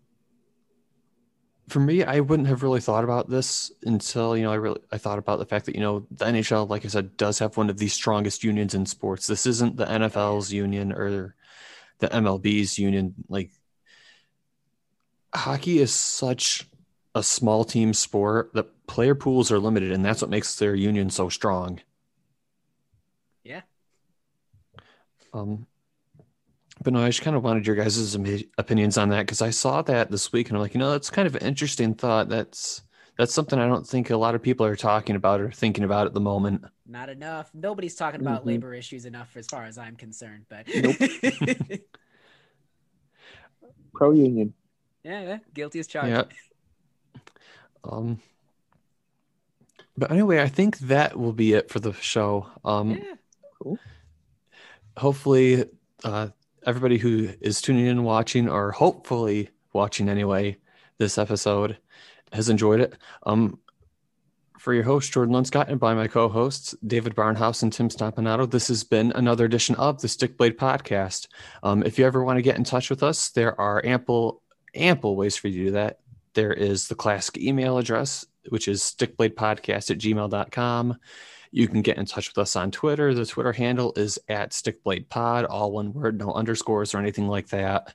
for 1.67 1.79
me 1.79 2.03
i 2.03 2.19
wouldn't 2.19 2.47
have 2.47 2.63
really 2.63 2.81
thought 2.81 3.03
about 3.03 3.29
this 3.29 3.71
until 3.83 4.35
you 4.35 4.43
know 4.43 4.51
i 4.51 4.55
really 4.55 4.79
i 4.91 4.97
thought 4.97 5.19
about 5.19 5.37
the 5.37 5.45
fact 5.45 5.65
that 5.65 5.75
you 5.75 5.81
know 5.81 6.07
the 6.09 6.25
nhl 6.25 6.67
like 6.67 6.83
i 6.85 6.87
said 6.87 7.15
does 7.17 7.37
have 7.37 7.55
one 7.55 7.69
of 7.69 7.77
the 7.77 7.87
strongest 7.87 8.43
unions 8.43 8.73
in 8.73 8.85
sports. 8.85 9.27
This 9.27 9.45
isn't 9.45 9.77
the 9.77 9.85
nfl's 9.85 10.51
union 10.51 10.91
or 10.91 11.35
the 11.99 12.07
mlb's 12.07 12.79
union. 12.79 13.13
Like 13.27 13.51
hockey 15.33 15.79
is 15.79 15.93
such 15.93 16.67
a 17.15 17.23
small 17.23 17.63
team 17.63 17.93
sport 17.93 18.51
that 18.53 18.87
player 18.87 19.15
pools 19.15 19.51
are 19.51 19.59
limited 19.59 19.91
and 19.91 20.03
that's 20.03 20.21
what 20.21 20.29
makes 20.29 20.55
their 20.55 20.75
union 20.75 21.09
so 21.09 21.29
strong 21.29 21.79
yeah 23.43 23.61
um 25.33 25.65
but 26.83 26.93
no, 26.93 27.03
I 27.03 27.09
just 27.09 27.21
kind 27.21 27.35
of 27.35 27.43
wanted 27.43 27.67
your 27.67 27.75
guys' 27.75 28.15
opinions 28.57 28.97
on 28.97 29.09
that 29.09 29.25
because 29.25 29.41
I 29.41 29.49
saw 29.49 29.81
that 29.83 30.09
this 30.09 30.31
week 30.31 30.47
and 30.47 30.57
I'm 30.57 30.61
like, 30.61 30.73
you 30.73 30.79
know, 30.79 30.91
that's 30.91 31.09
kind 31.09 31.27
of 31.27 31.35
an 31.35 31.45
interesting 31.45 31.93
thought. 31.93 32.29
That's 32.29 32.83
that's 33.17 33.33
something 33.33 33.59
I 33.59 33.67
don't 33.67 33.85
think 33.85 34.11
a 34.11 34.17
lot 34.17 34.33
of 34.33 34.41
people 34.41 34.65
are 34.65 34.77
talking 34.77 35.17
about 35.17 35.41
or 35.41 35.51
thinking 35.51 35.83
about 35.83 36.07
at 36.07 36.13
the 36.13 36.21
moment. 36.21 36.63
Not 36.87 37.09
enough. 37.09 37.51
Nobody's 37.53 37.95
talking 37.95 38.21
about 38.21 38.39
mm-hmm. 38.39 38.49
labor 38.49 38.73
issues 38.73 39.05
enough 39.05 39.35
as 39.35 39.45
far 39.47 39.65
as 39.65 39.77
I'm 39.77 39.97
concerned. 39.97 40.45
But 40.47 40.67
nope. 40.73 40.95
pro 43.93 44.11
union. 44.11 44.53
Yeah, 45.09 45.21
yeah, 45.21 45.37
guilty 45.55 45.79
as 45.79 45.87
charged. 45.87 46.11
Yeah. 46.11 47.21
Um. 47.83 48.21
But 49.97 50.11
anyway, 50.11 50.39
I 50.39 50.47
think 50.47 50.77
that 50.79 51.17
will 51.17 51.33
be 51.33 51.53
it 51.53 51.71
for 51.71 51.79
the 51.79 51.93
show. 51.93 52.47
Um, 52.63 52.91
yeah. 52.91 53.15
Cool. 53.61 53.79
Hopefully, 54.97 55.65
uh, 56.03 56.27
everybody 56.65 56.99
who 56.99 57.29
is 57.41 57.59
tuning 57.59 57.85
in 57.85 57.97
and 57.97 58.05
watching, 58.05 58.47
or 58.47 58.71
hopefully 58.71 59.49
watching 59.73 60.09
anyway, 60.09 60.57
this 60.99 61.17
episode 61.17 61.77
has 62.31 62.47
enjoyed 62.47 62.79
it. 62.79 62.95
Um, 63.23 63.57
for 64.59 64.73
your 64.73 64.83
host, 64.83 65.11
Jordan 65.11 65.33
Lunscott, 65.33 65.69
and 65.69 65.79
by 65.79 65.95
my 65.95 66.07
co 66.07 66.29
hosts, 66.29 66.75
David 66.85 67.15
Barnhouse 67.15 67.63
and 67.63 67.73
Tim 67.73 67.89
Stompanato, 67.89 68.49
this 68.49 68.67
has 68.67 68.83
been 68.83 69.11
another 69.15 69.45
edition 69.45 69.73
of 69.75 70.01
the 70.01 70.07
Stickblade 70.07 70.57
Podcast. 70.57 71.27
Um, 71.63 71.81
if 71.81 71.97
you 71.97 72.05
ever 72.05 72.23
want 72.23 72.37
to 72.37 72.43
get 72.43 72.57
in 72.57 72.63
touch 72.63 72.89
with 72.89 73.01
us, 73.01 73.29
there 73.29 73.59
are 73.59 73.83
ample, 73.83 74.43
ample 74.75 75.15
ways 75.15 75.35
for 75.35 75.47
you 75.47 75.59
to 75.59 75.65
do 75.65 75.71
that. 75.71 75.99
There 76.33 76.53
is 76.53 76.87
the 76.87 76.95
classic 76.95 77.37
email 77.37 77.77
address, 77.77 78.25
which 78.49 78.67
is 78.67 78.81
stickbladepodcast 78.81 79.91
at 79.91 79.97
gmail.com. 79.97 80.97
You 81.51 81.67
can 81.67 81.81
get 81.81 81.97
in 81.97 82.05
touch 82.05 82.29
with 82.29 82.37
us 82.37 82.55
on 82.55 82.71
Twitter. 82.71 83.13
The 83.13 83.25
Twitter 83.25 83.51
handle 83.51 83.93
is 83.95 84.19
at 84.27 84.51
StickBladePod, 84.51 85.47
all 85.49 85.71
one 85.71 85.93
word, 85.93 86.19
no 86.19 86.31
underscores 86.31 86.93
or 86.93 86.99
anything 86.99 87.27
like 87.27 87.47
that. 87.49 87.93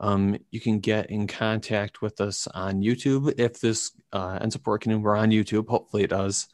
Um, 0.00 0.36
you 0.50 0.60
can 0.60 0.80
get 0.80 1.10
in 1.10 1.26
contact 1.26 2.02
with 2.02 2.20
us 2.20 2.46
on 2.48 2.82
YouTube 2.82 3.34
if 3.38 3.60
this 3.60 3.92
uh, 4.12 4.38
ends 4.40 4.56
up 4.56 4.66
working 4.66 4.92
and 4.92 5.02
we're 5.02 5.16
on 5.16 5.30
YouTube. 5.30 5.68
Hopefully 5.68 6.04
it 6.04 6.10
does. 6.10 6.48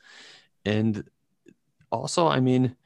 And 0.64 1.04
also, 1.90 2.26
I 2.26 2.40
mean, 2.40 2.76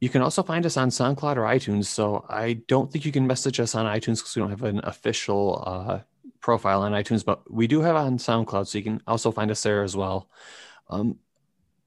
you 0.00 0.08
can 0.08 0.22
also 0.22 0.42
find 0.42 0.64
us 0.64 0.76
on 0.76 0.90
SoundCloud 0.90 1.36
or 1.36 1.42
iTunes. 1.42 1.86
So 1.86 2.24
I 2.28 2.54
don't 2.68 2.92
think 2.92 3.04
you 3.04 3.12
can 3.12 3.26
message 3.26 3.58
us 3.58 3.74
on 3.74 3.86
iTunes 3.86 4.18
because 4.18 4.36
we 4.36 4.40
don't 4.40 4.50
have 4.50 4.62
an 4.62 4.80
official 4.84 5.62
uh, 5.66 6.00
profile 6.40 6.82
on 6.82 6.92
iTunes, 6.92 7.24
but 7.24 7.50
we 7.52 7.66
do 7.66 7.80
have 7.80 7.96
on 7.96 8.18
SoundCloud. 8.18 8.68
So 8.68 8.78
you 8.78 8.84
can 8.84 9.02
also 9.06 9.32
find 9.32 9.50
us 9.50 9.62
there 9.62 9.82
as 9.82 9.96
well. 9.96 10.30
Um, 10.88 11.18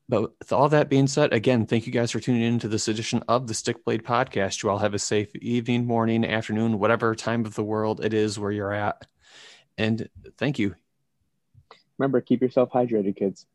but 0.10 0.34
with 0.40 0.52
all 0.52 0.68
that 0.68 0.90
being 0.90 1.08
said, 1.08 1.32
again, 1.32 1.66
thank 1.66 1.88
you 1.88 1.94
guys 1.94 2.12
for 2.12 2.20
tuning 2.20 2.42
in 2.42 2.60
to 2.60 2.68
this 2.68 2.90
edition 2.90 3.24
of 3.30 3.48
the 3.48 3.54
Stickblade 3.54 4.02
Podcast. 4.02 4.62
You 4.62 4.70
all 4.70 4.80
have 4.80 4.94
a 4.94 5.00
safe 5.00 5.34
evening, 5.38 5.86
morning, 5.86 6.26
afternoon, 6.26 6.80
whatever 6.80 7.16
time 7.16 7.46
of 7.46 7.56
the 7.56 7.64
world 7.64 8.04
it 8.04 8.14
is 8.14 8.38
where 8.38 8.52
you're 8.52 8.74
at. 8.74 9.06
And 9.78 10.10
thank 10.38 10.60
you. 10.60 10.76
Remember, 11.98 12.20
keep 12.20 12.42
yourself 12.42 12.72
hydrated, 12.72 13.16
kids. 13.16 13.46